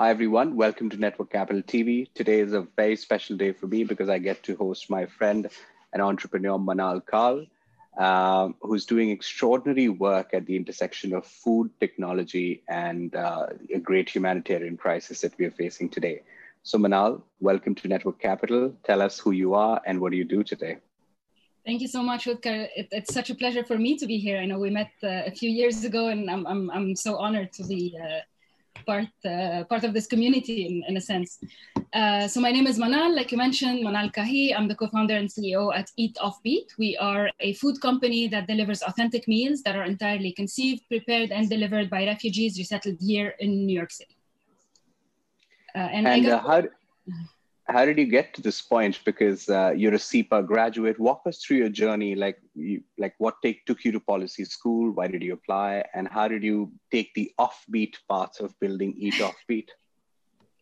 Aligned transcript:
Hi, 0.00 0.08
everyone. 0.08 0.56
Welcome 0.56 0.88
to 0.90 0.96
Network 0.96 1.30
Capital 1.30 1.60
TV. 1.60 2.08
Today 2.14 2.40
is 2.40 2.54
a 2.54 2.62
very 2.74 2.96
special 2.96 3.36
day 3.36 3.52
for 3.52 3.66
me 3.66 3.84
because 3.84 4.08
I 4.08 4.18
get 4.18 4.42
to 4.44 4.56
host 4.56 4.88
my 4.88 5.04
friend 5.04 5.46
and 5.92 6.02
entrepreneur, 6.02 6.58
Manal 6.58 7.04
Kahi, 7.04 7.48
um, 8.00 8.54
who's 8.62 8.86
doing 8.86 9.10
extraordinary 9.10 9.90
work 9.90 10.30
at 10.32 10.46
the 10.46 10.56
intersection 10.56 11.14
of 11.14 11.26
food, 11.26 11.70
technology, 11.80 12.62
and 12.66 13.14
uh, 13.14 13.46
a 13.74 13.78
great 13.78 14.08
humanitarian 14.08 14.76
crisis 14.76 15.20
that 15.20 15.36
we 15.38 15.44
are 15.44 15.50
facing 15.50 15.90
today. 15.90 16.22
So, 16.62 16.78
Manal, 16.78 17.20
welcome 17.40 17.74
to 17.74 17.88
Network 17.88 18.18
Capital. 18.18 18.74
Tell 18.84 19.02
us 19.02 19.18
who 19.18 19.32
you 19.32 19.52
are 19.52 19.82
and 19.86 20.00
what 20.00 20.12
do 20.12 20.16
you 20.16 20.24
do 20.24 20.42
today? 20.42 20.78
Thank 21.66 21.82
you 21.82 21.88
so 21.88 22.02
much, 22.02 22.24
Utkarsh. 22.24 22.68
It, 22.74 22.88
it's 22.90 23.12
such 23.12 23.28
a 23.28 23.34
pleasure 23.34 23.64
for 23.64 23.76
me 23.76 23.98
to 23.98 24.06
be 24.06 24.16
here. 24.16 24.38
I 24.38 24.46
know 24.46 24.58
we 24.58 24.70
met 24.70 24.92
uh, 25.02 25.24
a 25.26 25.30
few 25.30 25.50
years 25.50 25.84
ago, 25.84 26.08
and 26.08 26.30
I'm, 26.30 26.46
I'm, 26.46 26.70
I'm 26.70 26.96
so 26.96 27.18
honored 27.18 27.52
to 27.52 27.64
be 27.64 27.98
uh, 28.02 28.20
part 28.86 29.08
uh, 29.24 29.64
part 29.64 29.84
of 29.84 29.92
this 29.94 30.06
community 30.06 30.66
in, 30.66 30.84
in 30.88 30.96
a 30.96 31.00
sense. 31.00 31.38
Uh, 31.92 32.28
so 32.28 32.40
my 32.40 32.52
name 32.52 32.66
is 32.66 32.78
Manal, 32.78 33.14
like 33.14 33.32
you 33.32 33.38
mentioned, 33.38 33.84
Manal 33.84 34.12
Kahi. 34.12 34.56
I'm 34.56 34.68
the 34.68 34.74
co-founder 34.74 35.16
and 35.16 35.28
CEO 35.28 35.74
at 35.74 35.90
Eat 35.96 36.16
Offbeat. 36.16 36.66
We 36.78 36.96
are 36.98 37.30
a 37.40 37.54
food 37.54 37.80
company 37.80 38.28
that 38.28 38.46
delivers 38.46 38.82
authentic 38.82 39.26
meals 39.26 39.62
that 39.62 39.76
are 39.76 39.84
entirely 39.84 40.32
conceived, 40.32 40.82
prepared, 40.88 41.30
and 41.32 41.48
delivered 41.48 41.90
by 41.90 42.06
refugees 42.06 42.58
resettled 42.58 42.98
here 43.00 43.34
in 43.40 43.66
New 43.66 43.76
York 43.76 43.90
City. 43.90 44.16
Uh, 45.74 45.78
and, 45.78 46.06
and 46.06 46.26
uh, 46.26 46.40
how, 46.40 46.62
how 47.72 47.84
did 47.84 47.98
you 47.98 48.06
get 48.06 48.34
to 48.34 48.42
this 48.42 48.60
point? 48.60 49.00
Because 49.04 49.48
uh, 49.48 49.72
you're 49.76 49.94
a 49.94 49.98
SIPA 49.98 50.42
graduate. 50.46 50.98
Walk 50.98 51.22
us 51.26 51.42
through 51.42 51.58
your 51.58 51.68
journey. 51.68 52.14
Like, 52.14 52.38
you, 52.54 52.82
like 52.98 53.14
what 53.18 53.36
take, 53.42 53.64
took 53.66 53.84
you 53.84 53.92
to 53.92 54.00
policy 54.00 54.44
school? 54.44 54.90
Why 54.92 55.06
did 55.08 55.22
you 55.22 55.34
apply? 55.34 55.84
And 55.94 56.08
how 56.08 56.28
did 56.28 56.42
you 56.42 56.72
take 56.90 57.12
the 57.14 57.32
offbeat 57.38 57.96
path 58.10 58.40
of 58.40 58.58
building 58.60 58.94
Eat 58.98 59.14
Offbeat? 59.14 59.68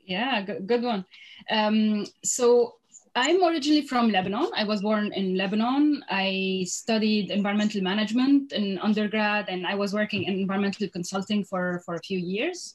Yeah, 0.04 0.42
good, 0.42 0.66
good 0.66 0.82
one. 0.82 1.04
Um, 1.50 2.06
so 2.24 2.74
I'm 3.14 3.42
originally 3.42 3.82
from 3.82 4.10
Lebanon. 4.10 4.50
I 4.54 4.64
was 4.64 4.82
born 4.82 5.12
in 5.12 5.36
Lebanon. 5.36 6.02
I 6.08 6.64
studied 6.66 7.30
environmental 7.30 7.82
management 7.82 8.52
in 8.52 8.78
undergrad, 8.78 9.48
and 9.48 9.66
I 9.66 9.74
was 9.74 9.92
working 9.92 10.24
in 10.24 10.34
environmental 10.34 10.88
consulting 10.88 11.44
for, 11.44 11.82
for 11.84 11.94
a 11.94 12.00
few 12.00 12.18
years 12.18 12.74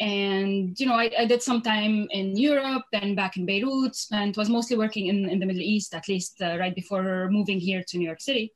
and 0.00 0.78
you 0.78 0.86
know 0.86 0.94
I, 0.94 1.10
I, 1.20 1.24
did 1.24 1.42
some 1.42 1.62
time 1.62 2.08
in 2.10 2.36
europe 2.36 2.82
then 2.90 3.14
back 3.14 3.36
in 3.36 3.46
beirut 3.46 3.96
and 4.10 4.36
was 4.36 4.48
mostly 4.48 4.76
working 4.76 5.06
in, 5.06 5.28
in 5.28 5.38
the 5.38 5.46
middle 5.46 5.62
east 5.62 5.94
at 5.94 6.08
least 6.08 6.42
uh, 6.42 6.56
right 6.58 6.74
before 6.74 7.28
moving 7.30 7.60
here 7.60 7.82
to 7.86 7.98
new 7.98 8.06
york 8.06 8.20
city 8.20 8.52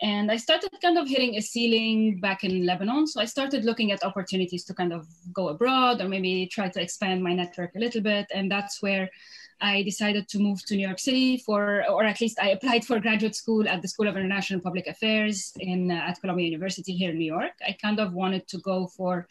and 0.00 0.30
i 0.30 0.36
started 0.36 0.70
kind 0.80 0.96
of 0.96 1.08
hitting 1.08 1.36
a 1.36 1.42
ceiling 1.42 2.20
back 2.20 2.44
in 2.44 2.64
lebanon 2.64 3.04
so 3.04 3.20
i 3.20 3.24
started 3.24 3.64
looking 3.64 3.90
at 3.90 4.04
opportunities 4.04 4.64
to 4.64 4.74
kind 4.74 4.92
of 4.92 5.08
go 5.32 5.48
abroad 5.48 6.00
or 6.00 6.08
maybe 6.08 6.46
try 6.46 6.68
to 6.68 6.80
expand 6.80 7.20
my 7.20 7.34
network 7.34 7.74
a 7.74 7.80
little 7.80 8.00
bit 8.00 8.26
and 8.32 8.50
that's 8.50 8.80
where 8.80 9.10
I 9.58 9.82
decided 9.84 10.28
to 10.28 10.38
move 10.38 10.62
to 10.66 10.76
New 10.76 10.86
York 10.86 10.98
City 10.98 11.38
for, 11.38 11.82
or 11.88 12.04
at 12.04 12.20
least 12.20 12.38
I 12.38 12.50
applied 12.50 12.84
for 12.84 13.00
graduate 13.00 13.34
school 13.34 13.66
at 13.66 13.80
the 13.80 13.88
School 13.88 14.06
of 14.06 14.14
International 14.14 14.60
Public 14.60 14.86
Affairs 14.86 15.54
in 15.58 15.90
uh, 15.90 15.94
at 15.94 16.20
Columbia 16.20 16.44
University 16.44 16.92
here 16.92 17.10
in 17.10 17.18
New 17.18 17.32
York. 17.32 17.52
I 17.66 17.72
kind 17.72 17.98
of 17.98 18.12
wanted 18.12 18.46
to 18.48 18.58
go 18.58 18.86
for 18.86 19.26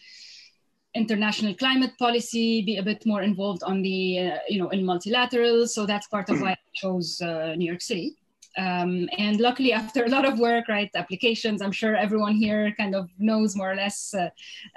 international 0.95 1.53
climate 1.55 1.91
policy, 1.99 2.61
be 2.61 2.77
a 2.77 2.83
bit 2.83 3.05
more 3.05 3.21
involved 3.21 3.63
on 3.63 3.81
the, 3.81 4.19
uh, 4.19 4.38
you 4.47 4.59
know, 4.59 4.69
in 4.69 4.85
multilateral. 4.85 5.67
So 5.67 5.85
that's 5.85 6.07
part 6.07 6.29
of 6.29 6.41
why 6.41 6.52
I 6.52 6.57
chose 6.73 7.21
uh, 7.21 7.53
New 7.55 7.65
York 7.65 7.81
City. 7.81 8.15
Um, 8.57 9.09
and 9.17 9.39
luckily, 9.41 9.73
after 9.81 10.05
a 10.05 10.09
lot 10.09 10.25
of 10.25 10.39
work, 10.39 10.67
right, 10.70 10.89
applications, 10.95 11.61
I'm 11.61 11.71
sure 11.71 11.95
everyone 11.95 12.36
here 12.36 12.73
kind 12.77 12.95
of 12.95 13.09
knows 13.20 13.55
more 13.55 13.71
or 13.71 13.75
less 13.75 14.14
uh, 14.14 14.30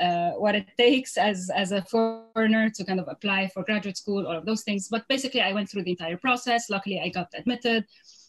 uh, 0.03 0.33
what 0.33 0.55
it 0.55 0.67
takes 0.77 1.17
as, 1.17 1.51
as 1.55 1.73
a 1.73 1.83
foreigner 1.83 2.71
to 2.71 2.85
kind 2.85 3.01
of 3.01 3.07
apply 3.09 3.49
for 3.49 3.63
graduate 3.63 3.97
school, 3.97 4.27
all 4.27 4.37
of 4.37 4.45
those 4.45 4.63
things. 4.63 4.89
But 4.89 5.07
basically, 5.09 5.41
I 5.41 5.53
went 5.53 5.71
through 5.71 5.85
the 5.85 5.93
entire 5.93 6.17
process. 6.17 6.69
Luckily, 6.69 7.01
I 7.01 7.09
got 7.09 7.29
admitted, 7.35 7.85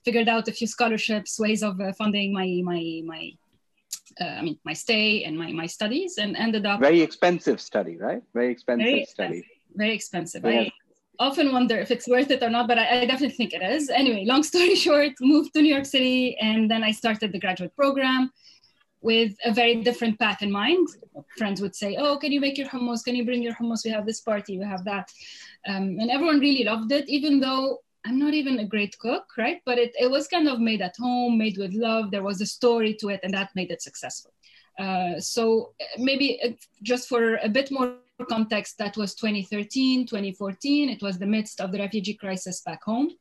figured 0.06 0.30
out 0.30 0.48
a 0.48 0.52
few 0.52 0.68
scholarships, 0.68 1.40
ways 1.40 1.64
of 1.64 1.82
uh, 1.82 1.94
funding 1.94 2.34
my, 2.34 2.62
my, 2.64 3.02
my 3.04 3.32
uh, 4.20 4.26
I 4.26 4.42
mean, 4.42 4.60
my 4.66 4.74
stay 4.74 5.24
and 5.24 5.38
my, 5.38 5.52
my 5.52 5.66
studies 5.66 6.18
and 6.18 6.36
ended 6.36 6.66
up. 6.66 6.80
Very 6.80 7.02
expensive 7.02 7.62
study, 7.62 7.98
right? 7.98 8.22
Very 8.34 8.52
expensive, 8.52 8.86
very 8.86 9.02
expensive 9.02 9.44
study. 9.44 9.44
Very 9.76 9.94
expensive. 9.94 10.44
Yeah. 10.46 10.62
I 10.62 10.72
often 11.20 11.52
wonder 11.52 11.78
if 11.78 11.92
it's 11.92 12.08
worth 12.08 12.32
it 12.32 12.42
or 12.42 12.50
not, 12.50 12.68
but 12.68 12.80
I, 12.80 13.02
I, 13.02 13.06
definitely 13.06 13.36
think 13.36 13.54
it 13.54 13.62
is. 13.62 13.90
Anyway, 13.90 14.26
long 14.26 14.44
story 14.44 14.76
short, 14.86 15.14
moved 15.22 15.54
to 15.54 15.62
New 15.62 15.74
York 15.74 15.86
City 15.86 16.38
and 16.40 16.70
then 16.70 16.84
I 16.84 16.92
started 16.92 17.32
the 17.32 17.40
graduate 17.40 17.76
program 17.76 18.32
with 19.02 19.34
a 19.46 19.54
very 19.54 19.76
different 19.82 20.20
path 20.20 20.42
in 20.42 20.52
mind. 20.52 20.88
Friends 21.38 21.62
would 21.62 21.76
say, 21.76 21.96
Oh, 21.98 22.18
can 22.18 22.32
you 22.32 22.42
make 22.42 22.58
your 22.58 22.68
hummus? 22.68 23.04
Can 23.04 23.16
you 23.16 23.26
bring 23.26 23.42
your 23.42 23.54
hummus? 23.54 23.86
We 23.86 23.92
have 23.92 24.06
this 24.06 24.22
party, 24.22 24.58
we 24.58 24.66
have 24.66 24.84
that. 24.86 25.10
Um, 25.68 25.98
and 26.00 26.10
everyone 26.10 26.40
really 26.40 26.64
loved 26.64 26.92
it, 26.92 27.08
even 27.08 27.40
though 27.40 27.80
I'm 28.06 28.18
not 28.18 28.34
even 28.34 28.60
a 28.60 28.66
great 28.66 28.98
cook, 29.00 29.26
right? 29.38 29.62
But 29.66 29.78
it, 29.78 29.92
it 30.00 30.10
was 30.10 30.28
kind 30.28 30.48
of 30.48 30.60
made 30.60 30.82
at 30.82 30.96
home, 30.98 31.38
made 31.38 31.58
with 31.58 31.74
love. 31.74 32.12
There 32.12 32.24
was 32.24 32.42
a 32.42 32.46
story 32.46 32.94
to 32.96 33.10
it, 33.10 33.20
and 33.24 33.34
that 33.34 33.50
made 33.56 33.72
it 33.72 33.82
successful. 33.82 34.32
Uh, 34.80 35.20
so 35.20 35.74
uh, 35.82 35.86
maybe 35.98 36.40
uh, 36.42 36.52
just 36.82 37.10
for 37.10 37.36
a 37.38 37.50
bit 37.50 37.70
more 37.72 37.96
context, 38.30 38.78
that 38.78 38.96
was 38.96 39.14
2013, 39.16 40.06
2014. 40.06 40.90
It 40.90 41.02
was 41.02 41.20
the 41.20 41.26
midst 41.26 41.60
of 41.60 41.72
the 41.72 41.80
refugee 41.80 42.14
crisis 42.14 42.62
back 42.62 42.84
home. 42.84 43.12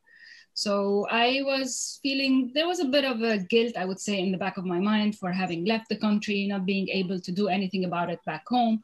So 0.55 1.07
I 1.09 1.41
was 1.45 2.01
feeling 2.03 2.51
there 2.53 2.67
was 2.67 2.81
a 2.81 2.85
bit 2.85 3.05
of 3.05 3.23
a 3.23 3.39
guilt, 3.39 3.77
I 3.77 3.85
would 3.85 4.01
say, 4.01 4.19
in 4.19 4.33
the 4.33 4.39
back 4.39 4.57
of 4.57 4.65
my 4.65 4.81
mind 4.81 5.17
for 5.17 5.31
having 5.31 5.65
left 5.65 5.89
the 5.89 5.97
country, 5.97 6.49
not 6.49 6.67
being 6.67 6.89
able 6.89 7.21
to 7.21 7.31
do 7.33 7.47
anything 7.47 7.85
about 7.85 8.11
it 8.11 8.19
back 8.27 8.43
home. 8.49 8.83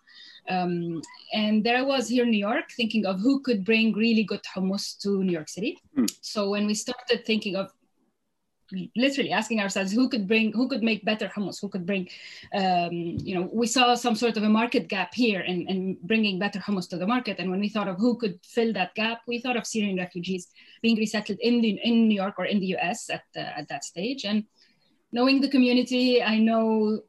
Um, 0.49 1.01
and 1.33 1.65
there 1.65 1.77
I 1.79 1.83
was 1.83 2.09
here 2.09 2.25
in 2.25 2.31
New 2.31 2.39
York 2.39 2.71
thinking 2.73 3.07
of 3.07 3.21
who 3.21 3.41
could 3.41 3.65
bring 3.65 3.93
really 3.93 4.25
good 4.25 4.43
hummus 4.55 4.99
to 5.03 5.23
New 5.23 5.33
York 5.33 5.49
City. 5.49 5.79
Mm. 5.97 6.11
So 6.21 6.51
when 6.51 6.67
we 6.67 6.75
started 6.75 7.25
thinking 7.25 7.57
of 7.57 7.71
literally 8.97 9.31
asking 9.31 9.61
ourselves 9.61 9.93
who 9.93 10.09
could 10.09 10.27
bring 10.27 10.53
who 10.53 10.69
could 10.69 10.83
make 10.83 11.05
better 11.05 11.29
hummus 11.29 11.61
who 11.61 11.69
could 11.69 11.85
bring 11.85 12.09
um, 12.55 12.93
you 12.93 13.35
know 13.35 13.49
we 13.53 13.67
saw 13.67 13.95
some 13.95 14.15
sort 14.15 14.37
of 14.37 14.43
a 14.43 14.49
market 14.49 14.89
gap 14.89 15.15
here 15.15 15.41
in, 15.41 15.69
in 15.69 15.97
bringing 16.03 16.39
better 16.39 16.59
hummus 16.59 16.89
to 16.89 16.97
the 16.97 17.07
market 17.07 17.39
and 17.39 17.51
when 17.51 17.61
we 17.61 17.69
thought 17.69 17.89
of 17.89 17.97
who 17.99 18.17
could 18.17 18.39
fill 18.43 18.73
that 18.73 18.95
gap 18.95 19.21
we 19.27 19.39
thought 19.39 19.57
of 19.57 19.67
syrian 19.67 19.97
refugees 19.97 20.49
being 20.83 20.97
resettled 20.97 21.39
in 21.41 21.61
the, 21.61 21.79
in 21.85 22.09
new 22.09 22.15
york 22.15 22.35
or 22.39 22.47
in 22.47 22.61
the 22.61 22.69
us 22.69 23.11
at, 23.11 23.25
uh, 23.37 23.41
at 23.41 23.69
that 23.69 23.85
stage 23.85 24.25
and 24.25 24.45
knowing 25.13 25.41
the 25.41 25.51
community 25.51 26.23
i 26.23 26.39
know 26.39 27.01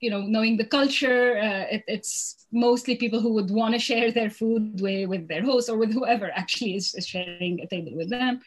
you 0.00 0.10
know 0.10 0.20
knowing 0.20 0.56
the 0.56 0.64
culture 0.64 1.38
uh, 1.38 1.64
it, 1.74 1.84
it's 1.86 2.46
mostly 2.52 2.96
people 2.96 3.20
who 3.20 3.32
would 3.32 3.50
want 3.50 3.74
to 3.74 3.80
share 3.80 4.10
their 4.10 4.30
food 4.30 4.80
with, 4.80 5.08
with 5.08 5.28
their 5.28 5.42
host 5.42 5.68
or 5.68 5.76
with 5.76 5.92
whoever 5.92 6.30
actually 6.34 6.74
is, 6.76 6.94
is 6.94 7.06
sharing 7.06 7.60
a 7.60 7.66
table 7.66 7.94
with 7.94 8.10
them. 8.10 8.40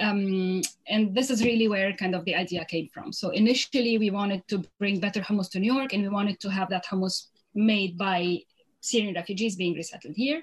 Um, 0.00 0.62
and 0.86 1.14
this 1.14 1.28
is 1.30 1.42
really 1.42 1.66
where 1.66 1.92
kind 1.92 2.14
of 2.14 2.24
the 2.24 2.36
idea 2.36 2.64
came 2.64 2.88
from. 2.88 3.12
So 3.12 3.30
initially 3.30 3.98
we 3.98 4.10
wanted 4.10 4.46
to 4.48 4.62
bring 4.78 5.00
better 5.00 5.20
hummus 5.20 5.50
to 5.50 5.58
new 5.58 5.72
york 5.74 5.92
and 5.92 6.02
we 6.02 6.08
wanted 6.08 6.38
to 6.40 6.50
have 6.50 6.70
that 6.70 6.86
hummus 6.86 7.26
made 7.54 7.98
by 7.98 8.38
syrian 8.80 9.14
refugees 9.14 9.56
being 9.56 9.74
resettled 9.74 10.14
here. 10.14 10.42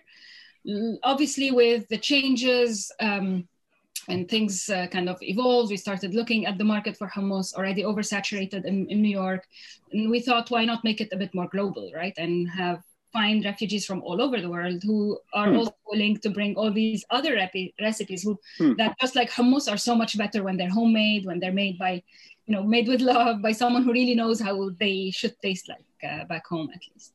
Obviously 1.03 1.51
with 1.51 1.87
the 1.87 1.97
changes 1.97 2.91
um, 2.99 3.47
and 4.07 4.29
things 4.29 4.69
uh, 4.69 4.87
kind 4.87 5.09
of 5.09 5.17
evolved. 5.21 5.71
We 5.71 5.77
started 5.77 6.13
looking 6.13 6.45
at 6.45 6.57
the 6.57 6.63
market 6.63 6.97
for 6.97 7.07
hummus 7.07 7.53
already 7.53 7.83
oversaturated 7.83 8.65
in, 8.65 8.87
in 8.87 9.01
New 9.01 9.09
York. 9.09 9.47
And 9.91 10.09
we 10.09 10.19
thought, 10.19 10.51
why 10.51 10.65
not 10.65 10.83
make 10.83 11.01
it 11.01 11.09
a 11.11 11.17
bit 11.17 11.33
more 11.33 11.47
global, 11.47 11.91
right? 11.93 12.13
And 12.17 12.49
have 12.49 12.83
find 13.15 13.45
refugees 13.45 13.85
from 13.85 14.01
all 14.01 14.21
over 14.21 14.41
the 14.41 14.49
world 14.49 14.83
who 14.83 15.17
are 15.33 15.49
hmm. 15.49 15.57
also 15.59 15.75
willing 15.87 16.17
to 16.17 16.29
bring 16.29 16.53
all 16.57 16.71
these 16.71 17.05
other 17.09 17.33
rep- 17.35 17.73
recipes 17.79 18.23
who, 18.23 18.37
hmm. 18.57 18.73
that 18.75 18.93
just 18.99 19.15
like 19.15 19.31
hummus 19.31 19.71
are 19.71 19.77
so 19.77 19.95
much 19.95 20.17
better 20.17 20.43
when 20.43 20.57
they're 20.57 20.77
homemade, 20.79 21.25
when 21.25 21.39
they're 21.39 21.59
made 21.63 21.79
by, 21.79 22.03
you 22.45 22.53
know, 22.53 22.61
made 22.61 22.89
with 22.89 22.99
love 22.99 23.41
by 23.41 23.53
someone 23.53 23.83
who 23.83 23.93
really 23.93 24.15
knows 24.15 24.41
how 24.41 24.69
they 24.81 25.11
should 25.11 25.35
taste 25.41 25.69
like 25.69 25.85
uh, 26.03 26.25
back 26.25 26.45
home 26.45 26.69
at 26.75 26.81
least. 26.91 27.13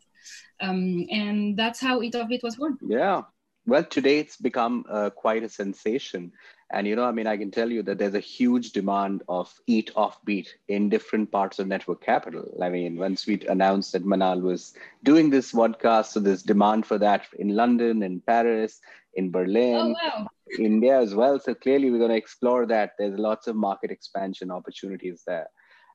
Um, 0.61 1.07
and 1.11 1.55
that's 1.57 1.81
how 1.81 2.01
Eat 2.01 2.15
Offbeat 2.15 2.43
was 2.43 2.57
born. 2.57 2.79
Yeah. 2.81 3.23
Well, 3.67 3.85
today 3.85 4.19
it's 4.21 4.39
become 4.39 4.85
uh, 4.89 5.11
quite 5.11 5.43
a 5.43 5.49
sensation. 5.49 6.33
And 6.73 6.87
you 6.87 6.95
know, 6.95 7.05
I 7.05 7.13
mean, 7.13 7.27
I 7.27 7.37
can 7.37 7.51
tell 7.51 7.71
you 7.71 7.83
that 7.83 7.99
there's 7.99 8.15
a 8.15 8.21
huge 8.21 8.71
demand 8.73 9.23
of 9.29 9.53
eat 9.67 9.91
offbeat 9.97 10.49
in 10.69 10.89
different 10.89 11.33
parts 11.33 11.59
of 11.59 11.67
network 11.67 12.01
capital. 12.01 12.57
I 12.63 12.69
mean, 12.69 12.97
once 12.97 13.27
we 13.27 13.41
announced 13.49 13.93
that 13.93 14.05
Manal 14.05 14.41
was 14.41 14.75
doing 15.03 15.31
this 15.31 15.53
podcast, 15.53 16.07
so 16.07 16.21
there's 16.21 16.43
demand 16.43 16.87
for 16.87 16.99
that 16.99 17.27
in 17.39 17.57
London, 17.57 18.03
in 18.03 18.21
Paris, 18.21 18.81
in 19.15 19.33
Berlin, 19.33 19.97
oh, 20.01 20.11
wow. 20.11 20.29
India 20.59 21.01
as 21.01 21.15
well. 21.15 21.41
So 21.41 21.55
clearly, 21.55 21.91
we're 21.91 21.99
going 21.99 22.11
to 22.11 22.17
explore 22.17 22.67
that. 22.67 22.93
There's 22.99 23.19
lots 23.19 23.49
of 23.49 23.57
market 23.57 23.91
expansion 23.91 24.53
opportunities 24.53 25.23
there. 25.27 25.49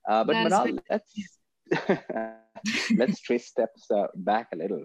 Uh, 0.10 0.24
but 0.26 0.36
Manal, 0.36 0.78
let's 0.90 1.14
let's 2.98 3.22
trace 3.22 3.48
steps 3.48 3.90
uh, 3.90 4.08
back 4.16 4.50
a 4.54 4.58
little. 4.58 4.84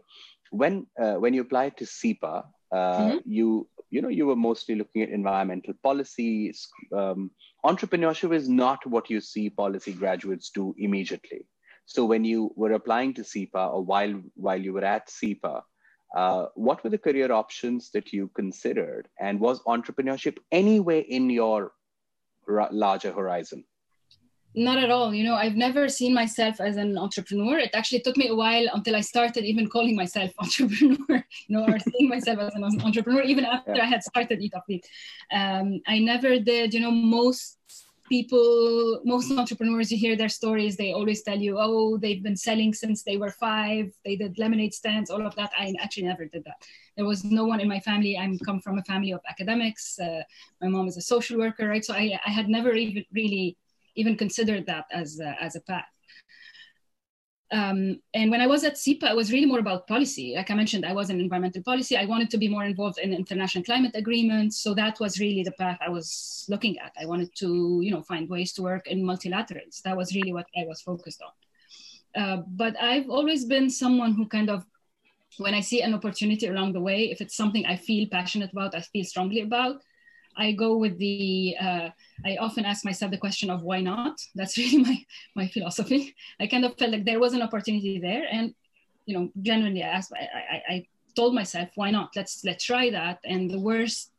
When 0.51 0.87
uh, 1.01 1.15
when 1.15 1.35
you 1.35 1.43
applied 1.43 1.77
to 1.79 1.85
SIPA, 1.85 2.45
Uh, 2.71 2.99
mm-hmm. 3.01 3.19
You 3.27 3.69
you 3.91 4.01
know 4.03 4.09
you 4.09 4.27
were 4.27 4.37
mostly 4.37 4.75
looking 4.75 5.03
at 5.03 5.11
environmental 5.11 5.75
policy. 5.83 6.53
Um, 6.97 7.31
entrepreneurship 7.65 8.35
is 8.35 8.49
not 8.49 8.85
what 8.87 9.11
you 9.11 9.21
see 9.21 9.51
policy 9.51 9.93
graduates 9.93 10.51
do 10.51 10.75
immediately. 10.79 11.47
So 11.87 12.05
when 12.05 12.25
you 12.25 12.53
were 12.57 12.73
applying 12.73 13.15
to 13.15 13.25
SIPA 13.25 13.67
or 13.67 13.83
while 13.83 14.15
while 14.35 14.61
you 14.61 14.73
were 14.73 14.85
at 14.85 15.11
SIPA, 15.11 15.63
uh, 16.15 16.47
what 16.55 16.83
were 16.85 16.91
the 16.91 16.99
career 16.99 17.33
options 17.33 17.91
that 17.91 18.13
you 18.13 18.29
considered, 18.35 19.09
and 19.19 19.41
was 19.41 19.63
entrepreneurship 19.65 20.39
anyway 20.53 21.01
in 21.01 21.31
your 21.31 21.73
larger 22.71 23.13
horizon? 23.13 23.65
Not 24.55 24.79
at 24.79 24.91
all. 24.91 25.14
You 25.14 25.25
know, 25.25 25.35
I've 25.35 25.56
never 25.56 25.88
seen 25.88 26.12
myself 26.12 26.61
as 26.61 26.76
an 26.76 26.99
entrepreneur. 26.99 27.58
It 27.58 27.70
actually 27.73 28.00
took 28.00 28.17
me 28.17 28.29
a 28.29 28.35
while 28.35 28.67
until 28.75 28.97
I 28.97 29.00
started 29.00 29.44
even 29.44 29.69
calling 29.69 29.94
myself 29.94 30.32
entrepreneur, 30.38 31.25
you 31.47 31.56
know, 31.56 31.64
or 31.67 31.79
seeing 31.79 32.08
myself 32.08 32.41
as 32.41 32.55
an 32.55 32.64
entrepreneur, 32.64 33.23
even 33.23 33.44
after 33.44 33.76
yeah. 33.76 33.85
I 33.85 33.87
had 33.87 34.02
started 34.02 34.41
Eat 34.41 34.55
Offbeat. 34.55 34.85
Um, 35.32 35.81
I 35.87 36.00
never 36.00 36.41
did, 36.41 36.75
you 36.75 36.81
know, 36.81 36.91
most 36.91 37.58
people, 38.08 39.00
most 39.05 39.31
entrepreneurs, 39.31 39.93
you 39.93 39.97
hear 39.97 40.17
their 40.17 40.29
stories, 40.29 40.76
they 40.76 40.93
always 40.93 41.23
tell 41.23 41.38
you, 41.38 41.56
oh, 41.58 41.97
they've 41.97 42.25
been 42.25 42.37
selling 42.37 42.75
since 42.75 43.05
they 43.05 43.17
were 43.17 43.31
five, 43.31 43.93
they 44.05 44.17
did 44.17 44.37
lemonade 44.37 44.75
stands, 44.75 45.11
all 45.11 45.25
of 45.25 45.35
that. 45.37 45.52
I 45.56 45.73
actually 45.81 46.08
never 46.08 46.25
did 46.25 46.44
that. 46.44 46.61
There 46.97 47.06
was 47.06 47.23
no 47.23 47.44
one 47.44 47.61
in 47.61 47.69
my 47.69 47.79
family. 47.79 48.19
I'm 48.19 48.37
come 48.41 48.61
from 48.61 48.79
a 48.79 48.82
family 48.82 49.12
of 49.12 49.20
academics. 49.31 49.97
Uh, 50.00 50.23
my 50.61 50.67
mom 50.67 50.88
is 50.88 50.97
a 50.97 51.00
social 51.00 51.38
worker, 51.38 51.69
right? 51.69 51.85
So 51.85 51.94
I, 51.94 52.19
I 52.26 52.31
had 52.31 52.49
never 52.49 52.73
even 52.73 53.05
really 53.12 53.56
even 53.95 54.17
considered 54.17 54.67
that 54.67 54.87
as 54.93 55.19
a, 55.21 55.37
as 55.43 55.57
a 55.57 55.61
path. 55.61 55.87
Um, 57.53 58.01
and 58.15 58.31
when 58.31 58.41
I 58.41 58.47
was 58.47 58.63
at 58.63 58.79
SIPA, 58.79 59.11
it 59.11 59.17
was 59.17 59.33
really 59.33 59.47
more 59.47 59.59
about 59.59 59.89
policy. 59.89 60.35
Like 60.37 60.53
I 60.53 60.55
mentioned, 60.55 60.87
I 60.87 60.93
was 60.93 61.11
in 61.11 61.19
environmental 61.19 61.65
policy. 61.65 61.97
I 61.97 62.05
wanted 62.05 62.31
to 62.31 62.39
be 62.39 62.47
more 62.47 62.65
involved 62.65 62.99
in 62.99 63.13
international 63.13 63.65
climate 63.65 63.91
agreements. 63.97 64.61
So 64.61 64.73
that 64.75 65.01
was 65.01 65.19
really 65.19 65.43
the 65.43 65.53
path 65.53 65.79
I 65.85 65.89
was 65.89 66.47
looking 66.49 66.79
at. 66.79 66.93
I 67.01 67.07
wanted 67.07 67.35
to, 67.39 67.81
you 67.83 67.91
know, 67.91 68.03
find 68.03 68.29
ways 68.29 68.53
to 68.53 68.63
work 68.63 68.87
in 68.87 69.03
multilaterals. 69.03 69.83
That 69.83 69.97
was 69.97 70.15
really 70.15 70.33
what 70.33 70.47
I 70.57 70.65
was 70.65 70.81
focused 70.81 71.23
on. 71.23 72.23
Uh, 72.23 72.43
but 72.47 72.81
I've 72.81 73.11
always 73.11 73.45
been 73.45 73.69
someone 73.69 74.15
who 74.15 74.27
kind 74.29 74.49
of, 74.49 74.65
when 75.39 75.55
I 75.55 75.61
see 75.61 75.83
an 75.83 75.95
opportunity 75.95 76.47
along 76.47 76.73
the 76.73 76.81
way, 76.81 77.11
if 77.11 77.21
it's 77.21 77.37
something 77.37 77.67
I 77.67 77.75
feel 77.75 78.07
passionate 78.09 78.53
about, 78.53 78.77
I 78.77 78.81
feel 78.81 79.05
strongly 79.05 79.41
about, 79.41 79.83
I 80.37 80.53
go 80.53 80.77
with 80.77 80.99
the, 80.99 81.56
uh, 81.61 81.88
I 82.25 82.37
often 82.37 82.65
ask 82.65 82.85
myself 82.85 83.11
the 83.11 83.19
question 83.19 83.50
of 83.50 83.62
why 83.62 83.81
not? 83.81 84.21
That's 84.35 84.56
really 84.62 84.79
my, 84.79 85.05
my 85.35 85.49
philosophy. 85.49 86.15
I 86.38 86.47
kind 86.47 86.65
of 86.65 86.77
felt 86.79 86.93
like 86.93 87.05
there 87.05 87.21
was 87.21 87.32
an 87.32 87.43
opportunity 87.43 87.99
there. 87.99 88.25
And, 88.31 88.55
you 89.06 89.19
know, 89.19 89.31
genuinely 89.43 89.82
I 89.82 89.88
asked, 89.88 90.12
I, 90.15 90.29
I, 90.55 90.75
I 90.75 90.87
told 91.17 91.35
myself, 91.35 91.71
why 91.75 91.91
not? 91.91 92.11
Let's, 92.17 92.44
let's 92.44 92.65
try 92.65 92.91
that. 92.91 93.21
And 93.25 93.50
the 93.50 93.61
worst 93.61 94.12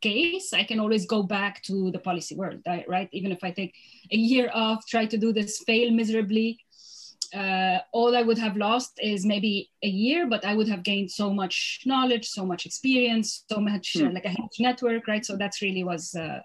case, 0.00 0.52
I 0.52 0.64
can 0.64 0.80
always 0.80 1.06
go 1.06 1.22
back 1.22 1.62
to 1.62 1.90
the 1.90 1.98
policy 1.98 2.34
world, 2.34 2.62
right? 2.88 3.08
Even 3.12 3.32
if 3.32 3.44
I 3.44 3.50
take 3.50 3.74
a 4.10 4.16
year 4.16 4.50
off, 4.52 4.86
try 4.86 5.06
to 5.06 5.18
do 5.18 5.32
this, 5.32 5.58
fail 5.66 5.90
miserably, 5.90 6.58
uh, 7.34 7.78
all 7.92 8.16
I 8.16 8.22
would 8.22 8.38
have 8.38 8.56
lost 8.56 8.98
is 9.02 9.24
maybe 9.24 9.70
a 9.82 9.88
year, 9.88 10.26
but 10.26 10.44
I 10.44 10.54
would 10.54 10.68
have 10.68 10.82
gained 10.82 11.10
so 11.10 11.32
much 11.32 11.80
knowledge, 11.86 12.28
so 12.28 12.44
much 12.44 12.66
experience, 12.66 13.44
so 13.50 13.60
much 13.60 13.96
uh, 13.96 14.06
hmm. 14.06 14.14
like 14.14 14.24
a 14.24 14.30
huge 14.30 14.58
network, 14.58 15.06
right? 15.06 15.24
So 15.24 15.36
that's 15.36 15.62
really 15.62 15.84
was 15.84 16.14
uh, 16.14 16.40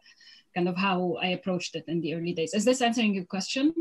kind 0.56 0.70
of 0.70 0.78
how 0.78 1.18
I 1.22 1.28
approached 1.28 1.76
it 1.76 1.86
in 1.88 2.02
the 2.02 2.14
early 2.16 2.34
days. 2.34 2.54
Is 2.54 2.66
this 2.66 2.82
answering 2.82 3.14
your 3.14 3.26
question? 3.26 3.74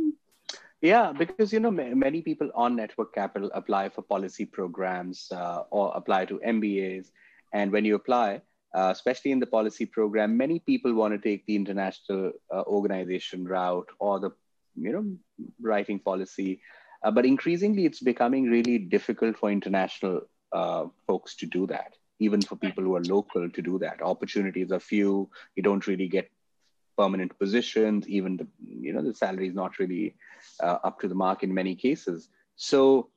Yeah, 0.81 1.12
because 1.12 1.53
you 1.53 1.61
know 1.61 1.71
many 1.71 2.21
people 2.21 2.51
on 2.55 2.77
Network 2.77 3.15
Capital 3.15 3.51
apply 3.55 3.89
for 3.89 4.03
policy 4.03 4.45
programs 4.45 5.29
uh, 5.33 5.62
or 5.71 5.93
apply 5.95 6.27
to 6.27 6.39
MBAs, 6.47 7.06
and 7.55 7.73
when 7.73 7.87
you 7.87 7.95
apply, 7.95 8.43
uh, 8.75 8.91
especially 8.93 9.31
in 9.31 9.41
the 9.41 9.47
policy 9.47 9.87
program, 9.87 10.37
many 10.37 10.59
people 10.59 10.93
want 10.93 11.15
to 11.15 11.19
take 11.19 11.47
the 11.47 11.56
international 11.56 12.33
uh, 12.53 12.62
organization 12.67 13.47
route 13.47 13.89
or 13.99 14.21
the 14.21 14.31
you 14.77 14.93
know 14.93 15.17
writing 15.61 15.99
policy 15.99 16.61
uh, 17.05 17.11
but 17.11 17.27
increasingly, 17.27 17.85
it's 17.85 18.01
becoming 18.01 18.45
really 18.45 18.79
difficult 18.79 19.37
for 19.37 19.51
international 19.51 20.23
uh, 20.53 20.87
folks 21.06 21.37
to 21.37 21.47
do 21.47 21.67
that, 21.67 21.93
even 22.19 22.41
for 22.41 22.56
people 22.56 22.83
who 22.83 22.97
are 22.97 23.05
local 23.05 23.51
to 23.51 23.62
do 23.62 23.79
that. 23.79 24.01
Opportunities 24.01 24.73
are 24.73 24.81
few. 24.81 25.29
You 25.55 25.62
don't 25.62 25.87
really 25.87 26.09
get 26.09 26.31
permanent 26.97 27.39
positions. 27.39 28.09
Even 28.09 28.39
the 28.39 28.47
you 28.67 28.95
know 28.95 29.03
the 29.03 29.15
salary 29.15 29.49
is 29.49 29.55
not 29.55 29.79
really 29.79 30.17
uh, 30.62 30.79
up 30.83 30.99
to 31.01 31.09
the 31.09 31.15
mark 31.15 31.43
in 31.43 31.53
many 31.53 31.75
cases. 31.75 32.31
So 32.56 33.11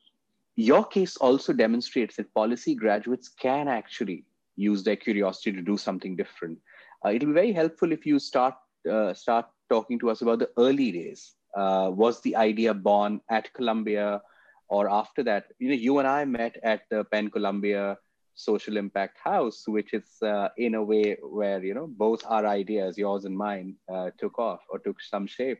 your 0.58 0.84
case 0.84 1.16
also 1.16 1.54
demonstrates 1.54 2.18
that 2.18 2.34
policy 2.34 2.76
graduates 2.76 3.30
can 3.30 3.70
actually 3.70 4.26
use 4.58 4.84
their 4.84 4.96
curiosity 4.98 5.54
to 5.54 5.62
do 5.62 5.78
something 5.78 6.18
different. 6.18 6.58
Uh, 7.06 7.12
it'll 7.12 7.28
be 7.28 7.34
very 7.34 7.54
helpful 7.54 7.94
if 7.94 8.06
you 8.06 8.20
start 8.20 8.56
uh, 8.92 9.14
start 9.14 9.46
talking 9.70 9.98
to 10.00 10.10
us 10.10 10.22
about 10.22 10.40
the 10.40 10.50
early 10.58 10.92
days 10.92 11.37
uh, 11.58 11.90
was 11.92 12.22
the 12.22 12.36
idea 12.36 12.74
born 12.74 13.22
at 13.30 13.54
Columbia 13.54 14.22
or 14.70 14.90
after 14.90 15.24
that? 15.24 15.46
You 15.60 15.70
know, 15.70 15.76
you 15.76 16.00
and 16.00 16.08
I 16.08 16.26
met 16.26 16.58
at 16.64 16.84
the 16.92 17.04
Penn 17.06 17.30
Columbia 17.32 17.98
Social 18.36 18.78
Impact 18.78 19.18
House, 19.24 19.64
which 19.68 19.94
is 19.94 20.22
uh, 20.22 20.50
in 20.58 20.76
a 20.76 20.84
way 20.84 21.18
where 21.22 21.64
you 21.64 21.74
know 21.74 21.88
both 21.88 22.24
our 22.28 22.46
ideas, 22.46 22.98
yours 22.98 23.26
and 23.26 23.36
mine, 23.38 23.76
uh, 23.92 24.12
took 24.20 24.38
off 24.40 24.62
or 24.70 24.80
took 24.80 25.02
some 25.02 25.28
shape. 25.28 25.60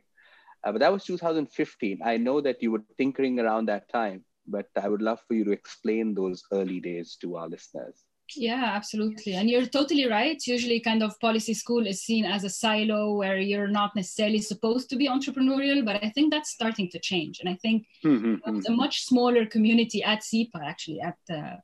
Uh, 0.64 0.72
but 0.72 0.80
that 0.80 0.92
was 0.92 1.04
2015. 1.04 2.00
I 2.04 2.16
know 2.16 2.40
that 2.40 2.62
you 2.62 2.72
were 2.72 2.84
tinkering 2.96 3.40
around 3.40 3.66
that 3.66 3.88
time, 3.90 4.24
but 4.46 4.66
I 4.80 4.88
would 4.88 5.02
love 5.02 5.20
for 5.26 5.34
you 5.34 5.44
to 5.44 5.52
explain 5.52 6.14
those 6.14 6.42
early 6.52 6.80
days 6.80 7.16
to 7.22 7.36
our 7.36 7.48
listeners. 7.48 8.07
Yeah, 8.36 8.72
absolutely. 8.74 9.34
And 9.34 9.48
you're 9.48 9.66
totally 9.66 10.06
right. 10.06 10.40
Usually, 10.46 10.80
kind 10.80 11.02
of 11.02 11.18
policy 11.20 11.54
school 11.54 11.86
is 11.86 12.02
seen 12.02 12.24
as 12.24 12.44
a 12.44 12.50
silo 12.50 13.14
where 13.14 13.38
you're 13.38 13.68
not 13.68 13.96
necessarily 13.96 14.40
supposed 14.40 14.90
to 14.90 14.96
be 14.96 15.08
entrepreneurial, 15.08 15.84
but 15.84 16.02
I 16.04 16.10
think 16.10 16.32
that's 16.32 16.50
starting 16.50 16.90
to 16.90 16.98
change. 16.98 17.40
And 17.40 17.48
I 17.48 17.54
think 17.54 17.86
mm-hmm. 18.04 18.60
a 18.66 18.70
much 18.70 19.04
smaller 19.04 19.46
community 19.46 20.02
at 20.02 20.22
SIPA, 20.22 20.60
actually, 20.62 21.00
at, 21.00 21.16
uh, 21.30 21.56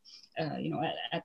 uh, 0.43 0.57
you 0.59 0.71
know, 0.71 0.83
at, 0.83 0.95
at 1.13 1.23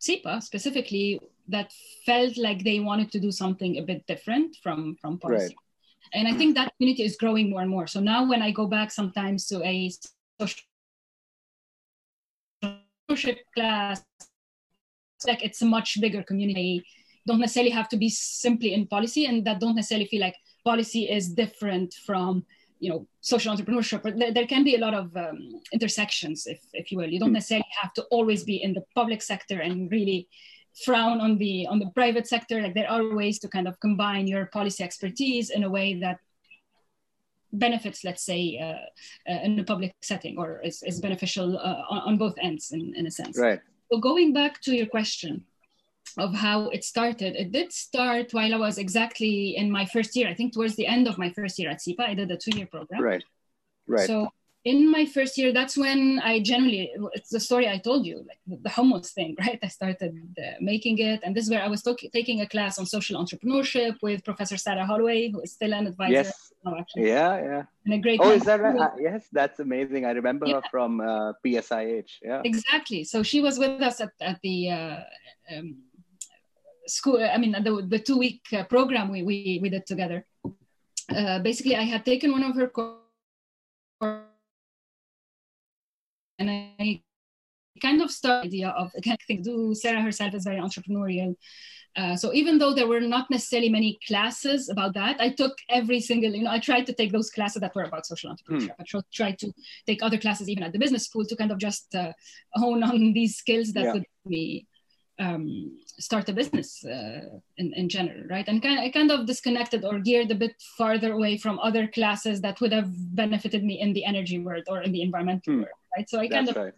SIPA 0.00 0.42
specifically, 0.42 1.20
that 1.48 1.72
felt 2.04 2.36
like 2.36 2.62
they 2.62 2.80
wanted 2.80 3.10
to 3.12 3.20
do 3.20 3.32
something 3.32 3.78
a 3.78 3.82
bit 3.82 4.06
different 4.06 4.56
from, 4.62 4.96
from 5.00 5.18
policy. 5.18 5.46
Right. 5.46 5.54
And 6.12 6.28
I 6.28 6.34
think 6.34 6.54
that 6.56 6.72
community 6.76 7.04
is 7.04 7.16
growing 7.16 7.50
more 7.50 7.62
and 7.62 7.70
more. 7.70 7.86
So 7.86 8.00
now 8.00 8.28
when 8.28 8.42
I 8.42 8.50
go 8.50 8.66
back 8.66 8.90
sometimes 8.90 9.46
to 9.46 9.62
a 9.64 9.90
social 13.08 13.34
class 13.54 14.02
like 15.26 15.44
it's 15.44 15.62
a 15.62 15.66
much 15.66 16.00
bigger 16.00 16.22
community. 16.22 16.84
Don't 17.26 17.40
necessarily 17.40 17.70
have 17.70 17.88
to 17.90 17.96
be 17.96 18.08
simply 18.08 18.74
in 18.74 18.86
policy 18.86 19.26
and 19.26 19.44
that 19.46 19.60
don't 19.60 19.76
necessarily 19.76 20.06
feel 20.06 20.20
like 20.20 20.36
policy 20.64 21.08
is 21.10 21.28
different 21.28 21.94
from 22.06 22.44
you 22.80 22.90
know 22.90 23.06
social 23.20 23.54
entrepreneurship. 23.54 24.02
But 24.02 24.18
there, 24.18 24.32
there 24.32 24.46
can 24.46 24.64
be 24.64 24.74
a 24.76 24.78
lot 24.86 24.94
of 24.94 25.16
um, 25.16 25.38
intersections 25.72 26.46
if, 26.46 26.60
if 26.72 26.90
you 26.90 26.98
will. 26.98 27.10
You 27.10 27.18
don't 27.18 27.30
hmm. 27.30 27.40
necessarily 27.40 27.66
have 27.80 27.92
to 27.94 28.02
always 28.10 28.44
be 28.44 28.62
in 28.62 28.72
the 28.72 28.84
public 28.94 29.22
sector 29.22 29.60
and 29.60 29.90
really 29.90 30.28
frown 30.84 31.20
on 31.20 31.38
the 31.38 31.66
on 31.66 31.78
the 31.78 31.90
private 31.94 32.26
sector. 32.26 32.62
Like 32.62 32.74
there 32.74 32.90
are 32.90 33.14
ways 33.14 33.38
to 33.40 33.48
kind 33.48 33.68
of 33.68 33.78
combine 33.80 34.26
your 34.26 34.46
policy 34.46 34.84
expertise 34.84 35.50
in 35.50 35.64
a 35.64 35.70
way 35.70 35.94
that 36.00 36.18
benefits 37.50 38.04
let's 38.04 38.24
say 38.30 38.58
uh, 38.60 39.32
uh, 39.32 39.40
in 39.42 39.58
a 39.58 39.64
public 39.64 39.94
setting 40.02 40.36
or 40.36 40.60
is, 40.62 40.82
is 40.82 41.00
beneficial 41.00 41.56
uh, 41.56 41.80
on, 41.88 42.00
on 42.00 42.18
both 42.18 42.34
ends 42.42 42.72
in, 42.72 42.94
in 42.94 43.06
a 43.06 43.10
sense. 43.10 43.38
Right 43.38 43.60
so 43.90 43.98
going 43.98 44.32
back 44.32 44.60
to 44.62 44.74
your 44.74 44.86
question 44.86 45.44
of 46.16 46.34
how 46.34 46.68
it 46.70 46.84
started, 46.84 47.36
it 47.36 47.52
did 47.52 47.72
start 47.72 48.32
while 48.32 48.54
I 48.54 48.56
was 48.56 48.78
exactly 48.78 49.56
in 49.56 49.70
my 49.70 49.86
first 49.86 50.16
year. 50.16 50.28
I 50.28 50.34
think 50.34 50.52
towards 50.52 50.76
the 50.76 50.86
end 50.86 51.06
of 51.06 51.18
my 51.18 51.30
first 51.30 51.58
year 51.58 51.70
at 51.70 51.80
SIPA, 51.80 52.02
I 52.02 52.14
did 52.14 52.30
a 52.30 52.36
two-year 52.36 52.66
program. 52.66 53.02
Right. 53.02 53.24
Right. 53.86 54.06
So 54.06 54.28
in 54.64 54.90
my 54.90 55.06
first 55.06 55.38
year, 55.38 55.52
that's 55.52 55.76
when 55.76 56.20
I 56.22 56.40
generally, 56.40 56.90
it's 57.12 57.30
the 57.30 57.40
story 57.40 57.68
I 57.68 57.78
told 57.78 58.04
you, 58.04 58.24
like 58.26 58.40
the, 58.46 58.68
hummus 58.68 59.12
thing, 59.12 59.36
right? 59.40 59.58
I 59.62 59.68
started 59.68 60.14
uh, 60.38 60.56
making 60.60 60.98
it. 60.98 61.20
And 61.22 61.34
this 61.34 61.44
is 61.44 61.50
where 61.50 61.62
I 61.62 61.68
was 61.68 61.82
taking 62.12 62.40
a 62.40 62.48
class 62.48 62.78
on 62.78 62.86
social 62.86 63.22
entrepreneurship 63.22 63.96
with 64.02 64.24
Professor 64.24 64.56
Sarah 64.56 64.84
Holloway, 64.84 65.30
who 65.30 65.40
is 65.40 65.52
still 65.52 65.72
an 65.72 65.86
advisor. 65.86 66.12
Yes. 66.12 66.52
Oh, 66.66 66.76
actually. 66.76 67.08
Yeah, 67.08 67.40
yeah. 67.40 67.62
And 67.84 67.94
a 67.94 67.98
great. 67.98 68.20
Oh, 68.22 68.30
is 68.30 68.42
that 68.44 68.60
right? 68.60 68.78
Uh, 68.78 68.90
yes, 68.98 69.28
that's 69.32 69.60
amazing. 69.60 70.04
I 70.04 70.10
remember 70.10 70.46
yeah. 70.46 70.56
her 70.56 70.62
from 70.70 71.00
uh, 71.00 71.32
PSIH. 71.44 72.10
Yeah. 72.22 72.42
Exactly. 72.44 73.04
So 73.04 73.22
she 73.22 73.40
was 73.40 73.58
with 73.58 73.80
us 73.80 74.00
at, 74.00 74.10
at 74.20 74.40
the 74.42 74.70
uh, 74.70 74.96
um, 75.54 75.76
school, 76.86 77.22
I 77.22 77.38
mean, 77.38 77.52
the, 77.52 77.86
the 77.88 78.00
two 78.00 78.18
week 78.18 78.42
uh, 78.52 78.64
program 78.64 79.10
we, 79.10 79.22
we, 79.22 79.60
we 79.62 79.68
did 79.70 79.86
together. 79.86 80.26
Uh, 81.14 81.38
basically, 81.38 81.76
I 81.76 81.82
had 81.82 82.04
taken 82.04 82.32
one 82.32 82.42
of 82.42 82.54
her 82.56 82.68
courses 82.68 84.27
and 86.38 86.50
I 86.50 87.02
kind 87.80 88.02
of 88.02 88.10
started 88.10 88.48
idea 88.48 88.70
of 88.70 88.90
again 88.96 89.16
do 89.42 89.74
Sarah 89.74 90.02
herself 90.02 90.34
is 90.34 90.44
very 90.44 90.60
entrepreneurial. 90.60 91.36
Uh, 91.96 92.14
so 92.14 92.32
even 92.32 92.58
though 92.58 92.72
there 92.72 92.86
were 92.86 93.00
not 93.00 93.28
necessarily 93.28 93.68
many 93.68 93.98
classes 94.06 94.68
about 94.68 94.94
that, 94.94 95.20
I 95.20 95.30
took 95.30 95.58
every 95.68 96.00
single, 96.00 96.30
you 96.32 96.44
know, 96.44 96.50
I 96.50 96.60
tried 96.60 96.86
to 96.86 96.92
take 96.92 97.10
those 97.10 97.30
classes 97.30 97.60
that 97.60 97.74
were 97.74 97.82
about 97.82 98.06
social 98.06 98.30
entrepreneurship. 98.30 98.76
Mm. 98.78 99.00
I 99.00 99.02
tried 99.12 99.38
to 99.40 99.52
take 99.84 100.02
other 100.02 100.18
classes 100.18 100.48
even 100.48 100.62
at 100.62 100.72
the 100.72 100.78
business 100.78 101.06
school 101.06 101.24
to 101.24 101.34
kind 101.34 101.50
of 101.50 101.58
just 101.58 101.92
uh, 101.96 102.12
hone 102.52 102.84
on 102.84 103.12
these 103.14 103.36
skills 103.36 103.72
that 103.72 103.84
yeah. 103.84 103.92
would 103.94 104.04
be 104.28 104.66
um, 105.18 105.76
start 105.98 106.28
a 106.28 106.32
business 106.32 106.84
uh, 106.84 107.20
in, 107.56 107.72
in 107.74 107.88
general, 107.88 108.22
right? 108.30 108.46
And 108.48 108.62
kind 108.62 108.78
of, 108.78 108.84
I 108.84 108.90
kind 108.90 109.10
of 109.10 109.26
disconnected 109.26 109.84
or 109.84 109.98
geared 109.98 110.30
a 110.30 110.34
bit 110.34 110.54
farther 110.76 111.12
away 111.12 111.36
from 111.36 111.58
other 111.58 111.88
classes 111.88 112.40
that 112.42 112.60
would 112.60 112.72
have 112.72 112.88
benefited 113.14 113.64
me 113.64 113.80
in 113.80 113.92
the 113.92 114.04
energy 114.04 114.38
world 114.38 114.64
or 114.68 114.82
in 114.82 114.92
the 114.92 115.02
environmental 115.02 115.54
hmm. 115.54 115.60
world, 115.60 115.80
right? 115.96 116.08
So 116.08 116.20
I 116.20 116.28
kind 116.28 116.46
That's 116.46 116.56
of 116.56 116.64
right. 116.64 116.74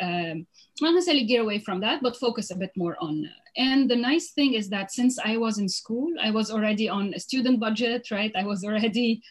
um, 0.00 0.46
not 0.80 0.94
necessarily 0.94 1.24
gear 1.24 1.42
away 1.42 1.58
from 1.58 1.80
that, 1.80 2.02
but 2.02 2.16
focus 2.16 2.50
a 2.50 2.56
bit 2.56 2.72
more 2.76 2.96
on. 3.00 3.28
And 3.56 3.90
the 3.90 3.96
nice 3.96 4.32
thing 4.32 4.54
is 4.54 4.68
that 4.70 4.92
since 4.92 5.18
I 5.18 5.36
was 5.36 5.58
in 5.58 5.68
school, 5.68 6.12
I 6.20 6.30
was 6.30 6.50
already 6.50 6.88
on 6.88 7.14
a 7.14 7.20
student 7.20 7.60
budget, 7.60 8.10
right? 8.10 8.32
I 8.36 8.44
was 8.44 8.64
already 8.64 9.22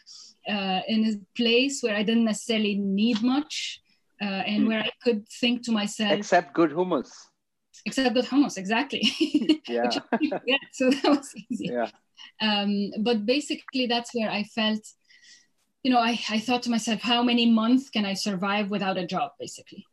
uh, 0.48 0.80
in 0.88 1.04
a 1.06 1.12
place 1.36 1.82
where 1.82 1.94
I 1.94 2.02
didn't 2.02 2.24
necessarily 2.24 2.76
need 2.76 3.22
much. 3.22 3.80
Uh, 4.22 4.46
and 4.46 4.62
hmm. 4.62 4.68
where 4.68 4.80
I 4.80 4.90
could 5.02 5.28
think 5.28 5.64
to 5.64 5.72
myself, 5.72 6.12
except 6.12 6.54
good 6.54 6.70
hummus 6.70 7.10
except 7.86 8.14
with 8.14 8.28
hummus, 8.28 8.56
exactly. 8.56 9.02
Yeah. 9.68 9.90
yeah. 10.46 10.58
So 10.72 10.90
that 10.90 11.04
was 11.04 11.34
easy. 11.50 11.70
Yeah. 11.72 11.90
Um, 12.40 12.90
but 13.00 13.24
basically, 13.26 13.86
that's 13.86 14.14
where 14.14 14.30
I 14.30 14.44
felt, 14.44 14.80
you 15.82 15.90
know, 15.90 15.98
I, 15.98 16.18
I 16.30 16.38
thought 16.38 16.62
to 16.64 16.70
myself, 16.70 17.00
how 17.00 17.22
many 17.22 17.50
months 17.50 17.90
can 17.90 18.04
I 18.04 18.14
survive 18.14 18.70
without 18.70 18.98
a 18.98 19.06
job, 19.06 19.32
basically? 19.38 19.84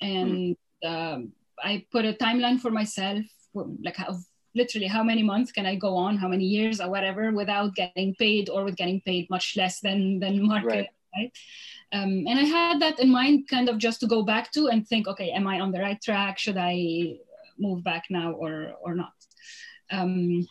And 0.00 0.56
mm. 0.84 1.14
um, 1.14 1.32
I 1.62 1.84
put 1.92 2.04
a 2.04 2.14
timeline 2.14 2.58
for 2.58 2.70
myself, 2.70 3.24
like 3.54 3.96
how 3.96 4.18
literally 4.54 4.86
how 4.86 5.02
many 5.02 5.22
months 5.22 5.52
can 5.52 5.66
I 5.66 5.76
go 5.76 5.96
on, 5.96 6.16
how 6.16 6.28
many 6.28 6.44
years 6.44 6.80
or 6.80 6.90
whatever, 6.90 7.32
without 7.32 7.74
getting 7.74 8.14
paid 8.16 8.48
or 8.48 8.64
with 8.64 8.76
getting 8.76 9.00
paid 9.00 9.28
much 9.30 9.56
less 9.56 9.80
than 9.80 10.20
than 10.20 10.46
market. 10.46 10.66
Right. 10.66 10.88
Right? 11.14 11.32
Um, 11.92 12.24
and 12.26 12.38
I 12.38 12.44
had 12.44 12.80
that 12.80 12.98
in 12.98 13.10
mind, 13.10 13.48
kind 13.48 13.68
of 13.68 13.78
just 13.78 14.00
to 14.00 14.06
go 14.06 14.22
back 14.22 14.52
to 14.52 14.68
and 14.68 14.86
think, 14.86 15.08
okay, 15.08 15.30
am 15.30 15.46
I 15.46 15.60
on 15.60 15.72
the 15.72 15.80
right 15.80 16.00
track? 16.00 16.38
Should 16.38 16.56
I 16.58 17.16
move 17.58 17.84
back 17.84 18.04
now 18.10 18.32
or 18.32 18.72
or 18.82 18.94
not? 18.94 19.12
Um, 19.90 20.46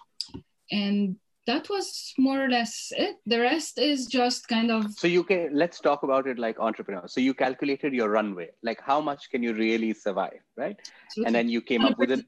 and 0.72 1.15
that 1.48 1.70
was 1.70 2.13
more 2.18 2.44
or 2.46 2.50
less 2.50 2.94
it. 2.96 3.18
The 3.25 3.39
rest 3.39 3.80
is 3.80 4.06
just 4.06 4.48
kind 4.48 4.72
of. 4.72 4.91
So 4.94 5.08
you 5.08 5.24
can 5.24 5.50
let's 5.53 5.80
talk 5.80 6.03
about 6.03 6.27
it 6.27 6.38
like 6.38 6.60
entrepreneurs. 6.60 7.13
So 7.13 7.22
you 7.22 7.34
calculated 7.34 7.94
your 7.94 8.10
runway, 8.10 8.50
like 8.63 8.80
how 8.82 9.01
much 9.01 9.30
can 9.32 9.41
you 9.44 9.53
really 9.53 9.94
survive, 9.94 10.41
right? 10.56 10.77
Absolutely. 10.80 11.25
And 11.25 11.36
then 11.36 11.50
you 11.50 11.62
came 11.62 11.84
up 11.84 11.98
with 11.98 12.12
it 12.12 12.25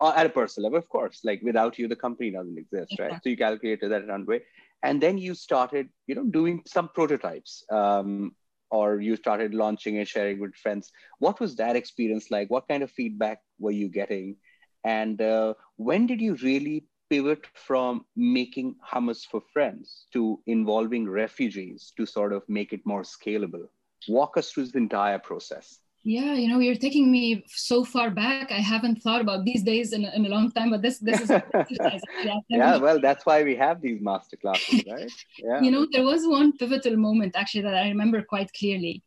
at 0.00 0.26
a 0.26 0.28
personal 0.28 0.64
level, 0.64 0.78
of 0.78 0.88
course. 0.88 1.20
Like 1.24 1.40
without 1.42 1.78
you, 1.78 1.88
the 1.88 1.96
company 1.96 2.30
doesn't 2.30 2.58
exist, 2.58 2.98
right? 2.98 3.14
So 3.22 3.30
you 3.30 3.36
calculated 3.36 3.90
that 3.90 4.06
runway, 4.06 4.42
and 4.82 5.00
then 5.00 5.18
you 5.18 5.34
started 5.34 5.88
you 6.06 6.14
know 6.14 6.24
doing 6.24 6.62
some 6.66 6.88
prototypes 6.88 7.64
um, 7.70 8.32
or 8.70 9.00
you 9.00 9.16
started 9.16 9.54
launching 9.54 9.98
and 9.98 10.08
sharing 10.08 10.40
with 10.40 10.54
friends. 10.54 10.90
What 11.18 11.40
was 11.40 11.56
that 11.56 11.76
experience 11.76 12.30
like? 12.30 12.50
What 12.50 12.68
kind 12.68 12.82
of 12.82 12.90
feedback 12.90 13.40
were 13.58 13.70
you 13.70 13.88
getting? 13.88 14.36
And 14.84 15.20
uh, 15.20 15.54
when 15.76 16.06
did 16.06 16.20
you 16.20 16.34
really 16.36 16.86
pivot 17.10 17.46
from 17.54 18.06
making 18.16 18.76
hummus 18.92 19.26
for 19.26 19.42
friends 19.52 20.06
to 20.14 20.40
involving 20.46 21.08
refugees 21.08 21.92
to 21.98 22.06
sort 22.06 22.32
of 22.32 22.42
make 22.48 22.72
it 22.72 22.80
more 22.86 23.02
scalable? 23.02 23.66
Walk 24.08 24.36
us 24.38 24.50
through 24.50 24.66
the 24.66 24.78
entire 24.78 25.18
process 25.18 25.81
yeah, 26.04 26.34
you 26.34 26.48
know, 26.48 26.58
you're 26.58 26.74
taking 26.74 27.12
me 27.12 27.44
so 27.46 27.84
far 27.84 28.10
back. 28.10 28.50
I 28.50 28.58
haven't 28.58 29.02
thought 29.02 29.20
about 29.20 29.44
these 29.44 29.62
days 29.62 29.92
in, 29.92 30.04
in 30.04 30.26
a 30.26 30.28
long 30.28 30.50
time, 30.50 30.70
but 30.70 30.82
this 30.82 30.98
this 30.98 31.20
is 31.20 31.30
yeah. 32.48 32.76
Well, 32.78 33.00
that's 33.00 33.24
why 33.24 33.44
we 33.44 33.54
have 33.56 33.80
these 33.80 34.00
master 34.00 34.36
classes, 34.36 34.82
right? 34.90 35.10
Yeah. 35.38 35.60
you 35.60 35.70
know, 35.70 35.86
there 35.92 36.04
was 36.04 36.26
one 36.26 36.56
pivotal 36.56 36.96
moment 36.96 37.36
actually 37.36 37.62
that 37.62 37.74
I 37.74 37.88
remember 37.88 38.22
quite 38.22 38.52
clearly 38.52 39.02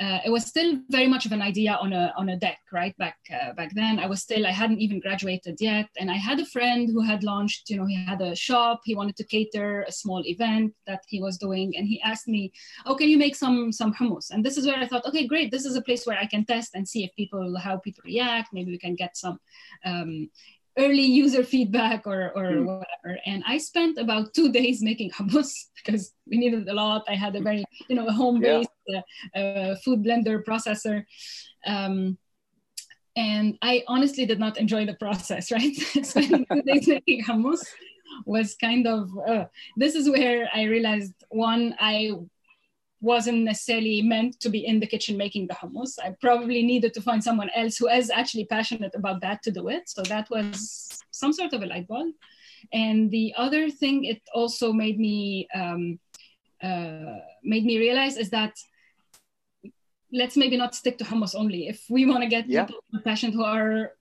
uh, 0.00 0.20
it 0.24 0.30
was 0.30 0.46
still 0.46 0.78
very 0.90 1.08
much 1.08 1.26
of 1.26 1.32
an 1.32 1.42
idea 1.42 1.72
on 1.80 1.92
a 1.92 2.14
on 2.16 2.28
a 2.28 2.36
deck, 2.36 2.58
right? 2.72 2.96
Back 2.98 3.16
uh, 3.32 3.52
back 3.54 3.74
then, 3.74 3.98
I 3.98 4.06
was 4.06 4.22
still 4.22 4.46
I 4.46 4.52
hadn't 4.52 4.80
even 4.80 5.00
graduated 5.00 5.56
yet, 5.60 5.88
and 5.98 6.08
I 6.08 6.14
had 6.14 6.38
a 6.38 6.46
friend 6.46 6.88
who 6.88 7.00
had 7.00 7.24
launched. 7.24 7.68
You 7.68 7.78
know, 7.78 7.86
he 7.86 7.96
had 8.04 8.20
a 8.20 8.36
shop. 8.36 8.80
He 8.84 8.94
wanted 8.94 9.16
to 9.16 9.24
cater 9.24 9.82
a 9.82 9.92
small 9.92 10.22
event 10.24 10.72
that 10.86 11.02
he 11.08 11.20
was 11.20 11.36
doing, 11.36 11.76
and 11.76 11.86
he 11.86 12.00
asked 12.02 12.28
me, 12.28 12.52
"Oh, 12.86 12.94
can 12.94 13.08
you 13.08 13.18
make 13.18 13.34
some 13.34 13.72
some 13.72 13.92
hummus?" 13.92 14.30
And 14.30 14.44
this 14.44 14.56
is 14.56 14.66
where 14.66 14.78
I 14.78 14.86
thought, 14.86 15.06
okay, 15.06 15.26
great. 15.26 15.50
This 15.50 15.64
is 15.64 15.74
a 15.74 15.82
place 15.82 16.06
where 16.06 16.18
I 16.18 16.26
can 16.26 16.44
test 16.44 16.74
and 16.74 16.88
see 16.88 17.02
if 17.04 17.10
people 17.16 17.58
how 17.58 17.78
people 17.78 18.02
react. 18.04 18.50
Maybe 18.52 18.70
we 18.70 18.78
can 18.78 18.94
get 18.94 19.16
some 19.16 19.40
um, 19.84 20.30
early 20.78 21.02
user 21.02 21.42
feedback 21.42 22.06
or, 22.06 22.32
or 22.36 22.44
mm. 22.52 22.64
whatever. 22.64 23.18
And 23.26 23.42
I 23.46 23.58
spent 23.58 23.98
about 23.98 24.32
two 24.32 24.52
days 24.52 24.80
making 24.82 25.10
hummus 25.10 25.52
because 25.76 26.12
we 26.26 26.38
needed 26.38 26.68
a 26.68 26.72
lot. 26.72 27.04
I 27.08 27.14
had 27.14 27.34
a 27.36 27.40
very, 27.40 27.64
you 27.88 27.96
know, 27.96 28.06
a 28.06 28.12
home-based 28.12 28.70
yeah. 28.86 29.02
uh, 29.34 29.38
uh, 29.38 29.76
food 29.84 30.04
blender 30.04 30.42
processor. 30.44 31.04
Um, 31.66 32.16
and 33.16 33.58
I 33.62 33.82
honestly 33.88 34.26
did 34.26 34.38
not 34.38 34.58
enjoy 34.58 34.86
the 34.86 34.94
process, 34.94 35.50
right? 35.56 35.74
Spending 36.02 36.46
two 36.50 36.62
days 36.62 36.86
making 36.86 37.24
hummus 37.24 37.60
was 38.24 38.54
kind 38.54 38.86
of, 38.86 39.10
uh, 39.28 39.44
this 39.76 39.94
is 39.94 40.08
where 40.08 40.48
I 40.54 40.62
realized 40.62 41.14
one, 41.30 41.74
I 41.80 42.12
wasn't 43.00 43.44
necessarily 43.44 44.02
meant 44.02 44.40
to 44.40 44.48
be 44.48 44.66
in 44.66 44.80
the 44.80 44.86
kitchen 44.86 45.16
making 45.16 45.46
the 45.46 45.54
hummus. 45.54 45.98
I 46.02 46.16
probably 46.20 46.62
needed 46.62 46.94
to 46.94 47.00
find 47.00 47.22
someone 47.22 47.50
else 47.54 47.76
who 47.76 47.88
is 47.88 48.10
actually 48.10 48.46
passionate 48.46 48.94
about 48.94 49.20
that 49.20 49.42
to 49.44 49.50
do 49.50 49.68
it. 49.68 49.88
So 49.88 50.02
that 50.02 50.28
was 50.30 51.02
some 51.10 51.32
sort 51.32 51.52
of 51.52 51.62
a 51.62 51.66
light 51.66 51.86
bulb. 51.86 52.14
And 52.72 53.10
the 53.10 53.34
other 53.36 53.70
thing 53.70 54.04
it 54.04 54.20
also 54.34 54.72
made 54.72 54.98
me 54.98 55.46
um, 55.54 56.00
uh, 56.62 57.18
made 57.44 57.64
me 57.64 57.78
realize 57.78 58.16
is 58.16 58.30
that 58.30 58.54
let's 60.12 60.36
maybe 60.36 60.56
not 60.56 60.74
stick 60.74 60.98
to 60.98 61.04
hummus 61.04 61.34
only. 61.34 61.68
If 61.68 61.84
we 61.88 62.04
want 62.06 62.22
to 62.22 62.28
get 62.28 62.48
yeah. 62.48 62.64
people 62.64 62.82
passionate 63.04 63.34
who 63.34 63.44
are 63.44 63.92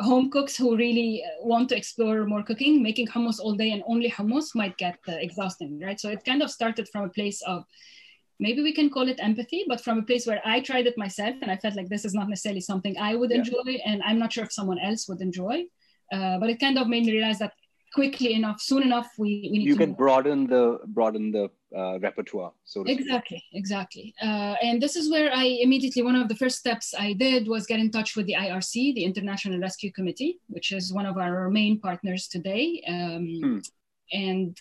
home 0.00 0.30
cooks 0.30 0.56
who 0.56 0.76
really 0.76 1.22
want 1.40 1.68
to 1.68 1.76
explore 1.76 2.26
more 2.26 2.42
cooking, 2.42 2.82
making 2.82 3.06
hummus 3.06 3.38
all 3.38 3.54
day 3.54 3.70
and 3.70 3.82
only 3.86 4.10
hummus 4.10 4.54
might 4.54 4.76
get 4.76 4.98
uh, 5.08 5.12
exhausting, 5.12 5.80
right? 5.80 6.00
So 6.00 6.10
it 6.10 6.24
kind 6.24 6.42
of 6.42 6.50
started 6.50 6.88
from 6.88 7.04
a 7.04 7.08
place 7.08 7.40
of 7.42 7.64
maybe 8.38 8.62
we 8.62 8.72
can 8.72 8.90
call 8.90 9.08
it 9.08 9.18
empathy, 9.22 9.64
but 9.68 9.80
from 9.80 9.98
a 9.98 10.02
place 10.02 10.26
where 10.26 10.42
I 10.44 10.60
tried 10.60 10.86
it 10.86 10.98
myself 10.98 11.36
and 11.42 11.50
I 11.50 11.56
felt 11.56 11.76
like 11.76 11.88
this 11.88 12.04
is 12.04 12.14
not 12.14 12.28
necessarily 12.28 12.60
something 12.60 12.96
I 12.98 13.14
would 13.14 13.30
yeah. 13.30 13.38
enjoy, 13.38 13.78
and 13.84 14.02
I'm 14.02 14.18
not 14.18 14.32
sure 14.32 14.44
if 14.44 14.52
someone 14.52 14.78
else 14.78 15.08
would 15.08 15.20
enjoy. 15.20 15.64
Uh, 16.12 16.38
but 16.38 16.50
it 16.50 16.60
kind 16.60 16.78
of 16.78 16.86
made 16.86 17.04
me 17.06 17.12
realize 17.12 17.38
that 17.38 17.52
quickly 17.94 18.34
enough, 18.34 18.60
soon 18.60 18.82
enough, 18.82 19.10
we, 19.18 19.48
we 19.50 19.58
need 19.58 19.68
you 19.68 19.76
can 19.76 19.90
move. 19.90 19.98
broaden 19.98 20.46
the 20.46 20.80
broaden 20.86 21.30
the 21.30 21.48
uh, 21.76 21.98
repertoire. 22.00 22.52
So 22.64 22.82
exactly, 22.82 23.38
speak. 23.38 23.60
exactly. 23.60 24.14
Uh, 24.20 24.56
and 24.62 24.82
this 24.82 24.96
is 24.96 25.10
where 25.10 25.32
I 25.32 25.44
immediately 25.44 26.02
one 26.02 26.16
of 26.16 26.28
the 26.28 26.34
first 26.34 26.58
steps 26.58 26.92
I 26.98 27.12
did 27.14 27.48
was 27.48 27.66
get 27.66 27.80
in 27.80 27.90
touch 27.90 28.16
with 28.16 28.26
the 28.26 28.34
IRC, 28.34 28.94
the 28.94 29.04
International 29.04 29.58
Rescue 29.60 29.92
Committee, 29.92 30.40
which 30.48 30.72
is 30.72 30.92
one 30.92 31.06
of 31.06 31.16
our 31.16 31.48
main 31.50 31.80
partners 31.80 32.28
today. 32.28 32.82
Um, 32.86 33.40
hmm. 33.42 33.58
And 34.12 34.60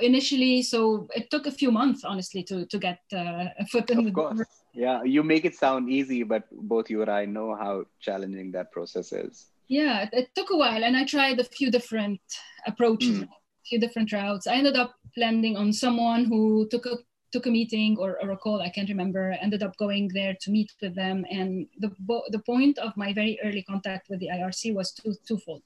initially 0.00 0.62
so 0.62 1.08
it 1.14 1.30
took 1.30 1.46
a 1.46 1.50
few 1.50 1.70
months 1.70 2.04
honestly 2.04 2.42
to 2.42 2.66
to 2.66 2.78
get 2.78 3.00
uh, 3.12 3.46
a 3.58 3.66
foot 3.70 3.90
in 3.90 3.98
of 3.98 4.04
the 4.04 4.12
course. 4.12 4.36
door 4.36 4.46
yeah 4.72 5.02
you 5.02 5.22
make 5.22 5.44
it 5.44 5.54
sound 5.54 5.90
easy 5.90 6.22
but 6.22 6.44
both 6.52 6.88
you 6.88 7.02
and 7.02 7.10
i 7.10 7.24
know 7.24 7.54
how 7.54 7.84
challenging 8.00 8.50
that 8.50 8.72
process 8.72 9.12
is 9.12 9.46
yeah 9.68 10.02
it, 10.02 10.10
it 10.12 10.28
took 10.34 10.50
a 10.50 10.56
while 10.56 10.84
and 10.84 10.96
i 10.96 11.04
tried 11.04 11.38
a 11.38 11.44
few 11.44 11.70
different 11.70 12.20
approaches 12.66 13.20
mm. 13.20 13.24
a 13.24 13.66
few 13.66 13.78
different 13.78 14.12
routes 14.12 14.46
i 14.46 14.54
ended 14.54 14.76
up 14.76 14.94
landing 15.16 15.56
on 15.56 15.72
someone 15.72 16.24
who 16.24 16.66
took 16.70 16.86
a 16.86 16.96
took 17.30 17.44
a 17.44 17.50
meeting 17.50 17.94
or, 17.98 18.18
or 18.22 18.30
a 18.30 18.36
call 18.38 18.62
i 18.62 18.70
can't 18.70 18.88
remember 18.88 19.36
ended 19.42 19.62
up 19.62 19.76
going 19.76 20.08
there 20.14 20.34
to 20.40 20.50
meet 20.50 20.72
with 20.80 20.94
them 20.94 21.26
and 21.30 21.66
the 21.78 21.90
the 22.30 22.42
point 22.46 22.78
of 22.78 22.96
my 22.96 23.12
very 23.12 23.38
early 23.44 23.62
contact 23.64 24.08
with 24.08 24.18
the 24.20 24.28
irc 24.28 24.74
was 24.74 24.92
two, 24.92 25.14
twofold 25.26 25.62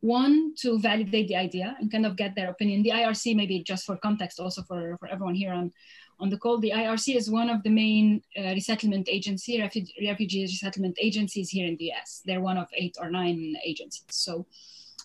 one 0.00 0.54
to 0.56 0.78
validate 0.78 1.28
the 1.28 1.36
idea 1.36 1.76
and 1.80 1.90
kind 1.90 2.06
of 2.06 2.16
get 2.16 2.34
their 2.34 2.50
opinion. 2.50 2.82
The 2.82 2.90
IRC, 2.90 3.34
maybe 3.34 3.62
just 3.62 3.86
for 3.86 3.96
context, 3.96 4.40
also 4.40 4.62
for, 4.62 4.96
for 4.98 5.08
everyone 5.08 5.34
here 5.34 5.52
on, 5.52 5.72
on 6.20 6.30
the 6.30 6.38
call, 6.38 6.58
the 6.58 6.70
IRC 6.70 7.16
is 7.16 7.30
one 7.30 7.50
of 7.50 7.62
the 7.62 7.70
main 7.70 8.22
uh, 8.38 8.50
resettlement 8.50 9.08
agency, 9.08 9.60
refugee, 9.60 9.94
refugee 10.06 10.42
resettlement 10.42 10.96
agencies 11.00 11.50
here 11.50 11.66
in 11.66 11.76
the 11.76 11.92
US. 11.92 12.22
They're 12.24 12.40
one 12.40 12.58
of 12.58 12.68
eight 12.74 12.96
or 13.00 13.10
nine 13.10 13.56
agencies. 13.64 14.04
So 14.10 14.46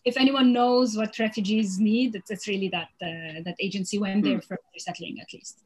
if 0.03 0.17
anyone 0.17 0.51
knows 0.51 0.97
what 0.97 1.17
refugees 1.19 1.79
need, 1.79 2.15
it's, 2.15 2.31
it's 2.31 2.47
really 2.47 2.69
that, 2.69 2.89
uh, 3.01 3.41
that 3.45 3.55
agency 3.59 3.99
when 3.99 4.21
they're 4.21 4.39
mm. 4.39 4.57
resettling 4.73 5.19
at 5.21 5.33
least. 5.33 5.59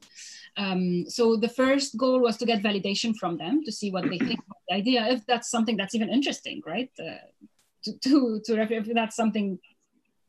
Um, 0.58 1.06
so 1.10 1.36
the 1.36 1.50
first 1.50 1.98
goal 1.98 2.20
was 2.20 2.38
to 2.38 2.46
get 2.46 2.64
validation 2.64 3.16
from 3.16 3.38
them 3.38 3.64
to 3.66 3.72
see 3.72 3.92
what 3.92 4.04
they 4.04 4.18
think 4.18 4.40
about 4.40 4.62
the 4.70 4.76
idea, 4.76 5.08
if 5.08 5.26
that's 5.26 5.50
something 5.52 5.76
that's 5.76 5.96
even 5.96 6.10
interesting, 6.10 6.62
right? 6.66 6.90
Uh, 6.98 7.18
to 7.86 7.98
to, 8.00 8.42
to 8.46 8.62
if 8.62 8.94
that's 8.94 9.16
something 9.16 9.60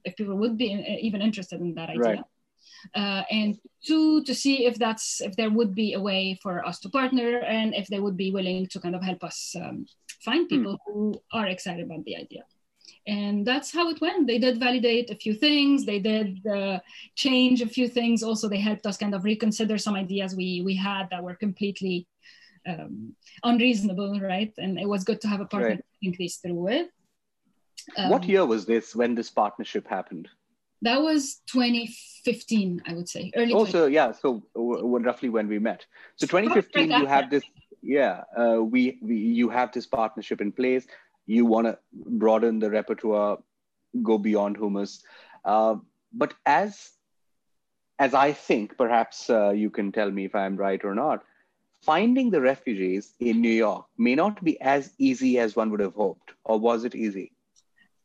if 0.04 0.16
people 0.16 0.36
would 0.36 0.56
be 0.56 0.68
even 1.02 1.20
interested 1.20 1.60
in 1.60 1.74
that 1.74 1.90
idea. 1.90 2.00
Right. 2.00 2.24
Uh, 2.94 3.22
and 3.30 3.58
two 3.84 4.22
to 4.22 4.34
see 4.34 4.66
if 4.66 4.78
that's 4.78 5.20
if 5.20 5.34
there 5.36 5.50
would 5.50 5.74
be 5.74 5.94
a 5.94 6.00
way 6.00 6.38
for 6.42 6.64
us 6.64 6.78
to 6.80 6.88
partner 6.88 7.38
and 7.38 7.74
if 7.74 7.88
they 7.88 7.98
would 7.98 8.16
be 8.16 8.30
willing 8.30 8.66
to 8.68 8.78
kind 8.78 8.94
of 8.94 9.02
help 9.02 9.24
us 9.24 9.56
um, 9.60 9.86
find 10.22 10.42
hmm. 10.48 10.56
people 10.56 10.78
who 10.86 11.20
are 11.32 11.46
excited 11.46 11.84
about 11.84 12.04
the 12.04 12.16
idea 12.16 12.44
and 13.06 13.46
that's 13.46 13.72
how 13.72 13.88
it 13.88 14.00
went 14.00 14.26
they 14.26 14.38
did 14.38 14.58
validate 14.58 15.10
a 15.10 15.16
few 15.16 15.34
things 15.34 15.84
they 15.84 15.98
did 15.98 16.44
uh, 16.46 16.78
change 17.14 17.62
a 17.62 17.68
few 17.68 17.88
things 17.88 18.22
also 18.22 18.48
they 18.48 18.58
helped 18.58 18.86
us 18.86 18.96
kind 18.96 19.14
of 19.14 19.24
reconsider 19.24 19.78
some 19.78 19.94
ideas 19.94 20.36
we 20.36 20.62
we 20.64 20.74
had 20.74 21.08
that 21.10 21.22
were 21.22 21.34
completely 21.34 22.06
um, 22.66 23.14
unreasonable 23.44 24.20
right 24.20 24.52
and 24.58 24.78
it 24.78 24.88
was 24.88 25.04
good 25.04 25.20
to 25.20 25.28
have 25.28 25.40
a 25.40 25.46
partner 25.46 25.68
right. 25.70 25.78
to 25.78 25.98
think 26.00 26.16
these 26.16 26.36
through 26.36 26.54
with 26.54 26.88
Um, 27.96 28.10
what 28.10 28.24
year 28.24 28.44
was 28.44 28.66
this 28.66 28.94
when 28.94 29.14
this 29.14 29.30
partnership 29.30 29.86
happened? 29.86 30.28
That 30.82 31.00
was 31.00 31.40
2015, 31.46 32.82
I 32.86 32.94
would 32.94 33.08
say. 33.08 33.32
Early. 33.34 33.52
Also, 33.52 33.86
yeah. 33.86 34.12
So 34.12 34.42
w- 34.54 34.98
roughly 34.98 35.28
when 35.28 35.48
we 35.48 35.58
met. 35.58 35.86
So 36.16 36.26
2015, 36.26 36.90
you 36.90 37.06
have 37.06 37.30
this. 37.30 37.44
Yeah, 37.82 38.24
uh, 38.36 38.62
we, 38.62 38.98
we 39.00 39.16
you 39.16 39.48
have 39.48 39.72
this 39.72 39.86
partnership 39.86 40.40
in 40.40 40.52
place. 40.52 40.86
You 41.26 41.46
want 41.46 41.66
to 41.66 41.78
broaden 41.92 42.58
the 42.58 42.70
repertoire, 42.70 43.38
go 44.02 44.18
beyond 44.18 44.58
hummus. 44.58 45.02
Uh, 45.44 45.76
but 46.12 46.34
as 46.44 46.90
as 47.98 48.12
I 48.12 48.32
think, 48.32 48.76
perhaps 48.76 49.30
uh, 49.30 49.50
you 49.50 49.70
can 49.70 49.92
tell 49.92 50.10
me 50.10 50.24
if 50.24 50.34
I'm 50.34 50.56
right 50.56 50.84
or 50.84 50.94
not. 50.94 51.24
Finding 51.82 52.30
the 52.30 52.40
refugees 52.40 53.14
in 53.20 53.40
New 53.40 53.52
York 53.52 53.86
may 53.96 54.14
not 54.14 54.42
be 54.42 54.60
as 54.60 54.92
easy 54.98 55.38
as 55.38 55.54
one 55.54 55.70
would 55.70 55.80
have 55.80 55.94
hoped, 55.94 56.32
or 56.44 56.58
was 56.58 56.84
it 56.84 56.94
easy? 56.94 57.32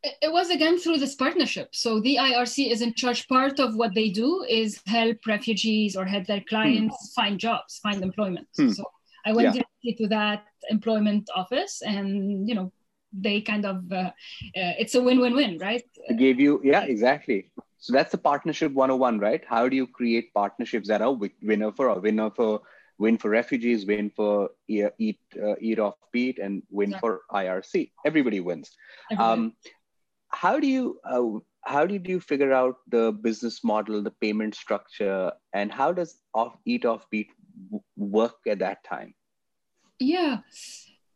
It 0.04 0.32
was 0.32 0.50
again 0.50 0.80
through 0.80 0.98
this 0.98 1.16
partnership. 1.16 1.70
So 1.74 2.00
the 2.00 2.18
IRC 2.18 2.72
is 2.72 2.82
in 2.82 2.94
charge. 2.94 3.28
Part 3.28 3.60
of 3.60 3.76
what 3.76 3.94
they 3.94 4.10
do 4.10 4.44
is 4.50 4.82
help 4.88 5.18
refugees 5.28 5.96
or 5.96 6.06
help 6.06 6.26
their 6.26 6.42
clients 6.50 6.96
hmm. 7.00 7.22
find 7.22 7.40
jobs, 7.40 7.80
find 7.80 8.02
employment. 8.02 8.48
Hmm. 8.56 8.70
So 8.70 8.84
I 9.26 9.34
went 9.34 9.56
yeah. 9.56 9.62
directly 9.62 9.94
to 10.04 10.08
that 10.10 10.46
employment 10.70 11.30
office, 11.36 11.82
and 11.86 12.48
you 12.48 12.56
know, 12.56 12.72
they 13.14 13.42
kind 13.42 13.66
of 13.66 13.92
uh, 13.92 13.96
uh, 14.06 14.74
it's 14.80 14.96
a 14.96 15.02
win-win-win, 15.02 15.60
right? 15.60 15.84
They 16.10 16.16
gave 16.16 16.40
you, 16.40 16.62
yeah, 16.64 16.84
exactly. 16.84 17.52
So 17.78 17.94
that's 17.94 18.12
the 18.12 18.18
partnership 18.18 18.72
101, 18.74 19.20
right? 19.20 19.44
How 19.48 19.68
do 19.68 19.76
you 19.76 19.88
create 19.88 20.34
partnerships 20.34 20.88
that 20.88 21.02
are 21.02 21.18
winner 21.42 21.72
for 21.72 21.90
a 21.90 22.00
winner 22.00 22.30
for 22.32 22.62
win 22.98 23.18
for 23.18 23.30
refugees, 23.30 23.86
win 23.86 24.12
for 24.16 24.52
eat 24.68 25.20
uh, 25.44 25.56
eat 25.60 25.80
off 25.80 25.96
beat, 26.12 26.40
and 26.40 26.64
win 26.70 26.92
yeah. 26.92 27.00
for 27.00 27.22
IRC. 27.32 27.92
Everybody 28.06 28.40
wins. 28.40 28.72
Everybody. 29.12 29.42
Um, 29.42 29.54
how 30.34 30.60
do 30.60 30.68
you 30.68 31.00
uh, 31.04 31.40
how 31.64 31.86
did 31.86 32.08
you 32.08 32.20
figure 32.20 32.54
out 32.54 32.76
the 32.88 33.12
business 33.12 33.64
model, 33.64 34.02
the 34.02 34.12
payment 34.22 34.56
structure, 34.56 35.32
and 35.54 35.72
how 35.72 35.92
does 35.92 36.20
off 36.34 36.58
eat 36.66 36.86
off 36.86 37.06
beat 37.10 37.28
work 37.96 38.36
at 38.48 38.60
that 38.60 38.84
time? 38.84 39.14
Yeah. 40.00 40.40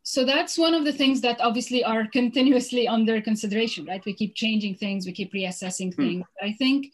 So 0.04 0.24
that's 0.24 0.56
one 0.56 0.72
of 0.72 0.84
the 0.84 0.92
things 0.92 1.20
that 1.22 1.40
obviously 1.40 1.82
are 1.82 2.06
continuously 2.06 2.86
under 2.86 3.20
consideration, 3.20 3.86
right? 3.86 4.04
We 4.04 4.14
keep 4.14 4.36
changing 4.36 4.76
things, 4.76 5.04
we 5.04 5.12
keep 5.12 5.32
reassessing 5.32 5.94
hmm. 5.94 6.02
things. 6.02 6.24
Hmm. 6.40 6.46
I 6.46 6.52
think 6.52 6.92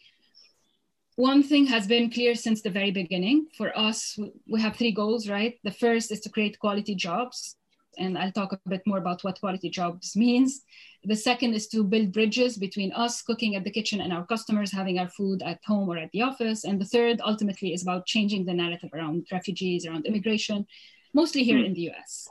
one 1.15 1.43
thing 1.43 1.67
has 1.67 1.85
been 1.85 2.09
clear 2.09 2.33
since 2.33 2.63
the 2.63 2.71
very 2.71 2.89
beginning. 2.89 3.47
For 3.55 3.77
us, 3.77 4.17
we 4.47 4.59
have 4.61 4.75
three 4.75 4.91
goals, 4.91 5.29
right? 5.29 5.59
The 5.63 5.71
first 5.71 6.11
is 6.11 6.21
to 6.21 6.29
create 6.29 6.57
quality 6.57 6.95
jobs 6.95 7.55
and 7.97 8.17
I'll 8.17 8.31
talk 8.31 8.53
a 8.53 8.59
bit 8.69 8.81
more 8.85 8.97
about 8.97 9.23
what 9.23 9.39
quality 9.39 9.69
jobs 9.69 10.15
means. 10.15 10.61
The 11.03 11.15
second 11.15 11.53
is 11.53 11.67
to 11.69 11.83
build 11.83 12.11
bridges 12.11 12.57
between 12.57 12.91
us 12.93 13.21
cooking 13.21 13.55
at 13.55 13.63
the 13.63 13.71
kitchen 13.71 14.01
and 14.01 14.13
our 14.13 14.25
customers 14.25 14.71
having 14.71 14.99
our 14.99 15.09
food 15.09 15.41
at 15.43 15.59
home 15.65 15.89
or 15.89 15.97
at 15.97 16.11
the 16.11 16.21
office. 16.21 16.63
And 16.63 16.79
the 16.79 16.85
third 16.85 17.21
ultimately 17.25 17.73
is 17.73 17.81
about 17.81 18.05
changing 18.05 18.45
the 18.45 18.53
narrative 18.53 18.91
around 18.93 19.27
refugees, 19.31 19.85
around 19.85 20.05
immigration, 20.05 20.65
mostly 21.13 21.43
here 21.43 21.59
mm. 21.59 21.65
in 21.65 21.73
the 21.73 21.91
US. 21.91 22.27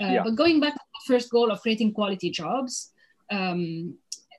Uh, 0.00 0.06
yeah. 0.06 0.22
But 0.24 0.36
going 0.36 0.60
back 0.60 0.74
to 0.74 0.80
the 0.80 1.14
first 1.14 1.30
goal 1.30 1.50
of 1.50 1.60
creating 1.60 1.92
quality 1.92 2.30
jobs, 2.30 2.92
um, 3.30 3.96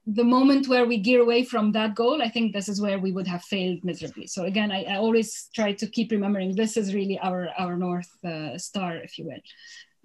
the 0.08 0.24
moment 0.24 0.68
where 0.68 0.86
we 0.86 0.98
gear 0.98 1.22
away 1.22 1.44
from 1.44 1.72
that 1.72 1.96
goal, 1.96 2.22
I 2.22 2.30
think 2.30 2.54
this 2.54 2.70
is 2.70 2.80
where 2.80 3.00
we 3.00 3.12
would 3.12 3.28
have 3.28 3.42
failed 3.42 3.84
miserably. 3.84 4.28
So 4.28 4.44
again, 4.44 4.72
I, 4.72 4.84
I 4.84 4.96
always 4.98 5.50
try 5.56 5.74
to 5.74 5.88
keep 5.88 6.12
remembering 6.12 6.56
this 6.56 6.78
is 6.78 6.94
really 6.94 7.18
our 7.20 7.50
our 7.58 7.76
north 7.76 8.10
uh, 8.24 8.58
star, 8.58 8.98
if 8.98 9.18
you 9.18 9.26
will. 9.26 9.42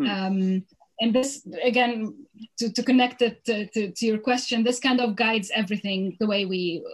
Hmm. 0.00 0.06
Um, 0.06 0.64
and 1.00 1.14
this 1.14 1.46
again 1.62 2.14
to, 2.58 2.72
to 2.72 2.82
connect 2.82 3.22
it 3.22 3.44
to, 3.44 3.66
to, 3.66 3.90
to, 3.90 4.06
your 4.06 4.18
question 4.18 4.62
this 4.62 4.78
kind 4.78 5.00
of 5.00 5.16
guides 5.16 5.50
everything 5.54 6.16
the 6.20 6.26
way 6.26 6.44
we 6.44 6.84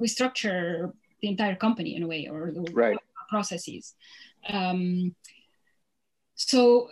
we 0.00 0.08
structure 0.08 0.92
the 1.20 1.28
entire 1.28 1.54
company 1.54 1.94
in 1.94 2.02
a 2.02 2.06
way 2.06 2.28
or 2.30 2.50
the 2.50 2.64
right. 2.72 2.98
processes 3.28 3.94
um, 4.48 5.14
so 6.34 6.88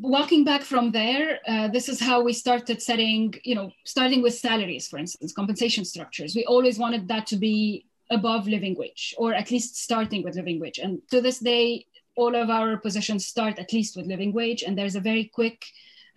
walking 0.00 0.44
back 0.44 0.62
from 0.62 0.92
there 0.92 1.38
uh, 1.48 1.68
this 1.68 1.88
is 1.88 2.00
how 2.00 2.20
we 2.20 2.32
started 2.32 2.82
setting 2.82 3.34
you 3.44 3.54
know 3.54 3.70
starting 3.84 4.22
with 4.22 4.34
salaries 4.34 4.88
for 4.88 4.98
instance 4.98 5.32
compensation 5.32 5.84
structures 5.84 6.34
we 6.34 6.44
always 6.44 6.78
wanted 6.78 7.08
that 7.08 7.26
to 7.26 7.36
be 7.36 7.86
above 8.10 8.46
living 8.46 8.76
wage 8.76 9.14
or 9.18 9.34
at 9.34 9.50
least 9.50 9.76
starting 9.76 10.22
with 10.22 10.36
living 10.36 10.60
wage 10.60 10.78
and 10.78 11.00
to 11.10 11.20
this 11.20 11.40
day 11.40 11.84
all 12.16 12.34
of 12.34 12.50
our 12.50 12.76
positions 12.78 13.26
start 13.26 13.58
at 13.58 13.72
least 13.72 13.96
with 13.96 14.06
living 14.06 14.32
wage, 14.32 14.62
and 14.62 14.76
there's 14.76 14.96
a 14.96 15.00
very 15.00 15.24
quick 15.32 15.64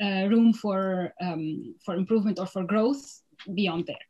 uh, 0.02 0.28
room 0.32 0.54
for 0.54 1.14
um, 1.22 1.76
for 1.84 1.96
improvement 1.96 2.40
or 2.40 2.48
for 2.48 2.64
growth 2.64 3.22
beyond 3.54 3.86
there, 3.86 4.06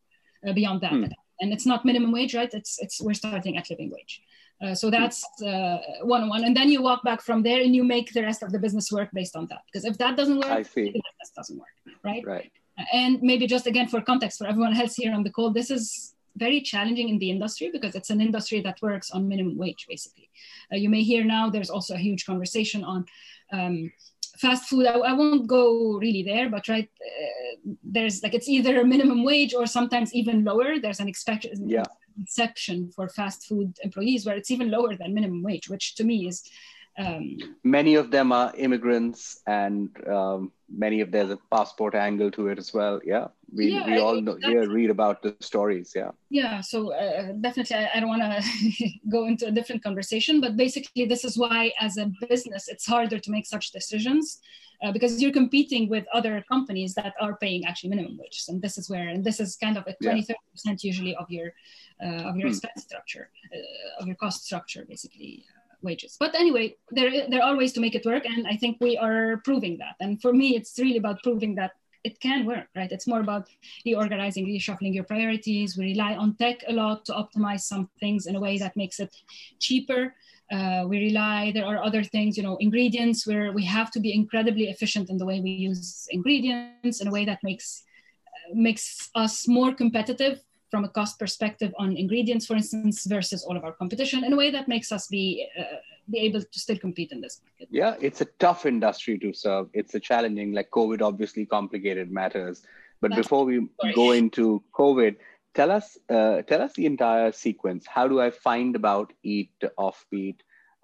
uh, 0.47 0.53
beyond 0.53 0.81
that. 0.81 0.93
Hmm. 0.93 1.05
And 1.41 1.53
it's 1.53 1.65
not 1.65 1.85
minimum 1.85 2.11
wage, 2.11 2.35
right? 2.35 2.53
It's 2.53 2.79
it's 2.79 3.01
we're 3.01 3.13
starting 3.13 3.57
at 3.57 3.69
living 3.69 3.91
wage. 3.91 4.21
Uh, 4.61 4.75
so 4.75 4.89
that's 4.89 5.23
uh, 5.41 5.77
one 6.03 6.21
on 6.21 6.29
one, 6.29 6.43
and 6.43 6.55
then 6.55 6.69
you 6.69 6.81
walk 6.81 7.01
back 7.03 7.21
from 7.21 7.43
there, 7.43 7.61
and 7.61 7.75
you 7.75 7.83
make 7.83 8.11
the 8.13 8.21
rest 8.21 8.43
of 8.43 8.51
the 8.51 8.59
business 8.59 8.91
work 8.91 9.09
based 9.13 9.35
on 9.35 9.47
that. 9.47 9.61
Because 9.67 9.85
if 9.85 9.97
that 9.97 10.17
doesn't 10.17 10.37
work, 10.37 10.51
I 10.51 10.63
see. 10.63 10.85
business 10.85 11.31
doesn't 11.35 11.57
work, 11.57 11.95
right? 12.03 12.23
Right. 12.25 12.51
And 12.93 13.21
maybe 13.21 13.47
just 13.47 13.67
again 13.67 13.87
for 13.87 14.01
context 14.01 14.37
for 14.37 14.47
everyone 14.47 14.75
else 14.75 14.95
here 14.95 15.13
on 15.13 15.23
the 15.23 15.29
call, 15.29 15.51
this 15.51 15.71
is 15.71 16.13
very 16.35 16.61
challenging 16.61 17.09
in 17.09 17.19
the 17.19 17.29
industry 17.29 17.69
because 17.71 17.95
it's 17.95 18.09
an 18.09 18.21
industry 18.21 18.61
that 18.61 18.81
works 18.81 19.11
on 19.11 19.27
minimum 19.27 19.57
wage, 19.57 19.85
basically. 19.87 20.29
Uh, 20.71 20.77
you 20.77 20.89
may 20.89 21.03
hear 21.03 21.23
now 21.23 21.49
there's 21.49 21.69
also 21.69 21.95
a 21.95 21.97
huge 21.97 22.25
conversation 22.25 22.83
on 22.83 23.05
um, 23.51 23.91
fast 24.37 24.69
food. 24.69 24.85
I, 24.85 24.93
I, 24.93 25.13
won't 25.13 25.47
go 25.47 25.97
really 25.97 26.23
there, 26.23 26.49
but 26.49 26.67
right, 26.67 26.89
uh, 27.05 27.71
there's 27.83 28.23
like 28.23 28.33
it's 28.33 28.47
either 28.47 28.83
minimum 28.85 29.23
wage 29.23 29.53
or 29.53 29.65
sometimes 29.65 30.13
even 30.13 30.43
lower. 30.43 30.79
There's 30.79 30.99
an 30.99 31.07
expectation. 31.07 31.69
Yeah. 31.69 31.83
Exception 32.21 32.91
for 32.93 33.07
fast 33.07 33.47
food 33.47 33.77
employees 33.81 34.25
where 34.25 34.35
it's 34.35 34.51
even 34.51 34.69
lower 34.69 34.93
than 34.95 35.13
minimum 35.13 35.41
wage, 35.41 35.69
which 35.69 35.95
to 35.95 36.03
me 36.03 36.27
is 36.27 36.43
um, 36.97 37.37
many 37.63 37.95
of 37.95 38.11
them 38.11 38.31
are 38.31 38.53
immigrants 38.57 39.41
and 39.47 39.89
um, 40.07 40.51
many 40.69 41.01
of 41.01 41.11
there's 41.11 41.31
a 41.31 41.39
passport 41.51 41.95
angle 41.95 42.29
to 42.31 42.47
it 42.47 42.57
as 42.57 42.73
well. 42.73 42.99
Yeah. 43.05 43.27
We, 43.51 43.71
yeah, 43.71 43.85
we 43.85 43.97
all 43.99 44.19
know 44.21 44.37
yeah, 44.41 44.65
read 44.67 44.89
about 44.89 45.21
the 45.21 45.35
stories. 45.39 45.93
Yeah. 45.95 46.11
Yeah. 46.29 46.61
So 46.61 46.93
uh, 46.93 47.31
definitely 47.39 47.77
i, 47.77 47.89
I 47.95 47.99
don't 47.99 48.09
want 48.09 48.21
to 48.21 48.89
go 49.09 49.25
into 49.25 49.47
a 49.47 49.51
different 49.51 49.83
conversation 49.83 50.41
but 50.41 50.57
basically 50.57 51.05
this 51.05 51.23
is 51.23 51.37
why 51.37 51.71
as 51.79 51.97
a 51.97 52.11
business 52.27 52.67
it's 52.67 52.85
harder 52.85 53.19
to 53.19 53.31
make 53.31 53.45
such 53.45 53.71
decisions 53.71 54.39
uh, 54.81 54.91
because 54.91 55.21
you're 55.21 55.31
competing 55.31 55.89
with 55.89 56.05
other 56.13 56.43
companies 56.47 56.93
that 56.95 57.13
are 57.19 57.35
paying 57.37 57.65
actually 57.65 57.89
minimum 57.89 58.17
wages. 58.17 58.47
And 58.47 58.61
this 58.61 58.77
is 58.77 58.89
where 58.89 59.09
and 59.09 59.23
this 59.23 59.39
is 59.39 59.55
kind 59.55 59.77
of 59.77 59.85
a 59.87 59.95
20 60.01 60.21
30 60.21 60.39
percent 60.51 60.83
usually 60.83 61.15
of 61.15 61.29
your 61.29 61.53
uh, 62.03 62.29
of 62.29 62.37
your 62.37 62.47
hmm. 62.47 62.53
expense 62.53 62.83
structure 62.83 63.29
uh, 63.53 64.01
of 64.01 64.07
your 64.07 64.15
cost 64.15 64.45
structure 64.45 64.85
basically 64.87 65.45
wages. 65.81 66.17
But 66.19 66.35
anyway, 66.35 66.75
there, 66.91 67.27
there 67.29 67.43
are 67.43 67.55
ways 67.55 67.73
to 67.73 67.79
make 67.79 67.95
it 67.95 68.05
work. 68.05 68.25
And 68.25 68.47
I 68.47 68.55
think 68.55 68.77
we 68.79 68.97
are 68.97 69.41
proving 69.43 69.77
that. 69.79 69.95
And 69.99 70.21
for 70.21 70.33
me, 70.33 70.55
it's 70.55 70.77
really 70.79 70.97
about 70.97 71.23
proving 71.23 71.55
that 71.55 71.71
it 72.03 72.19
can 72.19 72.45
work, 72.45 72.67
right? 72.75 72.91
It's 72.91 73.07
more 73.07 73.19
about 73.19 73.47
reorganizing, 73.85 74.45
reshuffling 74.45 74.93
your 74.93 75.03
priorities. 75.03 75.77
We 75.77 75.85
rely 75.85 76.15
on 76.15 76.35
tech 76.35 76.63
a 76.67 76.73
lot 76.73 77.05
to 77.05 77.13
optimize 77.13 77.61
some 77.61 77.89
things 77.99 78.25
in 78.25 78.35
a 78.35 78.39
way 78.39 78.57
that 78.57 78.77
makes 78.77 78.99
it 78.99 79.13
cheaper. 79.59 80.15
Uh, 80.51 80.85
we 80.87 80.97
rely, 80.99 81.51
there 81.53 81.65
are 81.65 81.83
other 81.83 82.03
things, 82.03 82.37
you 82.37 82.43
know, 82.43 82.57
ingredients 82.57 83.27
where 83.27 83.51
we 83.51 83.65
have 83.65 83.91
to 83.91 83.99
be 83.99 84.13
incredibly 84.13 84.69
efficient 84.69 85.09
in 85.09 85.17
the 85.17 85.25
way 85.25 85.41
we 85.41 85.51
use 85.51 86.07
ingredients 86.09 87.01
in 87.01 87.07
a 87.07 87.11
way 87.11 87.25
that 87.25 87.39
makes 87.43 87.83
makes 88.51 89.11
us 89.13 89.47
more 89.47 89.73
competitive 89.73 90.41
from 90.71 90.83
a 90.83 90.89
cost 90.89 91.19
perspective 91.19 91.73
on 91.77 91.97
ingredients, 91.97 92.45
for 92.45 92.55
instance, 92.55 93.05
versus 93.05 93.43
all 93.43 93.57
of 93.57 93.63
our 93.63 93.73
competition 93.73 94.23
in 94.23 94.33
a 94.33 94.35
way 94.35 94.51
that 94.51 94.67
makes 94.67 94.91
us 94.91 95.07
be 95.07 95.47
uh, 95.57 95.63
be 96.09 96.19
able 96.19 96.41
to 96.41 96.59
still 96.59 96.77
compete 96.77 97.11
in 97.11 97.21
this 97.21 97.41
market. 97.43 97.67
Yeah, 97.71 97.95
it's 98.01 98.21
a 98.21 98.27
tough 98.39 98.65
industry 98.65 99.17
to 99.19 99.33
serve. 99.33 99.67
It's 99.73 99.93
a 99.95 99.99
challenging, 99.99 100.53
like 100.53 100.69
COVID 100.71 101.01
obviously 101.01 101.45
complicated 101.45 102.11
matters. 102.11 102.63
But 103.01 103.11
That's 103.11 103.23
before 103.23 103.45
we 103.45 103.67
sorry. 103.81 103.93
go 103.93 104.11
into 104.11 104.63
COVID, 104.73 105.15
tell 105.53 105.71
us 105.71 105.97
uh, 106.09 106.41
tell 106.43 106.61
us 106.61 106.73
the 106.73 106.85
entire 106.85 107.31
sequence. 107.31 107.85
How 107.87 108.07
do 108.07 108.19
I 108.19 108.31
find 108.31 108.75
about 108.75 109.13
Eat 109.23 109.53
Offbeat? 109.77 110.37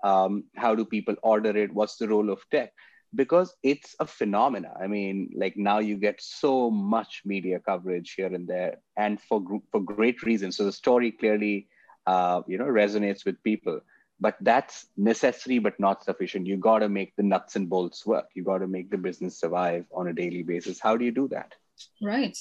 Um, 0.03 0.45
how 0.55 0.75
do 0.75 0.85
people 0.85 1.15
order 1.23 1.55
it? 1.57 1.73
What's 1.73 1.97
the 1.97 2.07
role 2.07 2.29
of 2.29 2.39
tech? 2.51 2.73
Because 3.15 3.55
it's 3.63 3.95
a 3.99 4.05
phenomena. 4.05 4.73
I 4.79 4.87
mean, 4.87 5.31
like 5.35 5.57
now 5.57 5.79
you 5.79 5.97
get 5.97 6.21
so 6.21 6.69
much 6.69 7.21
media 7.25 7.59
coverage 7.59 8.13
here 8.13 8.33
and 8.33 8.47
there, 8.47 8.77
and 8.97 9.19
for 9.21 9.41
for 9.71 9.81
great 9.81 10.23
reasons. 10.23 10.57
So 10.57 10.65
the 10.65 10.71
story 10.71 11.11
clearly, 11.11 11.67
uh, 12.05 12.41
you 12.47 12.57
know, 12.57 12.65
resonates 12.65 13.25
with 13.25 13.41
people. 13.43 13.81
But 14.19 14.37
that's 14.39 14.87
necessary, 14.95 15.59
but 15.59 15.77
not 15.77 16.05
sufficient. 16.05 16.47
You 16.47 16.55
got 16.55 16.79
to 16.79 16.87
make 16.87 17.15
the 17.17 17.23
nuts 17.23 17.57
and 17.57 17.69
bolts 17.69 18.05
work. 18.05 18.29
You 18.33 18.43
got 18.43 18.59
to 18.59 18.67
make 18.67 18.89
the 18.89 18.97
business 18.97 19.37
survive 19.37 19.85
on 19.93 20.07
a 20.07 20.13
daily 20.13 20.41
basis. 20.41 20.79
How 20.79 20.95
do 20.95 21.03
you 21.03 21.11
do 21.11 21.27
that? 21.29 21.53
Right. 22.01 22.37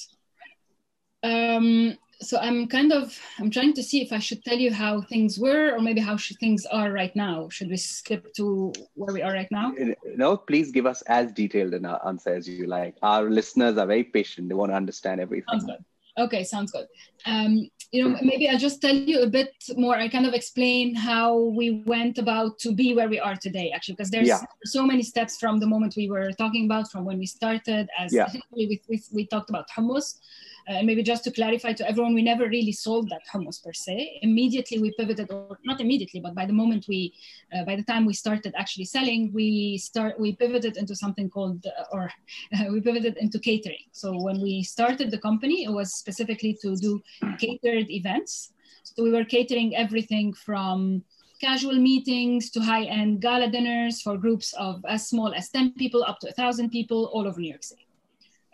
Um, 1.21 1.97
so 2.21 2.37
I'm 2.39 2.67
kind 2.67 2.91
of 2.93 3.17
I'm 3.39 3.49
trying 3.49 3.73
to 3.73 3.83
see 3.83 4.01
if 4.01 4.11
I 4.11 4.19
should 4.19 4.43
tell 4.43 4.57
you 4.57 4.71
how 4.71 5.01
things 5.01 5.37
were 5.37 5.73
or 5.75 5.79
maybe 5.79 6.01
how 6.01 6.17
things 6.17 6.65
are 6.65 6.91
right 6.91 7.15
now. 7.15 7.49
Should 7.49 7.69
we 7.69 7.77
skip 7.77 8.33
to 8.35 8.73
where 8.93 9.13
we 9.13 9.21
are 9.21 9.33
right 9.33 9.51
now? 9.51 9.73
No, 10.15 10.37
please 10.37 10.71
give 10.71 10.85
us 10.85 11.01
as 11.03 11.31
detailed 11.31 11.73
an 11.73 11.85
answer 11.85 12.33
as 12.33 12.47
you 12.47 12.67
like. 12.67 12.95
Our 13.01 13.29
listeners 13.29 13.77
are 13.77 13.87
very 13.87 14.03
patient; 14.03 14.49
they 14.49 14.55
want 14.55 14.71
to 14.71 14.75
understand 14.75 15.21
everything. 15.21 15.45
Sounds 15.49 15.65
good. 15.65 15.85
Okay, 16.17 16.43
sounds 16.45 16.71
good. 16.71 16.87
Um, 17.25 17.69
you 17.91 18.03
know, 18.03 18.17
maybe 18.21 18.49
I'll 18.49 18.57
just 18.57 18.81
tell 18.81 18.95
you 18.95 19.21
a 19.21 19.27
bit 19.27 19.53
more. 19.75 19.95
I 19.95 20.07
kind 20.07 20.25
of 20.25 20.33
explain 20.33 20.95
how 20.95 21.37
we 21.37 21.83
went 21.85 22.17
about 22.17 22.57
to 22.59 22.73
be 22.73 22.95
where 22.95 23.09
we 23.09 23.19
are 23.19 23.35
today, 23.35 23.71
actually, 23.75 23.95
because 23.95 24.11
there's 24.11 24.27
yeah. 24.27 24.41
so 24.63 24.85
many 24.85 25.03
steps 25.03 25.37
from 25.37 25.59
the 25.59 25.67
moment 25.67 25.95
we 25.95 26.09
were 26.09 26.31
talking 26.31 26.65
about, 26.65 26.89
from 26.91 27.05
when 27.05 27.17
we 27.17 27.25
started. 27.25 27.89
As 27.97 28.13
yeah. 28.13 28.31
we, 28.51 28.81
we, 28.89 29.03
we 29.13 29.27
talked 29.27 29.49
about 29.49 29.69
hummus, 29.69 30.19
uh, 30.67 30.81
maybe 30.83 31.03
just 31.03 31.23
to 31.23 31.31
clarify 31.31 31.73
to 31.73 31.87
everyone, 31.87 32.13
we 32.13 32.21
never 32.21 32.47
really 32.47 32.71
sold 32.71 33.09
that 33.09 33.21
hummus 33.31 33.63
per 33.63 33.73
se. 33.73 34.19
Immediately 34.21 34.79
we 34.79 34.91
pivoted, 34.97 35.31
or 35.31 35.59
not 35.63 35.79
immediately, 35.79 36.19
but 36.19 36.33
by 36.33 36.45
the 36.45 36.53
moment 36.53 36.85
we, 36.87 37.13
uh, 37.55 37.63
by 37.63 37.75
the 37.75 37.83
time 37.83 38.05
we 38.05 38.13
started 38.13 38.53
actually 38.57 38.85
selling, 38.85 39.31
we 39.33 39.77
start 39.77 40.19
we 40.19 40.35
pivoted 40.35 40.77
into 40.77 40.95
something 40.95 41.29
called, 41.29 41.65
uh, 41.65 41.83
or 41.91 42.11
we 42.71 42.81
pivoted 42.81 43.17
into 43.17 43.39
catering. 43.39 43.85
So 43.91 44.19
when 44.21 44.41
we 44.41 44.63
started 44.63 45.11
the 45.11 45.19
company, 45.19 45.63
it 45.63 45.71
was 45.71 45.93
specifically 45.93 46.57
to 46.61 46.75
do 46.75 47.01
catered 47.39 47.89
events. 47.89 48.51
So 48.83 49.03
we 49.03 49.11
were 49.11 49.25
catering 49.25 49.75
everything 49.75 50.33
from 50.33 51.03
casual 51.41 51.75
meetings 51.75 52.49
to 52.51 52.61
high-end 52.61 53.21
gala 53.21 53.49
dinners 53.49 54.01
for 54.01 54.17
groups 54.17 54.53
of 54.53 54.83
as 54.87 55.07
small 55.09 55.33
as 55.33 55.49
10 55.49 55.73
people 55.73 56.03
up 56.03 56.19
to 56.19 56.27
1,000 56.27 56.69
people 56.69 57.11
all 57.13 57.27
over 57.27 57.39
New 57.39 57.49
York 57.49 57.63
City. 57.63 57.84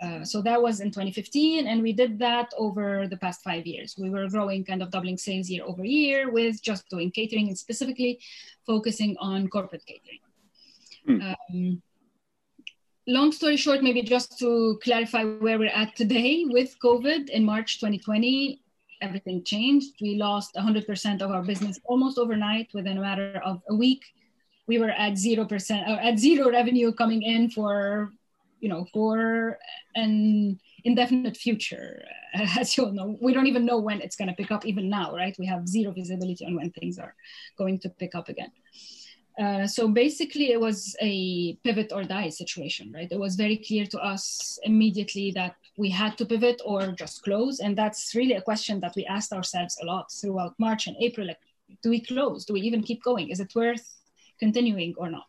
Uh, 0.02 0.26
so 0.26 0.42
that 0.42 0.60
was 0.60 0.80
in 0.80 0.88
2015, 0.88 1.68
and 1.68 1.84
we 1.84 1.94
did 1.94 2.18
that 2.18 2.52
over 2.58 3.08
the 3.08 3.18
past 3.18 3.44
five 3.44 3.68
years. 3.68 3.96
We 4.00 4.10
were 4.10 4.28
growing, 4.28 4.66
kind 4.66 4.82
of 4.82 4.90
doubling 4.90 5.18
sales 5.18 5.48
year 5.48 5.64
over 5.64 5.86
year 5.86 6.32
with 6.32 6.62
just 6.64 6.90
doing 6.90 7.12
catering 7.12 7.50
and 7.50 7.58
specifically 7.58 8.20
focusing 8.66 9.16
on 9.20 9.48
corporate 9.48 9.86
catering. 9.86 10.20
Hmm. 11.06 11.22
Um, 11.22 11.82
long 13.06 13.32
story 13.32 13.58
short, 13.58 13.84
maybe 13.84 14.02
just 14.02 14.40
to 14.40 14.80
clarify 14.84 15.24
where 15.24 15.60
we're 15.60 15.70
at 15.70 15.96
today 15.96 16.46
with 16.48 16.76
COVID 16.84 17.30
in 17.30 17.46
March 17.46 17.80
2020, 17.80 18.60
everything 19.02 19.44
changed. 19.44 19.94
We 20.02 20.16
lost 20.16 20.56
100% 20.56 21.22
of 21.22 21.30
our 21.30 21.44
business 21.44 21.80
almost 21.86 22.18
overnight 22.18 22.70
within 22.74 22.98
a 22.98 23.02
matter 23.02 23.40
of 23.46 23.62
a 23.70 23.76
week. 23.76 24.04
We 24.68 24.80
were 24.80 24.90
at 24.90 25.14
0% 25.14 25.46
or 25.88 26.00
at 26.00 26.18
zero 26.18 26.50
revenue 26.50 26.92
coming 26.92 27.22
in 27.22 27.52
for 27.52 28.12
you 28.62 28.70
know, 28.70 28.86
for 28.94 29.58
an 29.96 30.60
indefinite 30.86 31.36
future. 31.36 32.04
As 32.34 32.78
you 32.78 32.86
all 32.86 32.94
know, 32.94 33.18
we 33.20 33.34
don't 33.34 33.48
even 33.48 33.66
know 33.66 33.80
when 33.80 34.00
it's 34.02 34.16
going 34.16 34.30
to 34.30 34.36
pick 34.36 34.52
up. 34.52 34.66
Even 34.66 34.90
now, 34.90 35.14
right? 35.14 35.36
We 35.38 35.48
have 35.48 35.68
zero 35.68 35.92
visibility 35.92 36.46
on 36.46 36.56
when 36.56 36.72
things 36.72 36.98
are 36.98 37.16
going 37.58 37.80
to 37.80 37.90
pick 37.90 38.16
up 38.16 38.30
again. 38.30 38.52
Uh, 39.40 39.66
so 39.66 39.88
basically, 39.88 40.52
it 40.52 40.60
was 40.60 40.96
a 41.02 41.56
pivot 41.64 41.92
or 41.92 42.04
die 42.04 42.30
situation, 42.30 42.92
right? 42.94 43.12
It 43.12 43.20
was 43.20 43.36
very 43.36 43.58
clear 43.58 43.86
to 43.88 44.00
us 44.00 44.60
immediately 44.64 45.32
that 45.32 45.56
we 45.78 45.90
had 45.90 46.18
to 46.20 46.26
pivot 46.26 46.62
or 46.64 46.92
just 46.92 47.24
close, 47.24 47.60
and 47.60 47.78
that's 47.78 48.14
really 48.14 48.34
a 48.34 48.42
question 48.42 48.80
that 48.82 48.94
we 48.96 49.06
asked 49.06 49.34
ourselves 49.34 49.78
a 49.82 49.86
lot 49.86 50.12
throughout 50.12 50.54
March 50.60 50.88
and 50.88 50.96
April. 51.00 51.28
Like, 51.28 51.40
do 51.82 51.90
we 51.90 52.02
close? 52.02 52.46
Do 52.46 52.54
we 52.54 52.62
even 52.62 52.84
keep 52.84 53.02
going? 53.04 53.30
Is 53.30 53.40
it 53.40 53.56
worth 53.56 53.88
continuing 54.38 54.94
or 54.98 55.10
not? 55.10 55.28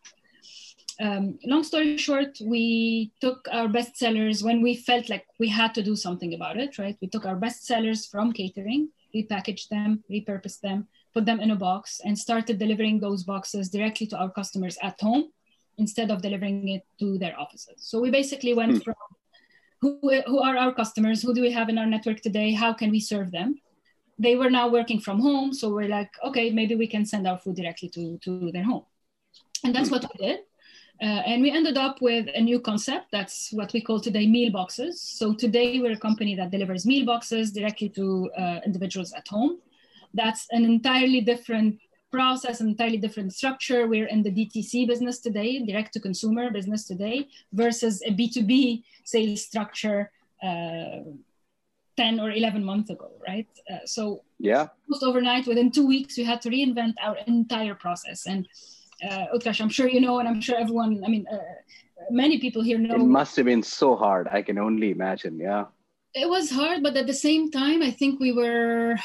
Um, 1.03 1.39
long 1.45 1.65
story 1.65 1.97
short, 1.97 2.39
we 2.41 3.13
took 3.21 3.49
our 3.51 3.69
best 3.69 3.97
sellers 3.97 4.43
when 4.45 4.63
we 4.63 4.77
felt 4.77 5.11
like 5.11 5.27
we 5.41 5.49
had 5.49 5.75
to 5.75 5.83
do 5.83 5.97
something 5.97 6.35
about 6.35 6.57
it, 6.57 6.79
right? 6.79 6.97
We 7.01 7.09
took 7.09 7.27
our 7.27 7.35
best 7.35 7.67
sellers 7.67 8.07
from 8.07 8.33
catering, 8.33 8.89
repackaged 9.15 9.69
them, 9.69 10.05
repurposed 10.09 10.61
them, 10.61 10.87
put 11.13 11.27
them 11.27 11.41
in 11.41 11.51
a 11.51 11.57
box, 11.57 12.01
and 12.05 12.17
started 12.17 12.59
delivering 12.59 13.01
those 13.01 13.25
boxes 13.25 13.69
directly 13.69 14.07
to 14.09 14.17
our 14.17 14.31
customers 14.31 14.79
at 14.81 15.01
home 15.01 15.33
instead 15.77 16.13
of 16.13 16.23
delivering 16.23 16.69
it 16.69 16.87
to 17.01 17.19
their 17.19 17.39
offices. 17.39 17.79
So 17.79 18.01
we 18.01 18.11
basically 18.11 18.55
went 18.55 18.73
hmm. 18.73 18.79
from 18.79 18.95
who, 19.81 19.99
who 20.27 20.39
are 20.39 20.57
our 20.57 20.73
customers? 20.73 21.21
Who 21.21 21.35
do 21.35 21.43
we 21.43 21.51
have 21.51 21.69
in 21.69 21.79
our 21.79 21.87
network 21.87 22.21
today? 22.21 22.53
How 22.53 22.73
can 22.73 22.93
we 22.93 23.01
serve 23.01 23.33
them? 23.33 23.57
They 24.21 24.37
were 24.37 24.51
now 24.51 24.69
working 24.69 25.01
from 25.01 25.21
home. 25.21 25.53
So 25.53 25.75
we're 25.75 25.89
like, 25.89 26.11
okay, 26.25 26.51
maybe 26.51 26.77
we 26.77 26.87
can 26.87 27.05
send 27.05 27.27
our 27.27 27.39
food 27.39 27.57
directly 27.57 27.89
to, 27.89 28.19
to 28.19 28.53
their 28.53 28.63
home. 28.63 28.85
And 29.65 29.75
that's 29.75 29.89
hmm. 29.89 29.97
what 29.97 30.07
we 30.13 30.27
did. 30.29 30.41
Uh, 31.03 31.21
and 31.27 31.43
we 31.43 31.51
ended 31.51 31.77
up 31.77 32.01
with 32.01 32.29
a 32.33 32.41
new 32.41 32.61
concept. 32.61 33.07
That's 33.11 33.53
what 33.53 33.73
we 33.73 33.81
call 33.81 33.99
today 33.99 34.25
meal 34.25 34.53
boxes. 34.53 35.03
So 35.03 35.35
today 35.35 35.81
we're 35.81 35.95
a 35.95 35.99
company 35.99 36.37
that 36.37 36.53
delivers 36.53 36.87
meal 36.87 37.05
boxes 37.05 37.51
directly 37.51 37.89
to 37.91 38.31
uh, 38.39 38.61
individuals 38.65 39.13
at 39.13 39.27
home. 39.27 39.59
That's 40.15 40.47
an 40.53 40.65
entirely 40.65 41.21
different 41.21 41.81
process, 42.13 42.61
an 42.61 42.69
entirely 42.69 42.99
different 42.99 43.35
structure. 43.35 43.89
We're 43.89 44.07
in 44.07 44.23
the 44.23 44.31
DTC 44.31 44.87
business 44.87 45.19
today, 45.19 45.65
direct 45.65 45.93
to 45.95 46.01
consumer 46.01 46.53
business 46.53 46.85
today, 46.85 47.27
versus 47.53 48.01
a 48.07 48.13
B2B 48.13 48.85
sales 49.03 49.43
structure 49.43 50.13
uh, 50.41 51.01
10 51.97 52.21
or 52.21 52.31
11 52.31 52.63
months 52.65 52.91
ago, 52.91 53.11
right? 53.27 53.49
Uh, 53.69 53.79
so 53.87 54.23
yeah, 54.39 54.69
almost 54.89 55.03
overnight, 55.03 55.49
within 55.49 55.73
two 55.73 55.87
weeks, 55.87 56.17
we 56.17 56.23
had 56.23 56.41
to 56.43 56.49
reinvent 56.49 56.95
our 57.03 57.17
entire 57.27 57.75
process. 57.75 58.27
And 58.27 58.47
uh, 59.09 59.27
Utkarsh, 59.35 59.61
I'm 59.61 59.69
sure 59.69 59.89
you 59.89 60.01
know, 60.01 60.19
and 60.19 60.29
I'm 60.29 60.41
sure 60.41 60.57
everyone, 60.57 61.03
I 61.05 61.09
mean, 61.09 61.27
uh, 61.33 61.39
many 62.11 62.39
people 62.39 62.63
here 62.63 62.79
know. 62.79 62.95
It 62.95 62.99
must 62.99 63.37
have 63.37 63.47
been 63.47 63.63
so 63.63 63.97
hard. 63.97 64.29
I 64.31 64.43
can 64.43 64.59
only 64.59 64.91
imagine. 64.91 65.39
Yeah. 65.39 65.67
It 66.15 66.29
was 66.29 66.51
hard, 66.51 66.83
but 66.83 66.97
at 66.97 67.07
the 67.07 67.15
same 67.15 67.51
time, 67.51 67.83
I 67.83 67.91
think 67.91 68.21
we 68.21 68.33
were 68.33 68.97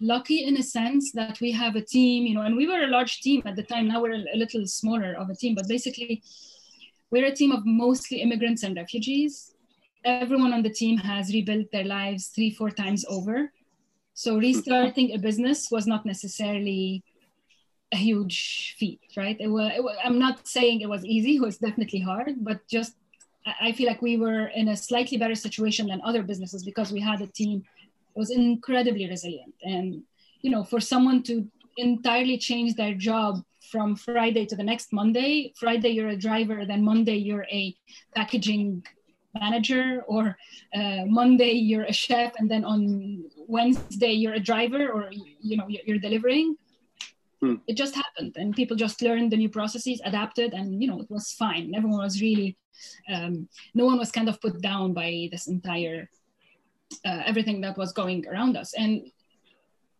lucky 0.00 0.44
in 0.44 0.56
a 0.56 0.62
sense 0.62 1.12
that 1.12 1.40
we 1.40 1.52
have 1.52 1.76
a 1.76 1.82
team, 1.82 2.26
you 2.26 2.34
know, 2.34 2.42
and 2.42 2.56
we 2.56 2.66
were 2.66 2.82
a 2.82 2.88
large 2.88 3.20
team 3.20 3.42
at 3.46 3.56
the 3.56 3.62
time. 3.62 3.88
Now 3.88 4.02
we're 4.02 4.14
a 4.14 4.36
little 4.36 4.66
smaller 4.66 5.14
of 5.14 5.30
a 5.30 5.36
team, 5.36 5.54
but 5.54 5.68
basically, 5.68 6.22
we're 7.10 7.26
a 7.26 7.34
team 7.34 7.52
of 7.52 7.64
mostly 7.64 8.20
immigrants 8.20 8.62
and 8.64 8.76
refugees. 8.76 9.54
Everyone 10.04 10.52
on 10.52 10.62
the 10.62 10.70
team 10.70 10.98
has 10.98 11.32
rebuilt 11.32 11.70
their 11.72 11.84
lives 11.84 12.28
three, 12.28 12.50
four 12.50 12.70
times 12.70 13.04
over. 13.08 13.52
So 14.14 14.36
restarting 14.36 15.12
a 15.12 15.18
business 15.18 15.70
was 15.70 15.86
not 15.86 16.04
necessarily 16.04 17.04
a 17.92 17.96
huge 17.96 18.76
feat, 18.78 19.00
right? 19.16 19.36
It 19.40 19.48
was, 19.48 19.72
it 19.74 19.82
was, 19.82 19.96
I'm 20.04 20.18
not 20.18 20.46
saying 20.46 20.80
it 20.80 20.88
was 20.88 21.04
easy, 21.04 21.36
it 21.36 21.42
was 21.42 21.58
definitely 21.58 22.00
hard, 22.00 22.34
but 22.40 22.66
just 22.68 22.94
I 23.60 23.72
feel 23.72 23.86
like 23.86 24.02
we 24.02 24.16
were 24.16 24.46
in 24.48 24.68
a 24.68 24.76
slightly 24.76 25.16
better 25.16 25.34
situation 25.34 25.86
than 25.86 26.02
other 26.04 26.22
businesses 26.22 26.64
because 26.64 26.92
we 26.92 27.00
had 27.00 27.20
a 27.22 27.26
team 27.26 27.60
that 27.60 28.18
was 28.20 28.30
incredibly 28.30 29.08
resilient. 29.08 29.54
And, 29.62 30.02
you 30.42 30.50
know, 30.50 30.64
for 30.64 30.80
someone 30.80 31.22
to 31.24 31.48
entirely 31.78 32.36
change 32.36 32.74
their 32.74 32.94
job 32.94 33.42
from 33.70 33.96
Friday 33.96 34.44
to 34.46 34.56
the 34.56 34.62
next 34.62 34.92
Monday, 34.92 35.52
Friday 35.56 35.90
you're 35.90 36.08
a 36.08 36.16
driver, 36.16 36.66
then 36.66 36.84
Monday 36.84 37.16
you're 37.16 37.46
a 37.50 37.74
packaging 38.14 38.84
manager, 39.40 40.02
or 40.06 40.36
uh, 40.74 41.04
Monday 41.06 41.52
you're 41.52 41.84
a 41.84 41.92
chef, 41.92 42.32
and 42.38 42.50
then 42.50 42.64
on 42.64 43.24
Wednesday 43.46 44.12
you're 44.12 44.34
a 44.34 44.40
driver, 44.40 44.88
or, 44.90 45.10
you 45.40 45.56
know, 45.56 45.66
you're 45.68 45.98
delivering 45.98 46.56
Hmm. 47.40 47.54
It 47.66 47.76
just 47.76 47.94
happened, 47.94 48.34
and 48.36 48.54
people 48.54 48.76
just 48.76 49.00
learned 49.00 49.30
the 49.30 49.36
new 49.36 49.48
processes, 49.48 50.00
adapted, 50.04 50.54
and 50.54 50.82
you 50.82 50.88
know 50.88 51.00
it 51.00 51.10
was 51.10 51.32
fine. 51.32 51.72
Everyone 51.74 52.02
was 52.02 52.20
really, 52.20 52.56
um, 53.12 53.48
no 53.74 53.84
one 53.84 53.98
was 53.98 54.10
kind 54.10 54.28
of 54.28 54.40
put 54.40 54.60
down 54.60 54.92
by 54.92 55.28
this 55.30 55.46
entire 55.46 56.08
uh, 57.04 57.22
everything 57.26 57.60
that 57.60 57.76
was 57.76 57.92
going 57.92 58.26
around 58.26 58.56
us. 58.56 58.74
And 58.74 59.10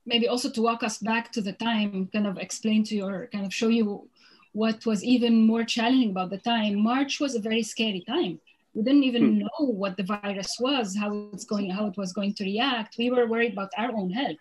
maybe 0.07 0.29
also 0.29 0.51
to 0.51 0.63
walk 0.63 0.83
us 0.83 0.99
back 0.99 1.31
to 1.33 1.41
the 1.41 1.53
time, 1.53 2.09
kind 2.13 2.27
of 2.27 2.39
explain 2.39 2.85
to 2.85 2.97
you 2.97 3.07
or 3.07 3.29
kind 3.33 3.47
of 3.47 3.53
show 3.53 3.69
you 3.69 4.09
what 4.53 4.85
was 4.87 5.05
even 5.05 5.47
more 5.47 5.65
challenging 5.65 6.11
about 6.11 6.31
the 6.31 6.39
time. 6.39 6.83
March 6.83 7.21
was 7.21 7.35
a 7.35 7.41
very 7.41 7.63
scary 7.63 8.03
time. 8.09 8.41
We 8.75 8.83
didn't 8.83 9.05
even 9.05 9.25
hmm. 9.25 9.39
know 9.41 9.67
what 9.67 9.97
the 9.97 10.05
virus 10.05 10.57
was, 10.61 10.97
how 10.97 11.29
it's 11.33 11.45
going, 11.45 11.71
how 11.71 11.87
it 11.87 11.97
was 11.97 12.13
going 12.13 12.35
to 12.35 12.45
react. 12.45 12.97
We 12.99 13.11
were 13.11 13.27
worried 13.27 13.53
about 13.53 13.73
our 13.77 13.93
own 13.93 14.11
health, 14.11 14.39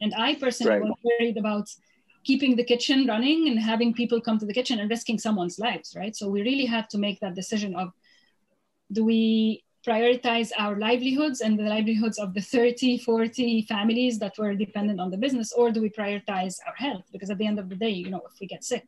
and 0.00 0.12
I 0.16 0.34
personally 0.34 0.80
right. 0.80 0.82
was 0.82 0.98
worried 1.02 1.36
about 1.36 1.68
keeping 2.24 2.56
the 2.56 2.64
kitchen 2.64 3.06
running 3.06 3.48
and 3.48 3.58
having 3.58 3.94
people 3.94 4.20
come 4.20 4.38
to 4.38 4.46
the 4.46 4.52
kitchen 4.52 4.78
and 4.78 4.90
risking 4.90 5.18
someone's 5.18 5.58
lives, 5.58 5.94
right? 5.96 6.14
So 6.14 6.28
we 6.28 6.42
really 6.42 6.66
had 6.66 6.90
to 6.90 6.98
make 6.98 7.20
that 7.20 7.34
decision 7.34 7.74
of 7.74 7.92
do 8.92 9.04
we 9.04 9.64
prioritize 9.86 10.50
our 10.58 10.76
livelihoods 10.78 11.40
and 11.40 11.58
the 11.58 11.62
livelihoods 11.62 12.18
of 12.18 12.34
the 12.34 12.40
30, 12.40 12.98
40 12.98 13.62
families 13.62 14.18
that 14.18 14.36
were 14.38 14.54
dependent 14.54 15.00
on 15.00 15.10
the 15.10 15.16
business, 15.16 15.52
or 15.52 15.70
do 15.70 15.80
we 15.80 15.88
prioritize 15.88 16.56
our 16.66 16.74
health? 16.74 17.04
Because 17.12 17.30
at 17.30 17.38
the 17.38 17.46
end 17.46 17.58
of 17.58 17.68
the 17.68 17.76
day, 17.76 17.90
you 17.90 18.10
know, 18.10 18.22
if 18.30 18.40
we 18.40 18.46
get 18.46 18.64
sick, 18.64 18.86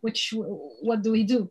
which 0.00 0.32
what 0.32 1.02
do 1.02 1.12
we 1.12 1.24
do? 1.24 1.50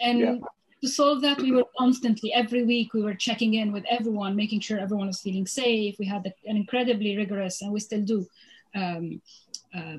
And 0.00 0.18
yeah. 0.18 0.34
to 0.82 0.88
solve 0.88 1.22
that, 1.22 1.40
we 1.40 1.52
were 1.52 1.64
constantly 1.78 2.32
every 2.32 2.64
week 2.64 2.94
we 2.94 3.02
were 3.02 3.14
checking 3.14 3.54
in 3.54 3.72
with 3.72 3.84
everyone, 3.90 4.36
making 4.36 4.60
sure 4.60 4.78
everyone 4.78 5.08
was 5.08 5.20
feeling 5.20 5.46
safe. 5.46 5.96
We 5.98 6.06
had 6.06 6.32
an 6.44 6.56
incredibly 6.56 7.16
rigorous, 7.16 7.62
and 7.62 7.72
we 7.72 7.80
still 7.80 8.02
do, 8.02 8.26
um, 8.74 9.20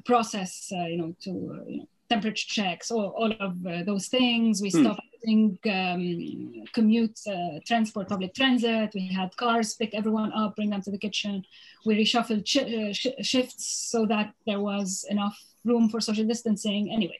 process, 0.06 0.72
uh, 0.72 0.86
you 0.86 0.98
know, 0.98 1.16
to 1.22 1.30
uh, 1.30 1.66
you 1.68 1.80
know, 1.80 1.88
temperature 2.10 2.48
checks, 2.48 2.90
all, 2.92 3.10
all 3.18 3.32
of 3.40 3.66
uh, 3.66 3.84
those 3.84 4.08
things. 4.08 4.62
We 4.62 4.70
hmm. 4.70 4.84
stopped 4.84 5.02
using 5.24 5.60
um, 5.70 6.64
commute, 6.74 7.20
uh, 7.28 7.60
transport, 7.66 8.10
public 8.10 8.34
transit. 8.34 8.92
We 8.94 9.08
had 9.08 9.36
cars 9.38 9.74
pick 9.74 9.94
everyone 9.94 10.32
up, 10.34 10.56
bring 10.56 10.70
them 10.70 10.82
to 10.82 10.92
the 10.92 10.98
kitchen. 10.98 11.44
We 11.86 11.96
reshuffled 11.96 12.48
sh- 12.48 12.58
uh, 12.58 12.94
sh- 12.94 13.26
shifts 13.26 13.66
so 13.92 14.06
that 14.06 14.34
there 14.46 14.60
was 14.60 15.06
enough 15.10 15.38
room 15.66 15.90
for 15.90 16.00
social 16.00 16.26
distancing. 16.26 16.92
Anyway, 16.92 17.20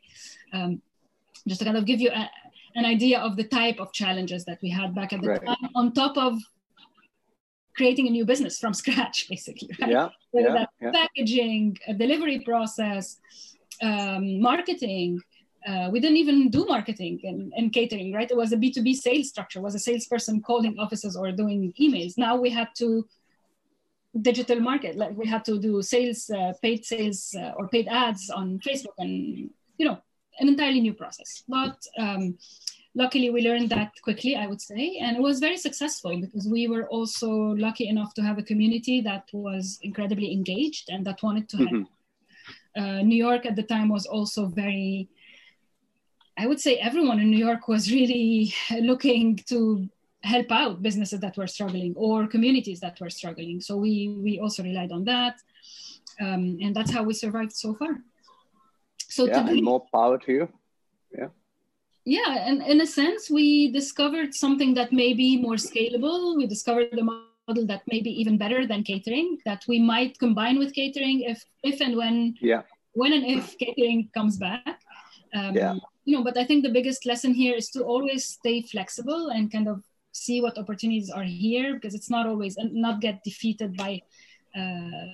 um, 0.54 0.82
just 1.48 1.60
to 1.60 1.66
kind 1.66 1.78
of 1.78 1.86
give 1.86 2.00
you 2.00 2.10
a, 2.10 2.30
an 2.76 2.86
idea 2.86 3.20
of 3.20 3.36
the 3.36 3.44
type 3.44 3.80
of 3.80 3.92
challenges 3.92 4.46
that 4.46 4.60
we 4.62 4.70
had 4.70 4.96
back 4.96 5.14
at 5.14 5.22
the 5.22 5.30
right. 5.30 5.46
time, 5.46 5.70
on 5.76 5.94
top 5.94 6.18
of 6.18 6.34
creating 7.78 8.08
a 8.08 8.10
new 8.10 8.26
business 8.26 8.60
from 8.60 8.74
scratch, 8.74 9.28
basically. 9.30 9.70
Right? 9.80 9.92
Yeah. 9.92 10.10
Whether 10.32 10.50
yeah, 10.50 10.66
that's 10.82 10.98
packaging, 10.98 11.78
a 11.88 11.94
delivery 11.94 12.40
process, 12.40 13.18
um, 13.82 14.42
marketing. 14.42 15.22
Uh, 15.66 15.90
we 15.92 16.00
didn't 16.00 16.18
even 16.18 16.50
do 16.50 16.66
marketing 16.66 17.20
and, 17.24 17.52
and, 17.58 17.74
catering, 17.74 18.14
right? 18.14 18.30
It 18.30 18.38
was 18.38 18.54
a 18.54 18.58
B2B 18.58 18.96
sales 18.96 19.30
structure, 19.30 19.60
it 19.60 19.64
was 19.64 19.76
a 19.76 19.80
salesperson 19.80 20.42
calling 20.42 20.80
offices 20.80 21.18
or 21.18 21.32
doing 21.32 21.74
emails. 21.80 22.14
Now 22.18 22.38
we 22.38 22.50
had 22.50 22.70
to 22.78 23.06
digital 24.22 24.60
market, 24.62 24.96
like 24.96 25.16
we 25.18 25.28
had 25.28 25.44
to 25.46 25.60
do 25.60 25.82
sales, 25.82 26.30
uh, 26.30 26.54
paid 26.62 26.86
sales 26.86 27.36
uh, 27.38 27.52
or 27.58 27.68
paid 27.68 27.88
ads 27.90 28.30
on 28.30 28.60
Facebook 28.60 28.98
and, 28.98 29.50
you 29.78 29.86
know, 29.86 29.98
an 30.40 30.48
entirely 30.48 30.80
new 30.80 30.94
process. 30.94 31.44
But 31.48 31.78
um, 32.00 32.38
luckily 33.02 33.30
we 33.30 33.42
learned 33.42 33.70
that 33.70 33.92
quickly 34.02 34.36
i 34.36 34.46
would 34.48 34.62
say. 34.62 34.86
And 35.04 35.18
it 35.18 35.24
was 35.30 35.40
very 35.40 35.58
successful 35.68 36.14
because 36.20 36.46
we 36.48 36.68
were 36.68 36.86
also 36.88 37.30
lucky 37.66 37.88
enough 37.94 38.12
to 38.16 38.22
have 38.28 38.38
a 38.38 38.48
community 38.52 39.02
that 39.10 39.26
was 39.32 39.80
incredibly 39.82 40.32
engaged 40.32 40.90
and 40.90 41.06
that 41.06 41.24
wanted 41.24 41.48
to 41.50 41.58
help 41.58 41.72
mm-hmm. 41.72 42.82
uh, 42.82 43.02
new 43.12 43.22
york 43.28 43.46
at 43.46 43.56
the 43.56 43.68
time 43.74 43.90
was 43.90 44.06
also 44.06 44.42
very 44.64 45.10
i 46.38 46.46
would 46.50 46.62
say 46.66 46.74
everyone 46.90 47.20
in 47.20 47.30
new 47.30 47.44
york 47.50 47.68
was 47.68 47.92
really 47.98 48.54
looking 48.92 49.38
to 49.52 49.90
help 50.24 50.52
out 50.52 50.82
businesses 50.82 51.20
that 51.20 51.38
were 51.38 51.48
struggling 51.48 51.94
or 51.96 52.28
communities 52.28 52.80
that 52.82 53.00
were 53.00 53.10
struggling. 53.10 53.62
So 53.62 53.78
we 53.78 53.94
we 54.26 54.40
also 54.40 54.64
relied 54.64 54.92
on 54.92 55.04
that. 55.06 55.36
Um, 56.20 56.58
and 56.62 56.76
that's 56.76 56.92
how 56.92 57.04
we 57.04 57.14
survived 57.14 57.54
so 57.54 57.74
far. 57.76 57.94
So 59.10 59.26
yeah, 59.26 59.42
today, 59.42 59.52
and 59.54 59.64
more 59.64 59.86
power 59.94 60.18
to 60.18 60.32
you 60.32 60.50
yeah 62.16 62.48
and 62.48 62.62
in 62.64 62.80
a 62.82 62.88
sense 62.88 63.30
we 63.30 63.70
discovered 63.72 64.34
something 64.34 64.74
that 64.74 64.94
may 64.94 65.14
be 65.14 65.42
more 65.42 65.60
scalable. 65.70 66.38
We 66.38 66.48
discovered 66.48 66.90
the 66.94 67.04
model 67.04 67.66
that 67.68 67.84
may 67.92 68.02
be 68.02 68.12
even 68.22 68.38
better 68.38 68.66
than 68.66 68.84
catering 68.84 69.38
that 69.46 69.64
we 69.68 69.80
might 69.80 70.18
combine 70.18 70.58
with 70.58 70.74
catering 70.74 71.22
if 71.22 71.44
if 71.64 71.82
and 71.82 71.96
when 71.98 72.36
yeah. 72.42 72.62
when 72.94 73.12
and 73.12 73.26
if 73.26 73.58
catering 73.58 74.10
comes 74.14 74.38
back. 74.38 74.82
Um, 75.34 75.54
yeah. 75.54 75.76
you 76.06 76.16
know 76.16 76.24
but 76.24 76.38
i 76.38 76.46
think 76.46 76.64
the 76.64 76.72
biggest 76.72 77.06
lesson 77.06 77.34
here 77.34 77.54
is 77.62 77.70
to 77.72 77.84
always 77.84 78.24
stay 78.26 78.62
flexible 78.62 79.28
and 79.36 79.52
kind 79.52 79.68
of 79.68 79.84
see 80.14 80.40
what 80.42 80.58
opportunities 80.58 81.10
are 81.10 81.24
here 81.24 81.74
because 81.76 81.94
it's 81.94 82.10
not 82.10 82.26
always 82.26 82.56
and 82.56 82.74
not 82.74 83.02
get 83.02 83.24
defeated 83.26 83.76
by 83.76 84.02
uh, 84.56 85.08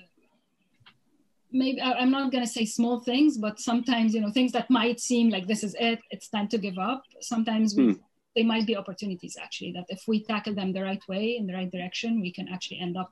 maybe 1.54 1.80
i'm 1.82 2.12
not 2.12 2.32
going 2.32 2.44
to 2.44 2.50
say 2.50 2.66
small 2.66 3.00
things 3.00 3.38
but 3.38 3.60
sometimes 3.60 4.14
you 4.14 4.22
know 4.22 4.32
things 4.32 4.52
that 4.52 4.70
might 4.70 5.00
seem 5.00 5.30
like 5.30 5.48
this 5.48 5.64
is 5.64 5.76
it 5.80 6.00
it's 6.10 6.28
time 6.28 6.48
to 6.48 6.58
give 6.58 6.78
up. 6.78 7.04
Sometimes 7.22 7.76
we, 7.76 7.84
hmm. 7.84 8.00
they 8.36 8.44
might 8.44 8.66
be 8.66 8.76
opportunities 8.76 9.38
actually 9.42 9.72
that 9.74 9.86
if 9.90 10.04
we 10.08 10.24
tackle 10.24 10.56
them 10.56 10.74
the 10.74 10.82
right 10.82 11.04
way 11.08 11.38
in 11.38 11.46
the 11.48 11.54
right 11.54 11.72
direction 11.72 12.22
we 12.22 12.32
can 12.32 12.48
actually 12.50 12.80
end 12.80 12.98
up 12.98 13.12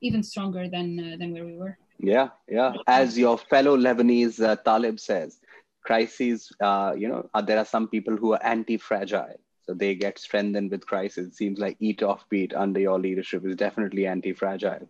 even 0.00 0.22
stronger 0.22 0.68
than 0.68 0.86
uh, 0.98 1.16
than 1.18 1.32
where 1.32 1.44
we 1.44 1.56
were. 1.56 1.76
Yeah 1.98 2.28
yeah. 2.48 2.72
As 2.86 3.18
your 3.18 3.36
fellow 3.36 3.76
lebanese 3.76 4.42
uh, 4.42 4.56
Taleb 4.56 4.98
says 4.98 5.38
crises 5.84 6.50
uh, 6.60 6.94
you 6.96 7.08
know 7.08 7.28
uh, 7.34 7.42
there 7.42 7.58
are 7.58 7.70
some 7.76 7.88
people 7.88 8.16
who 8.16 8.32
are 8.32 8.42
anti-fragile 8.42 9.38
so 9.62 9.74
they 9.74 9.94
get 9.94 10.18
strengthened 10.18 10.70
with 10.70 10.86
crisis. 10.86 11.26
It 11.28 11.34
seems 11.34 11.58
like 11.58 11.76
eat 11.78 12.02
off 12.02 12.26
beat 12.30 12.54
under 12.54 12.80
your 12.80 12.98
leadership 12.98 13.44
is 13.44 13.54
definitely 13.56 14.06
anti-fragile 14.06 14.88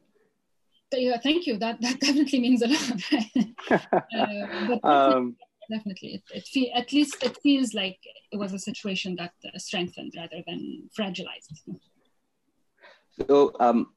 yeah, 0.93 1.19
thank 1.19 1.47
you. 1.47 1.59
That 1.59 1.81
that 1.81 2.01
definitely 2.01 2.41
means 2.41 2.63
a 2.63 2.69
lot. 2.69 3.03
uh, 4.85 4.87
um, 4.87 5.37
definitely, 5.71 6.15
it, 6.15 6.23
it 6.35 6.47
feel, 6.47 6.71
at 6.75 6.93
least 6.93 7.23
it 7.23 7.37
feels 7.43 7.75
like 7.75 7.99
it 8.33 8.39
was 8.39 8.53
a 8.53 8.59
situation 8.59 9.17
that 9.17 9.33
uh, 9.45 9.59
strengthened 9.59 10.15
rather 10.17 10.43
than 10.47 10.89
fragilized. 10.99 11.61
So 13.29 13.55
um, 13.61 13.93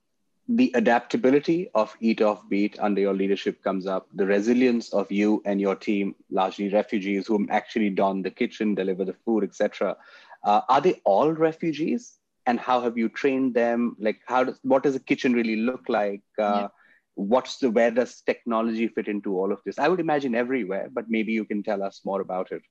the 0.47 0.71
adaptability 0.75 1.69
of 1.75 1.95
Eat 1.99 2.21
Off 2.21 2.47
Beat 2.49 2.77
under 2.79 2.99
your 2.99 3.13
leadership 3.13 3.63
comes 3.63 3.87
up. 3.87 4.07
The 4.13 4.25
resilience 4.25 4.91
of 4.93 5.11
you 5.11 5.41
and 5.45 5.61
your 5.61 5.75
team, 5.75 6.15
largely 6.29 6.69
refugees 6.69 7.27
who 7.27 7.47
actually 7.49 7.91
don 7.91 8.21
the 8.21 8.31
kitchen, 8.31 8.75
deliver 8.75 9.05
the 9.05 9.15
food, 9.25 9.43
etc. 9.43 9.95
Uh, 10.43 10.61
are 10.67 10.81
they 10.81 10.99
all 11.05 11.31
refugees? 11.31 12.17
And 12.47 12.59
how 12.59 12.81
have 12.81 12.97
you 12.97 13.07
trained 13.07 13.53
them? 13.53 13.95
Like, 13.99 14.19
how 14.25 14.43
does 14.43 14.59
what 14.63 14.81
does 14.81 14.95
a 14.95 14.99
kitchen 14.99 15.33
really 15.33 15.57
look 15.57 15.83
like? 15.87 16.23
Uh, 16.39 16.61
yeah 16.61 16.67
what's 17.15 17.57
the 17.57 17.69
where 17.69 17.91
does 17.91 18.21
technology 18.21 18.87
fit 18.87 19.07
into 19.07 19.37
all 19.37 19.51
of 19.51 19.59
this? 19.65 19.79
I 19.79 19.87
would 19.87 19.99
imagine 19.99 20.35
everywhere 20.35 20.89
but 20.91 21.05
maybe 21.09 21.31
you 21.31 21.45
can 21.45 21.63
tell 21.63 21.83
us 21.83 22.01
more 22.05 22.21
about 22.21 22.51
it. 22.51 22.61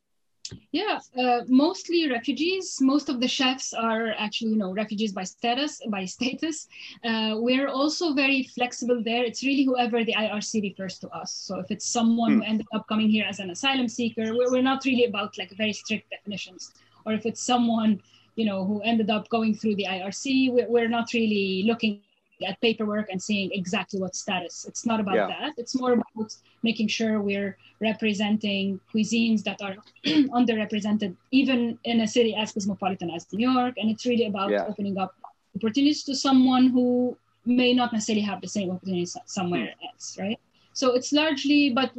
Yeah 0.72 0.98
uh, 1.16 1.42
mostly 1.46 2.10
refugees. 2.10 2.78
Most 2.80 3.08
of 3.08 3.20
the 3.20 3.28
chefs 3.28 3.72
are 3.72 4.12
actually 4.18 4.50
you 4.50 4.56
know 4.56 4.72
refugees 4.72 5.12
by 5.12 5.24
status 5.24 5.80
by 5.88 6.04
status. 6.04 6.66
Uh, 7.04 7.34
we're 7.36 7.68
also 7.68 8.14
very 8.14 8.42
flexible 8.42 9.02
there. 9.02 9.22
It's 9.24 9.44
really 9.44 9.64
whoever 9.64 10.04
the 10.04 10.14
irc 10.14 10.62
refers 10.62 10.98
to 11.00 11.08
us. 11.10 11.32
So 11.32 11.60
if 11.60 11.70
it's 11.70 11.86
someone 11.86 12.32
hmm. 12.32 12.38
who 12.38 12.44
ended 12.44 12.66
up 12.74 12.86
coming 12.88 13.08
here 13.08 13.26
as 13.28 13.38
an 13.38 13.50
asylum 13.50 13.88
seeker 13.88 14.34
we're, 14.34 14.50
we're 14.50 14.62
not 14.62 14.84
really 14.84 15.04
about 15.04 15.38
like 15.38 15.50
very 15.56 15.72
strict 15.72 16.10
definitions. 16.10 16.72
Or 17.06 17.12
if 17.12 17.26
it's 17.26 17.42
someone 17.42 18.02
you 18.36 18.46
know 18.46 18.64
who 18.64 18.80
ended 18.82 19.10
up 19.10 19.28
going 19.28 19.54
through 19.54 19.76
the 19.76 19.84
irc 19.84 20.52
we're, 20.52 20.68
we're 20.68 20.88
not 20.88 21.12
really 21.12 21.64
looking 21.66 22.00
at 22.46 22.60
paperwork 22.60 23.10
and 23.10 23.22
seeing 23.22 23.50
exactly 23.52 24.00
what 24.00 24.14
status. 24.14 24.64
It's 24.68 24.86
not 24.86 25.00
about 25.00 25.14
yeah. 25.14 25.26
that. 25.26 25.52
It's 25.56 25.74
more 25.74 25.92
about 25.92 26.34
making 26.62 26.88
sure 26.88 27.20
we're 27.20 27.56
representing 27.80 28.80
cuisines 28.92 29.42
that 29.44 29.60
are 29.62 29.76
underrepresented, 30.06 31.16
even 31.30 31.78
in 31.84 32.00
a 32.00 32.08
city 32.08 32.34
as 32.34 32.52
cosmopolitan 32.52 33.10
as 33.10 33.26
New 33.32 33.50
York. 33.50 33.74
And 33.78 33.90
it's 33.90 34.06
really 34.06 34.26
about 34.26 34.50
yeah. 34.50 34.66
opening 34.66 34.98
up 34.98 35.14
opportunities 35.56 36.04
to 36.04 36.14
someone 36.14 36.68
who 36.68 37.16
may 37.46 37.72
not 37.72 37.92
necessarily 37.92 38.22
have 38.22 38.40
the 38.40 38.48
same 38.48 38.70
opportunities 38.70 39.16
somewhere 39.26 39.74
hmm. 39.78 39.86
else, 39.86 40.16
right? 40.18 40.38
So 40.72 40.94
it's 40.94 41.12
largely, 41.12 41.70
but 41.70 41.92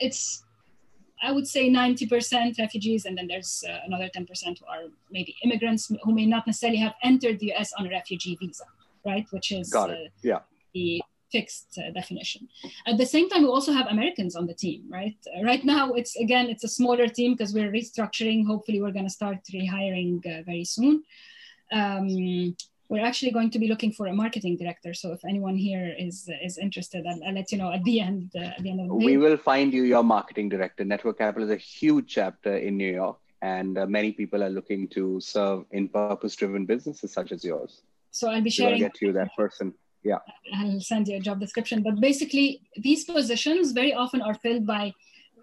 it's 0.00 0.44
I 1.22 1.32
would 1.32 1.46
say 1.46 1.68
90% 1.68 2.58
refugees, 2.58 3.04
and 3.04 3.16
then 3.16 3.26
there's 3.26 3.64
uh, 3.68 3.78
another 3.84 4.08
10% 4.14 4.26
who 4.58 4.66
are 4.66 4.84
maybe 5.10 5.36
immigrants 5.44 5.92
who 6.02 6.14
may 6.14 6.26
not 6.26 6.46
necessarily 6.46 6.78
have 6.78 6.94
entered 7.02 7.38
the 7.38 7.52
US 7.54 7.72
on 7.78 7.86
a 7.86 7.90
refugee 7.90 8.36
visa, 8.40 8.64
right? 9.04 9.26
Which 9.30 9.52
is 9.52 9.70
Got 9.70 9.90
it. 9.90 10.06
Uh, 10.06 10.10
yeah. 10.22 10.38
the 10.72 11.02
fixed 11.30 11.78
uh, 11.78 11.90
definition. 11.92 12.48
At 12.86 12.98
the 12.98 13.06
same 13.06 13.28
time, 13.28 13.42
we 13.42 13.48
also 13.48 13.72
have 13.72 13.86
Americans 13.86 14.34
on 14.34 14.46
the 14.46 14.54
team, 14.54 14.84
right? 14.90 15.16
Uh, 15.26 15.44
right 15.44 15.64
now, 15.64 15.92
it's 15.92 16.16
again, 16.16 16.48
it's 16.48 16.64
a 16.64 16.68
smaller 16.68 17.06
team 17.08 17.34
because 17.34 17.54
we're 17.54 17.70
restructuring. 17.70 18.46
Hopefully, 18.46 18.80
we're 18.82 18.92
going 18.92 19.06
to 19.06 19.10
start 19.10 19.38
rehiring 19.52 20.18
uh, 20.26 20.42
very 20.42 20.64
soon. 20.64 21.04
Um, 21.72 22.56
we're 22.90 23.06
actually 23.10 23.30
going 23.30 23.50
to 23.54 23.60
be 23.64 23.68
looking 23.72 23.92
for 23.92 24.04
a 24.08 24.12
marketing 24.12 24.56
director. 24.62 24.92
So 24.92 25.12
if 25.16 25.24
anyone 25.24 25.56
here 25.56 25.86
is 26.06 26.16
is 26.48 26.58
interested, 26.66 27.06
I'll, 27.10 27.22
I'll 27.26 27.36
let 27.40 27.48
you 27.52 27.58
know 27.58 27.72
at 27.72 27.84
the 27.84 27.96
end. 28.08 28.32
Uh, 28.34 28.56
at 28.56 28.62
the 28.64 28.70
end 28.72 28.80
of 28.80 28.86
the 28.88 28.98
day. 28.98 29.06
We 29.10 29.16
will 29.24 29.38
find 29.50 29.72
you 29.72 29.84
your 29.94 30.02
marketing 30.16 30.48
director. 30.54 30.84
Network 30.84 31.18
Capital 31.18 31.44
is 31.48 31.54
a 31.60 31.62
huge 31.80 32.08
chapter 32.18 32.52
in 32.56 32.76
New 32.76 32.92
York, 33.02 33.18
and 33.56 33.78
uh, 33.78 33.86
many 33.98 34.10
people 34.20 34.42
are 34.46 34.54
looking 34.58 34.88
to 34.96 35.20
serve 35.20 35.64
in 35.70 35.88
purpose-driven 35.88 36.66
businesses 36.66 37.12
such 37.18 37.30
as 37.30 37.44
yours. 37.44 37.82
So 38.10 38.28
I'll 38.28 38.42
be 38.42 38.50
sharing. 38.50 38.82
I'll 38.82 38.88
get 38.88 39.00
you 39.00 39.12
that 39.12 39.30
person. 39.36 39.72
Yeah. 40.02 40.18
I'll 40.56 40.80
send 40.80 41.06
you 41.08 41.16
a 41.18 41.20
job 41.20 41.38
description. 41.38 41.82
But 41.82 42.00
basically, 42.00 42.46
these 42.86 43.04
positions 43.04 43.66
very 43.80 43.94
often 43.94 44.20
are 44.28 44.34
filled 44.34 44.66
by 44.66 44.94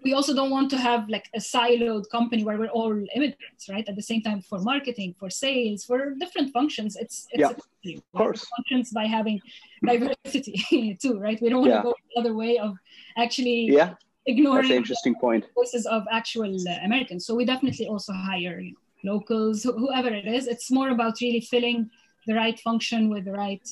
we 0.04 0.12
also 0.12 0.34
don't 0.34 0.50
want 0.50 0.70
to 0.70 0.78
have 0.78 1.08
like 1.08 1.28
a 1.34 1.38
siloed 1.38 2.08
company 2.10 2.44
where 2.44 2.58
we're 2.58 2.68
all 2.68 2.92
immigrants, 3.14 3.68
right? 3.68 3.88
At 3.88 3.96
the 3.96 4.02
same 4.02 4.22
time, 4.22 4.40
for 4.42 4.58
marketing, 4.58 5.14
for 5.18 5.30
sales, 5.30 5.84
for 5.84 6.14
different 6.14 6.52
functions, 6.52 6.96
it's 6.96 7.26
it's 7.32 7.40
yeah, 7.40 7.96
of 7.96 8.02
course. 8.14 8.44
functions 8.56 8.90
by 8.90 9.06
having 9.06 9.40
diversity 9.84 10.96
too, 11.02 11.18
right? 11.18 11.40
We 11.40 11.48
don't 11.50 11.60
want 11.60 11.72
yeah. 11.72 11.78
to 11.78 11.82
go 11.82 11.94
the 12.14 12.20
other 12.20 12.34
way 12.34 12.58
of 12.58 12.76
actually 13.16 13.70
yeah 13.72 13.94
ignoring 14.26 14.62
That's 14.62 14.70
an 14.70 14.76
interesting 14.76 15.14
point. 15.14 15.46
voices 15.54 15.86
of 15.86 16.06
actual 16.10 16.54
uh, 16.68 16.74
Americans. 16.84 17.26
So 17.26 17.34
we 17.34 17.44
definitely 17.44 17.86
also 17.88 18.12
hire 18.12 18.60
you 18.60 18.74
know, 19.02 19.14
locals, 19.14 19.64
wh- 19.64 19.78
whoever 19.78 20.08
it 20.08 20.26
is. 20.26 20.46
It's 20.46 20.70
more 20.70 20.90
about 20.90 21.14
really 21.20 21.40
filling 21.40 21.90
the 22.26 22.34
right 22.34 22.58
function 22.60 23.08
with 23.08 23.24
the 23.24 23.32
right 23.32 23.66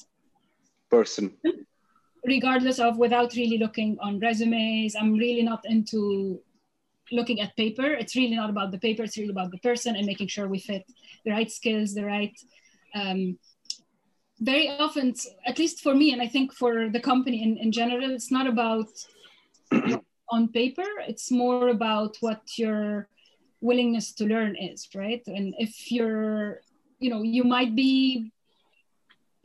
person 0.90 1.36
regardless 2.26 2.78
of 2.78 2.98
without 2.98 3.34
really 3.34 3.58
looking 3.58 3.96
on 4.02 4.18
resumes. 4.18 4.96
I'm 4.96 5.14
really 5.14 5.42
not 5.42 5.60
into 5.64 6.40
looking 7.12 7.40
at 7.40 7.56
paper. 7.56 7.86
It's 7.86 8.16
really 8.16 8.34
not 8.34 8.50
about 8.50 8.72
the 8.72 8.78
paper. 8.78 9.04
It's 9.04 9.16
really 9.16 9.30
about 9.30 9.52
the 9.52 9.58
person 9.58 9.94
and 9.94 10.06
making 10.06 10.26
sure 10.28 10.48
we 10.48 10.58
fit 10.58 10.84
the 11.24 11.30
right 11.30 11.50
skills, 11.50 11.94
the 11.94 12.04
right. 12.04 12.36
Um, 12.94 13.38
very 14.40 14.68
often, 14.68 15.14
at 15.46 15.58
least 15.58 15.80
for 15.80 15.94
me, 15.94 16.12
and 16.12 16.20
I 16.20 16.26
think 16.26 16.52
for 16.52 16.90
the 16.90 17.00
company 17.00 17.42
in, 17.42 17.56
in 17.58 17.72
general, 17.72 18.10
it's 18.10 18.30
not 18.30 18.46
about 18.46 18.88
on 20.30 20.48
paper. 20.48 20.86
It's 21.08 21.30
more 21.30 21.68
about 21.68 22.16
what 22.20 22.42
your 22.58 23.08
willingness 23.60 24.12
to 24.14 24.24
learn 24.26 24.56
is, 24.56 24.88
right? 24.94 25.22
And 25.26 25.54
if 25.58 25.90
you're, 25.90 26.60
you 26.98 27.08
know, 27.08 27.22
you 27.22 27.44
might 27.44 27.74
be 27.74 28.32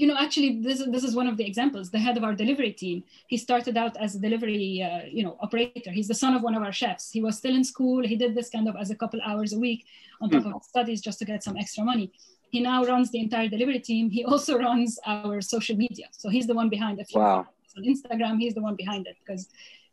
you 0.02 0.08
know 0.08 0.18
actually 0.26 0.50
this 0.68 0.80
is 0.82 0.88
this 0.96 1.04
is 1.04 1.14
one 1.22 1.28
of 1.32 1.38
the 1.38 1.46
examples. 1.52 1.92
The 1.92 2.04
head 2.06 2.18
of 2.18 2.24
our 2.28 2.36
delivery 2.44 2.74
team 2.84 3.04
he 3.28 3.38
started 3.38 3.76
out 3.78 3.96
as 4.06 4.16
a 4.16 4.20
delivery 4.28 4.82
uh, 4.88 5.02
you 5.18 5.24
know 5.26 5.38
operator. 5.46 5.92
He's 5.92 6.10
the 6.14 6.20
son 6.24 6.34
of 6.38 6.42
one 6.48 6.56
of 6.56 6.64
our 6.68 6.76
chefs. 6.82 7.12
He 7.12 7.22
was 7.28 7.38
still 7.38 7.56
in 7.60 7.64
school. 7.64 8.00
He 8.12 8.16
did 8.24 8.34
this 8.34 8.50
kind 8.56 8.68
of 8.68 8.76
as 8.84 8.90
a 8.90 8.98
couple 9.02 9.20
hours 9.30 9.54
a 9.54 9.60
week 9.60 9.86
on 10.20 10.30
top 10.30 10.44
mm. 10.44 10.56
of 10.56 10.64
studies 10.64 11.02
just 11.08 11.20
to 11.20 11.26
get 11.32 11.44
some 11.44 11.56
extra 11.64 11.84
money. 11.84 12.12
He 12.50 12.60
now 12.62 12.84
runs 12.84 13.12
the 13.12 13.20
entire 13.20 13.48
delivery 13.48 13.80
team. 13.80 14.10
He 14.10 14.26
also 14.26 14.58
runs 14.68 15.00
our 15.06 15.40
social 15.40 15.78
media. 15.86 16.08
So 16.12 16.30
he's 16.30 16.48
the 16.48 16.58
one 16.62 16.70
behind 16.70 17.00
it 17.00 17.10
wow. 17.14 17.48
on 17.78 17.84
instagram 17.94 18.40
he's 18.44 18.56
the 18.56 18.66
one 18.70 18.76
behind 18.84 19.08
it 19.12 19.18
because 19.22 19.50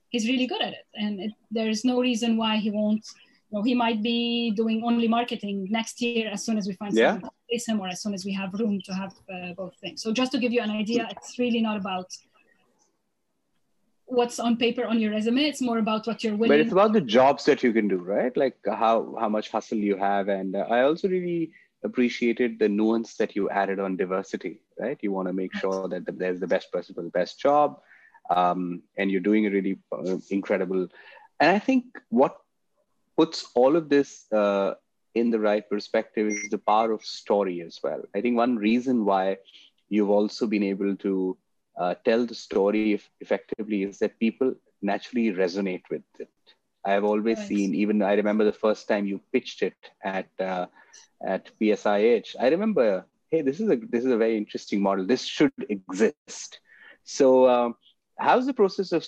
he's 0.08 0.26
really 0.26 0.46
good 0.46 0.62
at 0.62 0.72
it. 0.72 0.86
And 0.94 1.20
it, 1.20 1.32
there's 1.50 1.84
no 1.84 2.00
reason 2.00 2.36
why 2.36 2.56
he 2.56 2.70
won't 2.70 3.04
know, 3.52 3.62
he 3.62 3.74
might 3.74 4.02
be 4.02 4.50
doing 4.50 4.82
only 4.84 5.08
marketing 5.08 5.68
next 5.70 6.00
year 6.00 6.30
as 6.30 6.44
soon 6.44 6.58
as 6.58 6.66
we 6.66 6.74
find 6.74 6.94
yeah. 6.94 7.12
someone 7.12 7.20
to 7.22 7.30
replace 7.44 7.66
him 7.68 7.80
or 7.80 7.88
as 7.88 8.02
soon 8.02 8.14
as 8.14 8.24
we 8.24 8.32
have 8.32 8.52
room 8.54 8.80
to 8.84 8.92
have 8.92 9.12
uh, 9.32 9.52
both 9.56 9.74
things. 9.80 10.02
So 10.02 10.12
just 10.12 10.32
to 10.32 10.38
give 10.38 10.52
you 10.52 10.60
an 10.60 10.70
idea, 10.70 11.08
it's 11.10 11.38
really 11.38 11.62
not 11.62 11.76
about 11.76 12.08
what's 14.08 14.38
on 14.38 14.56
paper 14.56 14.84
on 14.84 14.98
your 14.98 15.12
resume. 15.12 15.42
It's 15.44 15.60
more 15.60 15.78
about 15.78 16.06
what 16.06 16.24
you're 16.24 16.34
willing. 16.34 16.48
But 16.48 16.60
it's 16.60 16.72
about 16.72 16.92
the 16.92 17.00
jobs 17.00 17.44
that 17.44 17.62
you 17.62 17.72
can 17.72 17.88
do, 17.88 17.98
right? 17.98 18.34
Like 18.36 18.56
how 18.66 19.16
how 19.18 19.28
much 19.28 19.50
hustle 19.50 19.78
you 19.78 19.96
have, 19.96 20.28
and 20.28 20.56
uh, 20.56 20.66
I 20.68 20.82
also 20.82 21.08
really 21.08 21.52
appreciated 21.84 22.58
the 22.58 22.68
nuance 22.68 23.14
that 23.16 23.36
you 23.36 23.48
added 23.50 23.78
on 23.78 23.96
diversity, 23.96 24.60
right? 24.78 24.98
You 25.00 25.12
want 25.12 25.28
to 25.28 25.34
make 25.34 25.54
sure 25.54 25.88
that 25.88 26.04
there's 26.18 26.40
the 26.40 26.46
best 26.46 26.72
person 26.72 26.94
for 26.94 27.02
the 27.02 27.10
best 27.10 27.38
job, 27.38 27.80
um, 28.30 28.82
and 28.96 29.10
you're 29.10 29.20
doing 29.20 29.46
a 29.46 29.50
really 29.50 29.78
uh, 29.92 30.16
incredible. 30.30 30.88
And 31.40 31.50
I 31.50 31.58
think 31.58 31.84
what 32.08 32.36
puts 33.18 33.50
all 33.54 33.76
of 33.76 33.88
this 33.88 34.30
uh, 34.32 34.74
in 35.14 35.30
the 35.30 35.40
right 35.40 35.68
perspective 35.68 36.28
is 36.28 36.48
the 36.50 36.58
power 36.72 36.92
of 36.92 37.04
story 37.04 37.60
as 37.62 37.80
well. 37.82 38.00
I 38.14 38.20
think 38.20 38.36
one 38.36 38.56
reason 38.56 39.04
why 39.04 39.38
you've 39.88 40.10
also 40.10 40.46
been 40.46 40.62
able 40.62 40.94
to 40.96 41.36
uh, 41.76 41.94
tell 42.04 42.24
the 42.24 42.34
story 42.34 43.00
effectively 43.20 43.82
is 43.82 43.98
that 43.98 44.18
people 44.20 44.54
naturally 44.82 45.32
resonate 45.32 45.82
with 45.90 46.02
it. 46.20 46.30
I 46.84 46.92
have 46.92 47.04
always 47.04 47.38
seen, 47.46 47.74
even 47.74 48.02
I 48.02 48.14
remember 48.14 48.44
the 48.44 48.52
first 48.52 48.88
time 48.88 49.06
you 49.06 49.20
pitched 49.32 49.62
it 49.62 49.76
at 50.02 50.28
uh, 50.38 50.66
at 51.26 51.50
PSIH. 51.60 52.36
I 52.40 52.48
remember, 52.48 53.04
hey, 53.30 53.42
this 53.42 53.60
is 53.60 53.68
a 53.68 53.76
this 53.76 54.04
is 54.04 54.12
a 54.12 54.16
very 54.16 54.36
interesting 54.36 54.80
model. 54.80 55.04
This 55.04 55.24
should 55.24 55.52
exist. 55.68 56.60
So, 57.04 57.48
um, 57.48 57.74
how's 58.16 58.46
the 58.46 58.54
process 58.54 58.92
of 58.92 59.06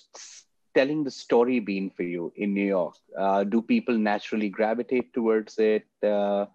telling 0.75 1.05
the 1.05 1.11
story 1.11 1.61
been 1.61 1.91
for 1.91 2.03
you 2.03 2.33
in 2.37 2.55
New 2.55 2.67
York? 2.67 2.95
Uh, 3.19 3.45
do 3.45 3.63
people 3.63 3.97
naturally 3.97 4.49
gravitate 4.49 5.13
towards 5.13 5.59
it? 5.59 5.87
Uh, 6.03 6.47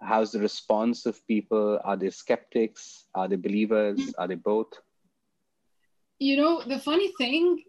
how's 0.00 0.32
the 0.32 0.40
response 0.40 1.06
of 1.06 1.26
people? 1.26 1.80
Are 1.84 1.96
they 1.96 2.10
skeptics? 2.10 3.04
Are 3.14 3.28
they 3.28 3.36
believers? 3.36 4.14
Are 4.18 4.28
they 4.28 4.34
both? 4.34 4.72
You 6.18 6.36
know, 6.36 6.62
the 6.62 6.78
funny 6.78 7.12
thing, 7.18 7.62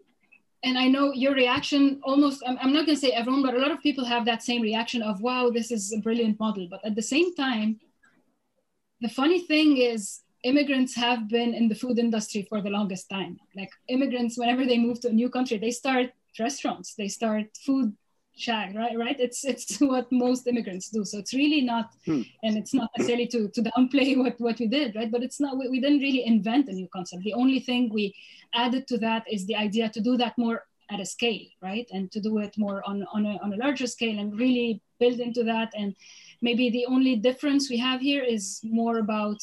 and 0.62 0.78
I 0.78 0.88
know 0.88 1.12
your 1.12 1.34
reaction 1.34 2.00
almost, 2.02 2.42
I'm, 2.46 2.58
I'm 2.60 2.72
not 2.72 2.86
going 2.86 2.96
to 2.96 3.00
say 3.00 3.10
everyone, 3.10 3.42
but 3.42 3.54
a 3.54 3.58
lot 3.58 3.70
of 3.70 3.80
people 3.80 4.04
have 4.04 4.24
that 4.26 4.42
same 4.42 4.62
reaction 4.62 5.02
of, 5.02 5.20
wow, 5.20 5.50
this 5.50 5.70
is 5.70 5.92
a 5.92 5.98
brilliant 5.98 6.38
model. 6.38 6.68
But 6.70 6.84
at 6.84 6.94
the 6.94 7.02
same 7.02 7.34
time, 7.34 7.80
the 9.00 9.08
funny 9.08 9.40
thing 9.40 9.76
is, 9.76 10.20
immigrants 10.44 10.94
have 10.94 11.28
been 11.28 11.54
in 11.54 11.68
the 11.68 11.74
food 11.74 11.98
industry 11.98 12.46
for 12.48 12.60
the 12.60 12.70
longest 12.70 13.08
time. 13.10 13.38
Like 13.56 13.70
immigrants, 13.88 14.38
whenever 14.38 14.64
they 14.64 14.78
move 14.78 15.00
to 15.00 15.08
a 15.08 15.12
new 15.12 15.30
country, 15.30 15.58
they 15.58 15.70
start 15.70 16.10
restaurants, 16.38 16.94
they 16.94 17.08
start 17.08 17.46
food 17.64 17.96
shack, 18.36 18.74
right? 18.74 18.96
Right? 18.96 19.18
It's 19.18 19.44
it's 19.44 19.78
what 19.80 20.10
most 20.12 20.46
immigrants 20.46 20.90
do. 20.90 21.04
So 21.04 21.18
it's 21.18 21.34
really 21.34 21.62
not, 21.62 21.92
hmm. 22.04 22.22
and 22.42 22.58
it's 22.58 22.74
not 22.74 22.90
necessarily 22.96 23.26
to, 23.28 23.48
to 23.48 23.62
downplay 23.62 24.16
what, 24.22 24.38
what 24.38 24.58
we 24.58 24.66
did, 24.66 24.94
right? 24.94 25.10
But 25.10 25.22
it's 25.22 25.40
not, 25.40 25.56
we, 25.58 25.68
we 25.68 25.80
didn't 25.80 26.00
really 26.00 26.24
invent 26.24 26.68
a 26.68 26.72
new 26.72 26.88
concept. 26.92 27.22
The 27.22 27.34
only 27.34 27.60
thing 27.60 27.90
we 27.92 28.14
added 28.54 28.86
to 28.88 28.98
that 28.98 29.24
is 29.30 29.46
the 29.46 29.56
idea 29.56 29.88
to 29.88 30.00
do 30.00 30.16
that 30.18 30.36
more 30.36 30.66
at 30.90 31.00
a 31.00 31.06
scale, 31.06 31.46
right? 31.62 31.88
And 31.92 32.12
to 32.12 32.20
do 32.20 32.38
it 32.38 32.54
more 32.58 32.82
on, 32.86 33.06
on, 33.14 33.24
a, 33.24 33.38
on 33.42 33.54
a 33.54 33.56
larger 33.56 33.86
scale 33.86 34.18
and 34.18 34.38
really 34.38 34.82
build 35.00 35.18
into 35.20 35.42
that. 35.44 35.72
And 35.74 35.96
maybe 36.42 36.68
the 36.68 36.86
only 36.86 37.16
difference 37.16 37.70
we 37.70 37.78
have 37.78 38.00
here 38.00 38.22
is 38.22 38.60
more 38.62 38.98
about 38.98 39.42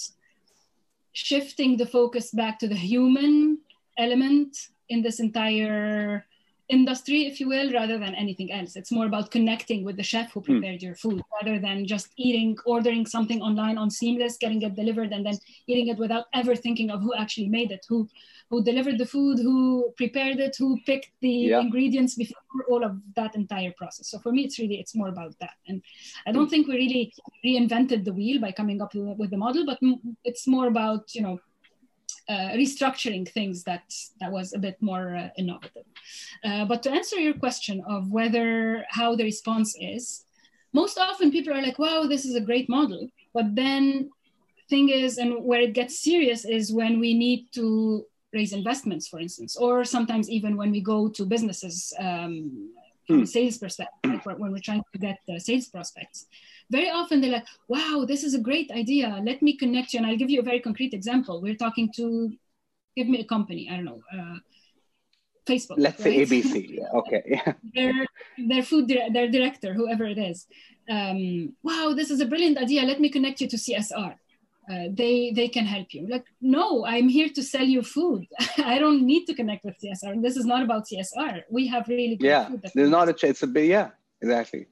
shifting 1.14 1.78
the 1.78 1.86
focus 1.86 2.32
back 2.32 2.60
to 2.60 2.68
the 2.68 2.76
human 2.76 3.60
element 3.98 4.58
in 4.90 5.02
this 5.02 5.20
entire 5.20 6.26
industry, 6.70 7.28
if 7.28 7.40
you 7.40 7.50
will, 7.50 7.72
rather 7.72 7.98
than 7.98 8.16
anything 8.16 8.52
else. 8.52 8.76
It's 8.76 8.92
more 8.92 9.06
about 9.06 9.30
connecting 9.30 9.84
with 9.84 9.98
the 9.98 10.04
chef 10.04 10.32
who 10.32 10.40
hmm. 10.40 10.54
prepared 10.54 10.80
mm. 10.80 10.84
your 10.84 10.96
food 10.96 11.22
rather 11.42 11.60
than 11.60 11.86
just 11.86 12.08
eating, 12.18 12.58
ordering 12.66 13.06
something 13.06 13.42
online 13.42 13.78
on 13.78 13.90
Seamless, 13.90 14.38
getting 14.38 14.62
it 14.62 14.76
delivered, 14.76 15.12
and 15.12 15.26
then 15.26 15.38
eating 15.68 15.90
it 15.90 15.98
without 15.98 16.26
ever 16.34 16.56
thinking 16.56 16.90
of 16.90 17.02
who 17.02 17.14
actually 17.14 17.50
made 17.50 17.72
it, 17.72 17.86
who 17.90 18.08
who 18.52 18.62
delivered 18.62 18.98
the 18.98 19.06
food, 19.06 19.40
who 19.40 19.94
prepared 19.96 20.40
it, 20.40 20.58
who 20.60 20.78
picked 20.86 21.12
the 21.22 21.30
yeah. 21.30 21.62
ingredients 21.62 22.16
before 22.16 22.66
all 22.70 22.84
of 22.84 22.98
that 23.16 23.34
entire 23.34 23.72
process. 23.78 24.10
So 24.10 24.20
for 24.20 24.34
me, 24.34 24.44
it's 24.44 24.60
really 24.60 24.76
it's 24.76 24.94
more 24.94 25.08
about 25.08 25.34
that. 25.40 25.56
And 25.70 25.82
I 26.28 26.34
don't 26.34 26.50
think 26.50 26.68
we 26.68 26.76
really 26.76 27.14
reinvented 27.46 28.04
the 28.04 28.12
wheel 28.12 28.42
by 28.42 28.52
coming 28.52 28.82
up 28.82 28.94
with 28.94 29.30
the 29.32 29.38
model, 29.38 29.66
but 29.66 29.80
it's 30.26 30.48
more 30.48 30.68
about 30.68 31.16
you 31.16 31.22
know 31.22 31.40
uh, 32.28 32.50
restructuring 32.62 33.26
things 33.28 33.64
that 33.64 33.86
that 34.20 34.32
was 34.32 34.54
a 34.54 34.60
bit 34.60 34.78
more 34.82 35.16
uh, 35.16 35.30
innovative. 35.38 35.86
Uh, 36.44 36.66
but 36.66 36.84
to 36.84 36.92
answer 36.92 37.18
your 37.20 37.34
question 37.34 37.82
of 37.88 38.12
whether 38.12 38.86
how 38.90 39.16
the 39.16 39.24
response 39.24 39.78
is, 39.80 40.26
most 40.74 40.98
often 40.98 41.32
people 41.32 41.54
are 41.54 41.62
like, 41.62 41.80
"Wow, 41.80 42.04
this 42.04 42.26
is 42.26 42.36
a 42.36 42.42
great 42.50 42.68
model," 42.68 43.08
but 43.34 43.56
then 43.56 44.10
thing 44.70 44.90
is, 44.90 45.18
and 45.18 45.46
where 45.46 45.62
it 45.62 45.74
gets 45.74 46.04
serious 46.04 46.44
is 46.46 46.74
when 46.74 47.00
we 47.00 47.14
need 47.14 47.48
to 47.54 48.06
raise 48.34 48.54
investments, 48.54 49.08
for 49.08 49.20
instance, 49.20 49.56
or 49.56 49.84
sometimes 49.84 50.30
even 50.30 50.56
when 50.56 50.72
we 50.72 50.82
go 50.82 51.10
to 51.10 51.26
businesses 51.26 51.94
um, 52.00 52.72
from 53.08 53.18
a 53.18 53.20
hmm. 53.20 53.26
sales 53.26 53.58
perspective, 53.58 54.22
when 54.24 54.52
we're 54.52 54.60
trying 54.60 54.84
to 54.94 55.00
get 55.00 55.20
uh, 55.30 55.38
sales 55.40 55.68
prospects 55.68 56.28
very 56.72 56.90
often 56.90 57.20
they're 57.22 57.32
like, 57.32 57.48
wow, 57.68 58.06
this 58.08 58.24
is 58.24 58.34
a 58.34 58.40
great 58.40 58.72
idea. 58.72 59.20
Let 59.24 59.42
me 59.42 59.58
connect 59.58 59.94
you. 59.94 60.00
And 60.00 60.08
I'll 60.08 60.18
give 60.18 60.30
you 60.30 60.40
a 60.40 60.44
very 60.44 60.62
concrete 60.62 60.94
example. 60.94 61.42
We're 61.42 61.56
talking 61.56 61.92
to, 61.98 62.32
give 62.96 63.08
me 63.08 63.20
a 63.20 63.26
company, 63.26 63.70
I 63.70 63.76
don't 63.76 63.86
know, 63.86 64.02
uh, 64.18 64.38
Facebook. 65.46 65.76
Let's 65.78 66.00
right? 66.04 66.28
say 66.28 66.42
ABC. 66.42 66.70
Yeah. 66.80 67.00
Okay. 67.00 67.24
Yeah. 67.26 67.54
their, 67.76 67.94
their 68.38 68.64
food, 68.64 68.88
their 68.88 69.28
director, 69.30 69.74
whoever 69.74 70.06
it 70.06 70.18
is. 70.18 70.48
Um, 70.90 71.54
wow, 71.62 71.94
this 71.96 72.10
is 72.10 72.22
a 72.22 72.26
brilliant 72.26 72.58
idea. 72.58 72.84
Let 72.84 73.02
me 73.02 73.10
connect 73.10 73.42
you 73.42 73.50
to 73.50 73.58
CSR. 73.58 74.16
Uh, 74.70 74.88
they 74.94 75.32
they 75.36 75.48
can 75.48 75.66
help 75.66 75.94
you. 75.94 76.08
Like, 76.08 76.26
no, 76.40 76.86
I'm 76.86 77.10
here 77.10 77.30
to 77.30 77.44
sell 77.44 77.66
you 77.66 77.82
food. 77.82 78.28
I 78.58 78.78
don't 78.80 79.06
need 79.06 79.26
to 79.26 79.34
connect 79.34 79.66
with 79.66 79.76
CSR. 79.82 80.22
This 80.22 80.38
is 80.38 80.46
not 80.46 80.62
about 80.64 80.86
CSR. 80.88 81.42
We 81.50 81.68
have 81.68 81.88
really 81.88 82.18
yeah. 82.20 82.50
There's 82.76 82.90
not 82.90 83.10
a 83.10 83.28
it's 83.28 83.44
a 83.44 83.48
bit 83.48 83.66
yeah 83.66 83.90
exactly 84.22 84.68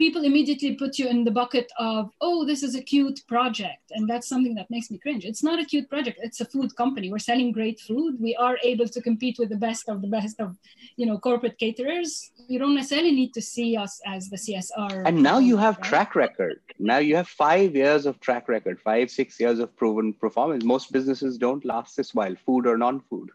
people 0.00 0.24
immediately 0.24 0.74
put 0.74 0.98
you 0.98 1.06
in 1.06 1.24
the 1.24 1.30
bucket 1.30 1.70
of, 1.78 2.10
oh, 2.22 2.46
this 2.46 2.62
is 2.62 2.74
a 2.74 2.80
cute 2.80 3.20
project. 3.28 3.84
And 3.90 4.08
that's 4.08 4.26
something 4.26 4.54
that 4.54 4.70
makes 4.70 4.90
me 4.90 4.96
cringe. 4.96 5.26
It's 5.26 5.42
not 5.42 5.60
a 5.60 5.64
cute 5.64 5.90
project. 5.90 6.18
It's 6.22 6.40
a 6.40 6.46
food 6.46 6.74
company. 6.74 7.12
We're 7.12 7.18
selling 7.18 7.52
great 7.52 7.78
food. 7.78 8.16
We 8.18 8.34
are 8.36 8.56
able 8.64 8.88
to 8.88 9.00
compete 9.02 9.36
with 9.38 9.50
the 9.50 9.62
best 9.68 9.90
of 9.90 10.00
the 10.00 10.08
best 10.08 10.40
of, 10.40 10.56
you 10.96 11.04
know, 11.04 11.18
corporate 11.18 11.58
caterers. 11.58 12.32
You 12.48 12.58
don't 12.58 12.74
necessarily 12.74 13.12
need 13.12 13.34
to 13.34 13.42
see 13.42 13.76
us 13.76 14.00
as 14.06 14.30
the 14.30 14.38
CSR. 14.38 15.02
And 15.04 15.22
now 15.22 15.38
you 15.38 15.58
have 15.58 15.76
right? 15.76 15.84
track 15.90 16.14
record. 16.14 16.60
Now 16.78 16.98
you 16.98 17.14
have 17.16 17.28
five 17.28 17.76
years 17.76 18.06
of 18.06 18.18
track 18.20 18.48
record, 18.48 18.80
five, 18.80 19.10
six 19.10 19.38
years 19.38 19.58
of 19.58 19.76
proven 19.76 20.14
performance. 20.14 20.64
Most 20.64 20.92
businesses 20.92 21.36
don't 21.36 21.62
last 21.66 21.94
this 21.94 22.14
while, 22.14 22.34
food 22.46 22.66
or 22.66 22.78
non-food. 22.78 23.28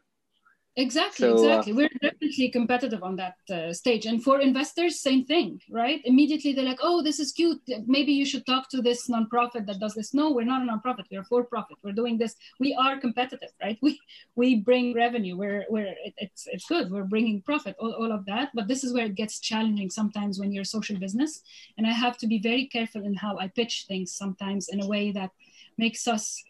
Exactly, 0.78 1.30
so, 1.30 1.38
uh, 1.38 1.40
exactly. 1.40 1.72
Uh, 1.72 1.76
We're 1.76 1.90
definitely 2.02 2.50
competitive 2.50 3.02
on 3.02 3.16
that 3.16 3.36
uh, 3.50 3.72
stage. 3.72 4.06
And 4.06 4.22
for 4.22 4.42
investors, 4.42 5.00
same 5.00 5.24
thing, 5.24 5.62
right? 5.70 6.02
Immediately 6.04 6.52
they're 6.52 6.66
like, 6.66 6.80
oh, 6.82 7.02
this 7.02 7.18
is 7.20 7.32
cute. 7.32 7.62
Maybe 7.88 8.12
you 8.12 8.26
should 8.26 8.46
talk 8.46 8.70
to 8.72 8.82
this 8.82 9.08
nonprofit 9.08 9.66
that 9.68 9.80
does 9.80 9.94
this. 9.94 10.14
No, 10.14 10.32
we're 10.32 10.44
not 10.44 10.62
a 10.62 10.66
nonprofit. 10.70 11.06
We're 11.10 11.24
for 11.24 11.46
profit. 11.46 11.78
We're 11.82 11.94
doing 11.94 12.18
this. 12.18 12.36
We 12.60 12.74
are 12.76 13.00
competitive, 13.00 13.52
right? 13.62 13.78
We 13.86 14.00
we 14.36 14.56
bring 14.56 14.94
revenue. 14.94 15.38
We're, 15.38 15.66
we're 15.70 15.94
it, 16.04 16.14
it's, 16.18 16.48
it's 16.52 16.66
good. 16.66 16.92
We're 16.92 17.04
bringing 17.04 17.42
profit, 17.42 17.76
all, 17.80 17.94
all 17.94 18.12
of 18.12 18.26
that. 18.26 18.50
But 18.54 18.68
this 18.68 18.84
is 18.84 18.92
where 18.94 19.06
it 19.06 19.16
gets 19.16 19.40
challenging 19.40 19.90
sometimes 19.90 20.40
when 20.40 20.52
you're 20.52 20.64
a 20.64 20.66
social 20.78 20.98
business. 20.98 21.42
And 21.78 21.88
I 21.88 21.92
have 21.92 22.18
to 22.18 22.28
be 22.28 22.40
very 22.40 22.66
careful 22.66 23.06
in 23.06 23.14
how 23.14 23.38
I 23.38 23.48
pitch 23.48 23.86
things 23.88 24.12
sometimes 24.12 24.68
in 24.68 24.82
a 24.82 24.88
way 24.88 25.12
that 25.14 25.30
makes 25.78 26.06
us 26.06 26.44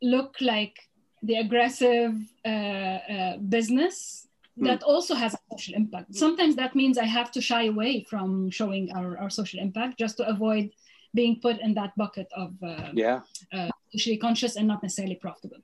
look 0.00 0.36
like 0.40 0.78
the 1.24 1.36
aggressive 1.36 2.14
uh, 2.44 2.48
uh, 2.48 3.36
business 3.38 4.28
hmm. 4.58 4.66
that 4.66 4.82
also 4.82 5.14
has 5.14 5.34
a 5.34 5.38
social 5.52 5.74
impact. 5.74 6.14
Sometimes 6.14 6.54
that 6.56 6.76
means 6.76 6.98
I 6.98 7.06
have 7.06 7.32
to 7.32 7.40
shy 7.40 7.64
away 7.64 8.04
from 8.08 8.50
showing 8.50 8.92
our, 8.92 9.18
our 9.18 9.30
social 9.30 9.58
impact 9.58 9.98
just 9.98 10.18
to 10.18 10.28
avoid 10.28 10.70
being 11.14 11.40
put 11.40 11.60
in 11.60 11.74
that 11.74 11.96
bucket 11.96 12.28
of 12.36 12.52
uh, 12.62 12.90
yeah 12.92 13.20
uh, 13.52 13.70
socially 13.92 14.18
conscious 14.18 14.56
and 14.56 14.68
not 14.68 14.82
necessarily 14.82 15.14
profitable. 15.16 15.62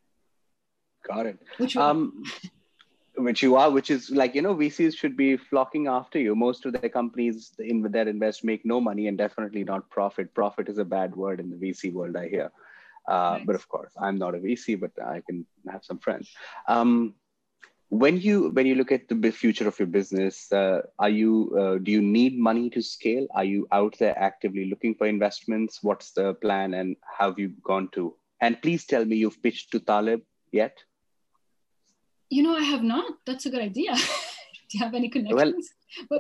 Got 1.07 1.27
it. 1.27 1.39
Which 1.59 1.77
um, 1.77 2.25
which 3.17 3.43
you 3.43 3.57
are, 3.57 3.71
which 3.71 3.91
is 3.91 4.11
like 4.11 4.35
you 4.35 4.43
know, 4.43 4.55
VCs 4.55 4.97
should 4.97 5.17
be 5.17 5.37
flocking 5.37 5.89
after 5.89 6.19
you. 6.19 6.35
Most 6.35 6.65
of 6.65 6.73
their 6.73 6.89
companies 6.89 7.53
in 7.59 7.83
that 7.83 8.09
invest 8.09 8.45
make 8.45 8.65
no 8.65 8.81
money 8.81 9.09
and 9.09 9.19
definitely 9.19 9.65
not 9.65 9.91
profit. 9.91 10.33
Profit 10.35 10.69
is 10.69 10.79
a 10.79 10.85
bad 10.85 11.15
word 11.15 11.41
in 11.41 11.51
the 11.51 11.57
VC 11.57 11.93
world, 11.93 12.17
I 12.17 12.29
hear. 12.29 12.51
Uh, 13.11 13.39
But 13.47 13.57
of 13.57 13.69
course, 13.69 13.93
I'm 14.01 14.19
not 14.19 14.35
a 14.35 14.39
VC, 14.39 14.79
but 14.85 14.93
I 15.05 15.23
can 15.27 15.47
have 15.73 15.85
some 15.85 15.99
friends. 15.99 16.31
Um, 16.69 17.15
when 17.91 18.21
you 18.21 18.51
when 18.51 18.67
you 18.67 18.77
look 18.77 18.93
at 18.93 19.09
the 19.09 19.33
future 19.33 19.67
of 19.67 19.79
your 19.79 19.89
business, 19.89 20.51
uh, 20.53 20.83
are 20.99 21.11
you 21.11 21.33
uh, 21.61 21.79
do 21.79 21.91
you 21.91 22.01
need 22.01 22.39
money 22.39 22.71
to 22.71 22.81
scale? 22.81 23.27
Are 23.35 23.45
you 23.45 23.67
out 23.73 23.99
there 23.99 24.17
actively 24.17 24.67
looking 24.71 24.95
for 24.95 25.09
investments? 25.09 25.83
What's 25.83 26.13
the 26.13 26.35
plan, 26.35 26.75
and 26.75 26.97
how 27.19 27.31
have 27.31 27.39
you 27.39 27.51
gone 27.65 27.89
to? 27.97 28.15
And 28.41 28.63
please 28.63 28.87
tell 28.87 29.05
me 29.05 29.17
you've 29.17 29.43
pitched 29.43 29.73
to 29.73 29.81
Taleb 29.81 30.23
yet. 30.53 30.79
You 32.31 32.45
know, 32.45 32.57
I 32.57 32.63
have 32.63 32.85
not. 32.85 33.13
That's 33.27 33.47
a 33.47 33.51
good 33.51 33.61
idea. 33.61 33.95
Do 34.71 34.79
you 34.79 34.85
have 34.85 34.95
any 34.95 35.09
connections? 35.09 35.43
Well, 35.43 35.55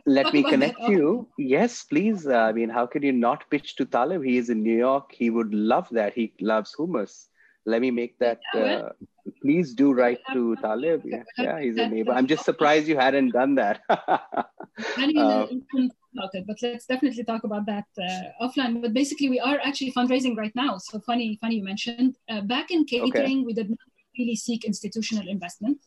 let 0.07 0.33
me 0.35 0.43
connect 0.43 0.81
you. 0.81 1.29
Yes, 1.39 1.85
please. 1.85 2.27
Uh, 2.27 2.37
I 2.37 2.53
mean, 2.53 2.69
how 2.69 2.87
could 2.87 3.03
you 3.03 3.13
not 3.13 3.49
pitch 3.51 3.77
to 3.77 3.85
Taleb? 3.85 4.23
He 4.25 4.37
is 4.37 4.51
in 4.51 4.63
New 4.63 4.77
York. 4.77 5.13
He 5.13 5.31
would 5.31 5.53
love 5.53 5.89
that. 5.93 6.15
He 6.15 6.33
loves 6.41 6.75
hummus. 6.79 7.27
Let 7.67 7.83
me 7.83 7.91
make 7.91 8.19
that. 8.19 8.41
Uh, 8.55 8.91
please 9.43 9.75
do 9.75 9.93
write 9.93 10.21
to 10.33 10.57
Taleb. 10.57 11.03
Yeah, 11.05 11.23
yeah, 11.37 11.61
he's 11.61 11.77
a 11.77 11.89
neighbor. 11.89 12.13
I'm 12.13 12.27
just 12.27 12.45
surprised 12.45 12.89
you 12.89 12.97
hadn't 12.97 13.31
done 13.31 13.55
that. 13.57 13.81
uh, 13.89 15.47
about 16.13 16.31
it, 16.35 16.45
but 16.47 16.57
let's 16.63 16.87
definitely 16.87 17.23
talk 17.25 17.45
about 17.45 17.67
that 17.67 17.85
uh, 17.99 18.45
offline. 18.45 18.81
But 18.81 18.95
basically, 18.95 19.29
we 19.29 19.39
are 19.39 19.61
actually 19.63 19.93
fundraising 19.93 20.37
right 20.37 20.55
now. 20.55 20.79
So 20.79 21.01
funny, 21.01 21.39
funny 21.41 21.57
you 21.57 21.65
mentioned. 21.65 22.17
Uh, 22.29 22.41
back 22.41 22.71
in 22.71 22.85
catering, 22.85 23.13
okay. 23.13 23.45
we 23.45 23.53
did 23.53 23.71
not 23.71 23.79
really 24.19 24.37
seek 24.37 24.65
institutional 24.65 25.29
investment. 25.29 25.79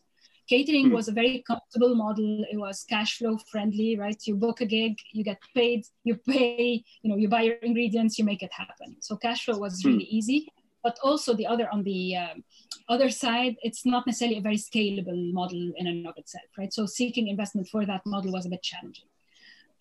Catering 0.48 0.88
hmm. 0.88 0.94
was 0.94 1.08
a 1.08 1.12
very 1.12 1.44
comfortable 1.46 1.96
model. 1.96 2.46
It 2.52 2.58
was 2.58 2.86
cash 2.90 3.18
flow 3.18 3.38
friendly, 3.52 3.98
right? 3.98 4.18
You 4.26 4.36
book 4.36 4.62
a 4.62 4.66
gig, 4.66 4.98
you 5.12 5.24
get 5.24 5.40
paid, 5.56 5.86
you 6.04 6.16
pay, 6.16 6.84
you 7.02 7.10
know, 7.10 7.18
you 7.18 7.28
buy 7.28 7.42
your 7.44 7.56
ingredients, 7.56 8.18
you 8.18 8.26
make 8.26 8.44
it 8.44 8.52
happen. 8.54 8.98
So 9.00 9.16
cash 9.16 9.46
flow 9.46 9.58
was 9.58 9.82
hmm. 9.82 9.90
really 9.90 10.06
hmm. 10.06 10.18
easy. 10.18 10.52
But 10.84 11.00
also 11.02 11.34
the 11.34 11.48
other 11.48 11.70
on 11.72 11.84
the 11.84 12.18
um, 12.18 12.44
other 12.90 13.10
side, 13.10 13.56
it's 13.62 13.86
not 13.86 14.06
necessarily 14.06 14.40
a 14.40 14.42
very 14.42 14.58
scalable 14.58 15.32
model 15.32 15.72
in 15.78 15.88
and 15.88 16.06
of 16.06 16.18
itself, 16.18 16.44
right? 16.58 16.74
So 16.74 16.86
seeking 16.86 17.30
investment 17.30 17.70
for 17.70 17.86
that 17.86 18.02
model 18.06 18.34
was 18.34 18.46
a 18.46 18.50
bit 18.50 18.64
challenging 18.64 19.06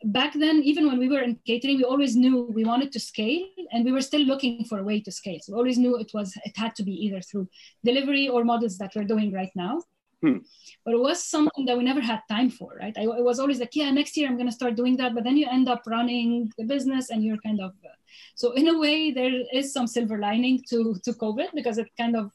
back 0.04 0.34
then, 0.34 0.62
even 0.62 0.86
when 0.86 0.98
we 0.98 1.08
were 1.08 1.20
in 1.20 1.38
catering, 1.46 1.76
we 1.76 1.84
always 1.84 2.16
knew 2.16 2.42
we 2.52 2.64
wanted 2.64 2.92
to 2.92 3.00
scale 3.00 3.46
and 3.70 3.84
we 3.84 3.92
were 3.92 4.00
still 4.00 4.22
looking 4.22 4.64
for 4.64 4.78
a 4.78 4.82
way 4.82 5.00
to 5.00 5.12
scale. 5.12 5.38
So 5.40 5.52
we 5.52 5.58
always 5.58 5.78
knew 5.78 5.96
it 5.96 6.10
was 6.14 6.36
it 6.44 6.56
had 6.56 6.74
to 6.76 6.82
be 6.82 6.92
either 6.92 7.20
through 7.20 7.48
delivery 7.84 8.28
or 8.28 8.44
models 8.44 8.78
that 8.78 8.92
we're 8.94 9.04
doing 9.04 9.32
right 9.32 9.52
now. 9.54 9.82
Hmm. 10.22 10.38
But 10.84 10.94
it 10.94 11.00
was 11.00 11.22
something 11.22 11.64
that 11.66 11.76
we 11.76 11.84
never 11.84 12.00
had 12.00 12.20
time 12.28 12.50
for, 12.50 12.76
right? 12.80 12.96
I, 12.96 13.02
it 13.02 13.24
was 13.24 13.40
always 13.40 13.58
like, 13.58 13.74
yeah, 13.74 13.90
next 13.90 14.16
year 14.16 14.28
I'm 14.28 14.36
going 14.36 14.48
to 14.48 14.54
start 14.54 14.76
doing 14.76 14.96
that. 14.96 15.14
But 15.14 15.24
then 15.24 15.36
you 15.36 15.46
end 15.50 15.68
up 15.68 15.82
running 15.86 16.52
the 16.56 16.64
business 16.64 17.10
and 17.10 17.24
you're 17.24 17.38
kind 17.38 17.60
of, 17.60 17.72
uh, 17.84 17.88
so 18.34 18.52
in 18.52 18.68
a 18.68 18.78
way, 18.78 19.10
there 19.10 19.32
is 19.52 19.72
some 19.72 19.86
silver 19.86 20.18
lining 20.18 20.62
to, 20.70 20.96
to 21.04 21.12
COVID 21.12 21.48
because 21.54 21.78
it 21.78 21.88
kind 21.98 22.16
of 22.16 22.32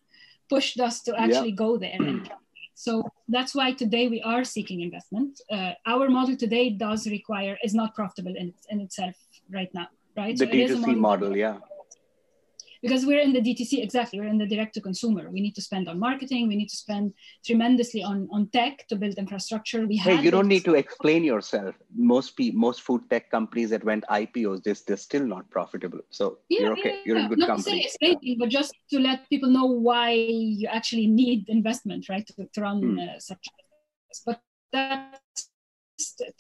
pushed 0.50 0.80
us 0.80 1.02
to 1.04 1.20
actually 1.20 1.50
yeah. 1.50 1.56
go 1.56 1.78
there. 1.78 1.96
And, 1.98 2.30
so 2.80 3.10
that's 3.28 3.56
why 3.56 3.72
today 3.72 4.08
we 4.08 4.22
are 4.22 4.44
seeking 4.44 4.82
investment. 4.82 5.42
Uh, 5.52 5.72
our 5.88 6.10
model 6.10 6.38
today 6.38 6.70
does 6.70 7.08
require, 7.08 7.58
is 7.64 7.74
not 7.74 7.96
profitable 7.96 8.36
in, 8.36 8.54
in 8.70 8.82
itself 8.82 9.16
right 9.52 9.74
now, 9.74 9.88
right? 10.16 10.38
The 10.38 10.46
so 10.46 10.52
D2C 10.52 10.80
model, 10.80 10.96
model 10.96 11.38
yeah 11.38 11.58
because 12.82 13.06
we're 13.06 13.20
in 13.20 13.34
the 13.34 13.42
DTC, 13.42 13.84
exactly, 13.84 14.20
we're 14.20 14.28
in 14.28 14.38
the 14.38 14.46
direct 14.46 14.74
to 14.76 14.82
consumer. 14.82 15.30
We 15.30 15.42
need 15.42 15.56
to 15.56 15.62
spend 15.62 15.88
on 15.88 16.00
marketing, 16.00 16.48
we 16.48 16.56
need 16.56 16.70
to 16.70 16.78
spend 16.78 17.14
tremendously 17.46 18.04
on, 18.04 18.28
on 18.32 18.48
tech 18.48 18.88
to 18.90 18.96
build 18.96 19.16
infrastructure. 19.16 19.86
We 19.86 19.98
hey, 19.98 20.22
you 20.22 20.32
don't 20.32 20.48
need 20.48 20.66
to 20.66 20.76
explain 20.76 21.24
yourself. 21.24 21.76
Most 21.96 22.36
people, 22.36 22.60
most 22.60 22.82
food 22.82 23.02
tech 23.10 23.30
companies 23.32 23.70
that 23.72 23.84
went 23.84 24.04
IPOs, 24.10 24.64
they're, 24.64 24.76
they're 24.86 24.98
still 24.98 25.26
not 25.26 25.50
profitable. 25.50 26.00
So 26.10 26.40
yeah, 26.50 26.62
you're 26.62 26.74
okay, 26.74 26.90
yeah, 26.90 27.02
you're 27.06 27.18
in 27.18 27.30
good 27.30 27.40
not 27.40 27.48
company. 27.48 27.86
Explaining, 27.86 28.38
but 28.40 28.50
just 28.50 28.74
to 28.92 29.00
let 29.00 29.30
people 29.30 29.50
know 29.50 29.66
why 29.66 30.12
you 30.12 30.68
actually 30.68 31.08
need 31.08 31.50
investment, 31.50 32.10
right, 32.10 32.26
to, 32.28 32.48
to 32.54 32.62
run 32.62 32.82
hmm. 32.82 33.00
uh, 33.00 33.20
such. 33.20 33.46
But 34.26 34.42
that's 34.72 35.20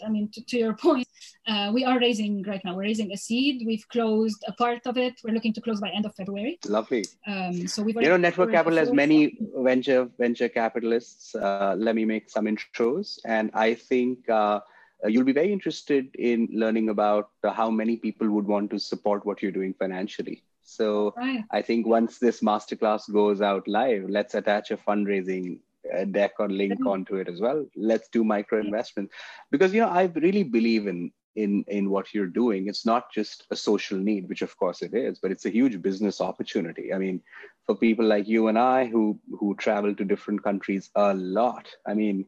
I 0.06 0.10
mean, 0.10 0.30
to, 0.34 0.44
to 0.46 0.58
your 0.58 0.74
point, 0.88 1.08
uh, 1.48 1.72
we 1.74 1.84
are 1.86 2.00
raising 2.00 2.44
right 2.44 2.62
now. 2.64 2.76
We're 2.76 2.84
raising 2.84 3.12
a 3.12 3.18
seed. 3.18 3.64
We've 3.66 3.88
closed 3.90 4.44
a 4.48 4.54
part 4.54 4.86
of 4.86 4.98
it. 4.98 5.16
We're 5.24 5.34
looking 5.34 5.54
to 5.54 5.62
close 5.62 5.80
by 5.80 5.90
end 5.90 6.06
of 6.06 6.16
February. 6.16 6.60
Lovely. 6.68 7.06
Um, 7.26 7.68
so 7.68 7.84
we've 7.84 7.96
you 7.96 8.10
know, 8.10 8.18
Network 8.18 8.52
Capital 8.52 8.78
has 8.78 8.92
many 8.92 9.38
venture 9.56 10.10
venture 10.18 10.50
capitalists. 10.50 11.36
Uh, 11.36 11.76
let 11.78 11.96
me 11.96 12.06
make 12.06 12.30
some 12.30 12.46
intros, 12.46 13.20
and 13.26 13.52
I 13.54 13.74
think. 13.74 14.30
Uh, 14.30 14.62
you'll 15.08 15.24
be 15.24 15.32
very 15.32 15.54
interested 15.54 16.10
in 16.16 16.48
learning 16.52 16.90
about 16.90 17.30
how 17.44 17.70
many 17.70 17.98
people 17.98 18.28
would 18.32 18.48
want 18.48 18.72
to 18.72 18.80
support 18.80 19.24
what 19.28 19.44
you're 19.44 19.52
doing 19.52 19.72
financially. 19.78 20.42
So 20.64 21.14
right. 21.16 21.44
I 21.52 21.62
think 21.62 21.86
once 21.86 22.18
this 22.18 22.42
masterclass 22.42 23.12
goes 23.14 23.40
out 23.40 23.68
live, 23.68 24.10
let's 24.10 24.34
attach 24.36 24.72
a 24.72 24.78
fundraising 24.78 25.60
a 25.94 26.06
deck 26.06 26.34
or 26.40 26.50
link 26.50 26.74
mm-hmm. 26.74 26.88
onto 26.88 27.16
it 27.16 27.28
as 27.28 27.40
well. 27.42 27.66
Let's 27.76 28.10
do 28.10 28.24
micro 28.24 28.60
investments 28.60 29.14
because 29.52 29.74
you 29.74 29.82
know 29.82 29.90
I 29.90 30.04
really 30.16 30.44
believe 30.44 30.88
in 30.88 31.12
in 31.38 31.64
in 31.68 31.90
what 31.90 32.14
you're 32.14 32.34
doing. 32.42 32.68
It's 32.68 32.86
not 32.86 33.12
just 33.14 33.46
a 33.52 33.56
social 33.56 33.98
need, 33.98 34.28
which 34.28 34.42
of 34.42 34.58
course 34.58 34.82
it 34.82 34.94
is, 34.94 35.20
but 35.20 35.32
it's 35.32 35.46
a 35.46 35.56
huge 35.58 35.82
business 35.82 36.20
opportunity. 36.20 36.94
I 36.94 36.98
mean, 36.98 37.22
for 37.66 37.76
people 37.76 38.06
like 38.06 38.28
you 38.28 38.48
and 38.48 38.60
I 38.60 38.86
who 38.86 39.20
who 39.40 39.56
travel 39.56 39.96
to 39.96 40.04
different 40.04 40.44
countries 40.44 40.90
a 40.96 41.14
lot. 41.14 41.68
I 41.86 41.94
mean, 41.94 42.26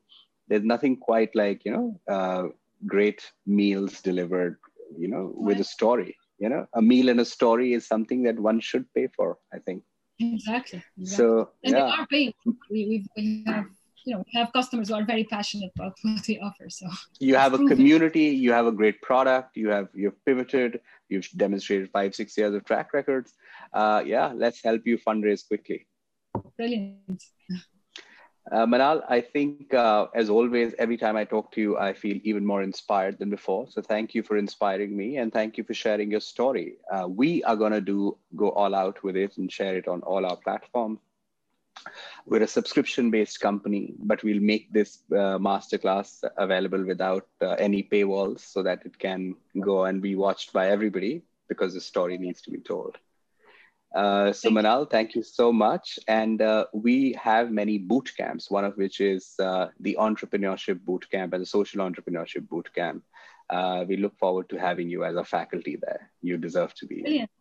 there's 0.47 0.63
nothing 0.63 0.97
quite 0.97 1.35
like 1.35 1.65
you 1.65 1.71
know 1.71 1.99
uh, 2.07 2.43
great 2.85 3.31
meals 3.45 4.01
delivered, 4.01 4.57
you 4.97 5.07
know, 5.07 5.31
with 5.35 5.59
a 5.59 5.63
story. 5.63 6.15
You 6.37 6.47
know, 6.47 6.67
a 6.73 6.81
meal 6.81 7.09
and 7.09 7.19
a 7.19 7.25
story 7.25 7.73
is 7.73 7.85
something 7.85 8.23
that 8.23 8.39
one 8.39 8.59
should 8.61 8.85
pay 8.93 9.07
for. 9.07 9.37
I 9.53 9.59
think. 9.59 9.83
Exactly. 10.19 10.83
exactly. 10.97 11.05
So 11.05 11.49
and 11.63 11.73
yeah. 11.73 11.85
they 11.85 11.91
are 11.91 12.07
paying. 12.07 12.33
We, 12.69 13.05
we 13.15 13.43
have 13.47 13.65
you 14.05 14.15
know 14.15 14.23
have 14.33 14.51
customers 14.53 14.89
who 14.89 14.95
are 14.95 15.05
very 15.05 15.23
passionate 15.23 15.71
about 15.75 15.93
what 16.01 16.27
we 16.27 16.39
offer. 16.39 16.69
So 16.69 16.87
you 17.19 17.35
have 17.35 17.53
a 17.53 17.57
community, 17.57 18.27
you 18.45 18.51
have 18.51 18.65
a 18.65 18.71
great 18.71 19.01
product, 19.01 19.55
you 19.55 19.69
have 19.69 19.87
you've 19.93 20.23
pivoted, 20.25 20.81
you've 21.09 21.29
demonstrated 21.35 21.89
five 21.91 22.15
six 22.15 22.37
years 22.37 22.53
of 22.53 22.65
track 22.65 22.93
records. 22.93 23.33
Uh, 23.73 24.03
yeah, 24.05 24.31
let's 24.35 24.63
help 24.63 24.81
you 24.85 24.97
fundraise 24.97 25.47
quickly. 25.47 25.87
Brilliant. 26.57 27.23
Uh, 28.51 28.65
Manal, 28.65 29.03
I 29.07 29.21
think 29.21 29.73
uh, 29.75 30.07
as 30.15 30.29
always, 30.29 30.73
every 30.79 30.97
time 30.97 31.15
I 31.15 31.23
talk 31.23 31.51
to 31.51 31.61
you, 31.61 31.77
I 31.77 31.93
feel 31.93 32.19
even 32.23 32.43
more 32.43 32.63
inspired 32.63 33.19
than 33.19 33.29
before. 33.29 33.67
So 33.69 33.81
thank 33.81 34.15
you 34.15 34.23
for 34.23 34.37
inspiring 34.37 34.97
me 34.97 35.17
and 35.17 35.31
thank 35.31 35.57
you 35.57 35.63
for 35.63 35.75
sharing 35.75 36.09
your 36.09 36.19
story. 36.19 36.77
Uh, 36.91 37.07
we 37.07 37.43
are 37.43 37.55
going 37.55 37.73
to 37.73 37.81
do 37.81 38.17
go 38.35 38.49
all 38.49 38.73
out 38.73 39.03
with 39.03 39.15
it 39.15 39.37
and 39.37 39.51
share 39.51 39.77
it 39.77 39.87
on 39.87 40.01
all 40.01 40.25
our 40.25 40.35
platforms. 40.37 40.99
We're 42.25 42.43
a 42.43 42.47
subscription 42.47 43.11
based 43.11 43.39
company, 43.39 43.93
but 43.99 44.23
we'll 44.23 44.41
make 44.41 44.73
this 44.73 44.99
uh, 45.11 45.37
masterclass 45.37 46.23
available 46.37 46.83
without 46.83 47.27
uh, 47.41 47.51
any 47.51 47.83
paywalls 47.83 48.39
so 48.39 48.63
that 48.63 48.83
it 48.83 48.97
can 48.97 49.35
go 49.59 49.85
and 49.85 50.01
be 50.01 50.15
watched 50.15 50.53
by 50.53 50.69
everybody 50.69 51.21
because 51.47 51.75
the 51.75 51.81
story 51.81 52.17
needs 52.17 52.41
to 52.41 52.51
be 52.51 52.59
told. 52.59 52.97
Uh, 53.95 54.31
so 54.31 54.49
thank 54.49 54.65
Manal, 54.65 54.89
thank 54.89 55.15
you 55.15 55.23
so 55.23 55.51
much. 55.51 55.97
And 56.07 56.41
uh, 56.41 56.65
we 56.73 57.13
have 57.13 57.51
many 57.51 57.77
boot 57.77 58.11
camps, 58.15 58.51
one 58.51 58.65
of 58.65 58.77
which 58.77 59.01
is 59.01 59.33
uh, 59.39 59.67
the 59.79 59.97
entrepreneurship 59.99 60.79
boot 60.81 61.09
camp 61.09 61.33
and 61.33 61.41
the 61.41 61.45
social 61.45 61.81
entrepreneurship 61.81 62.47
boot 62.47 62.69
camp. 62.73 63.03
Uh, 63.49 63.83
we 63.87 63.97
look 63.97 64.15
forward 64.17 64.47
to 64.49 64.57
having 64.57 64.89
you 64.89 65.03
as 65.03 65.15
a 65.15 65.23
faculty 65.23 65.75
there. 65.81 66.11
You 66.21 66.37
deserve 66.37 66.73
to 66.75 66.85
be. 66.85 67.01
Brilliant. 67.01 67.31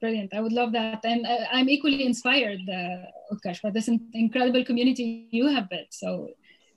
Brilliant. 0.00 0.34
I 0.34 0.40
would 0.40 0.52
love 0.52 0.72
that. 0.72 1.00
And 1.04 1.26
uh, 1.26 1.46
I'm 1.52 1.68
equally 1.68 2.04
inspired, 2.04 2.60
uh, 2.68 3.34
Utkarsh, 3.34 3.62
by 3.62 3.70
this 3.70 3.88
incredible 4.12 4.64
community 4.64 5.28
you 5.30 5.48
have 5.48 5.68
built. 5.68 5.88
So, 5.90 6.30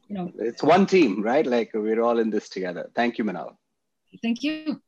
you 0.07 0.15
know. 0.15 0.31
It's 0.39 0.63
one 0.63 0.85
team, 0.85 1.21
right? 1.21 1.45
Like 1.45 1.71
we're 1.73 2.01
all 2.01 2.19
in 2.19 2.29
this 2.29 2.49
together. 2.49 2.89
Thank 2.95 3.17
you, 3.17 3.25
Manal. 3.25 3.55
Thank 4.21 4.43
you. 4.43 4.81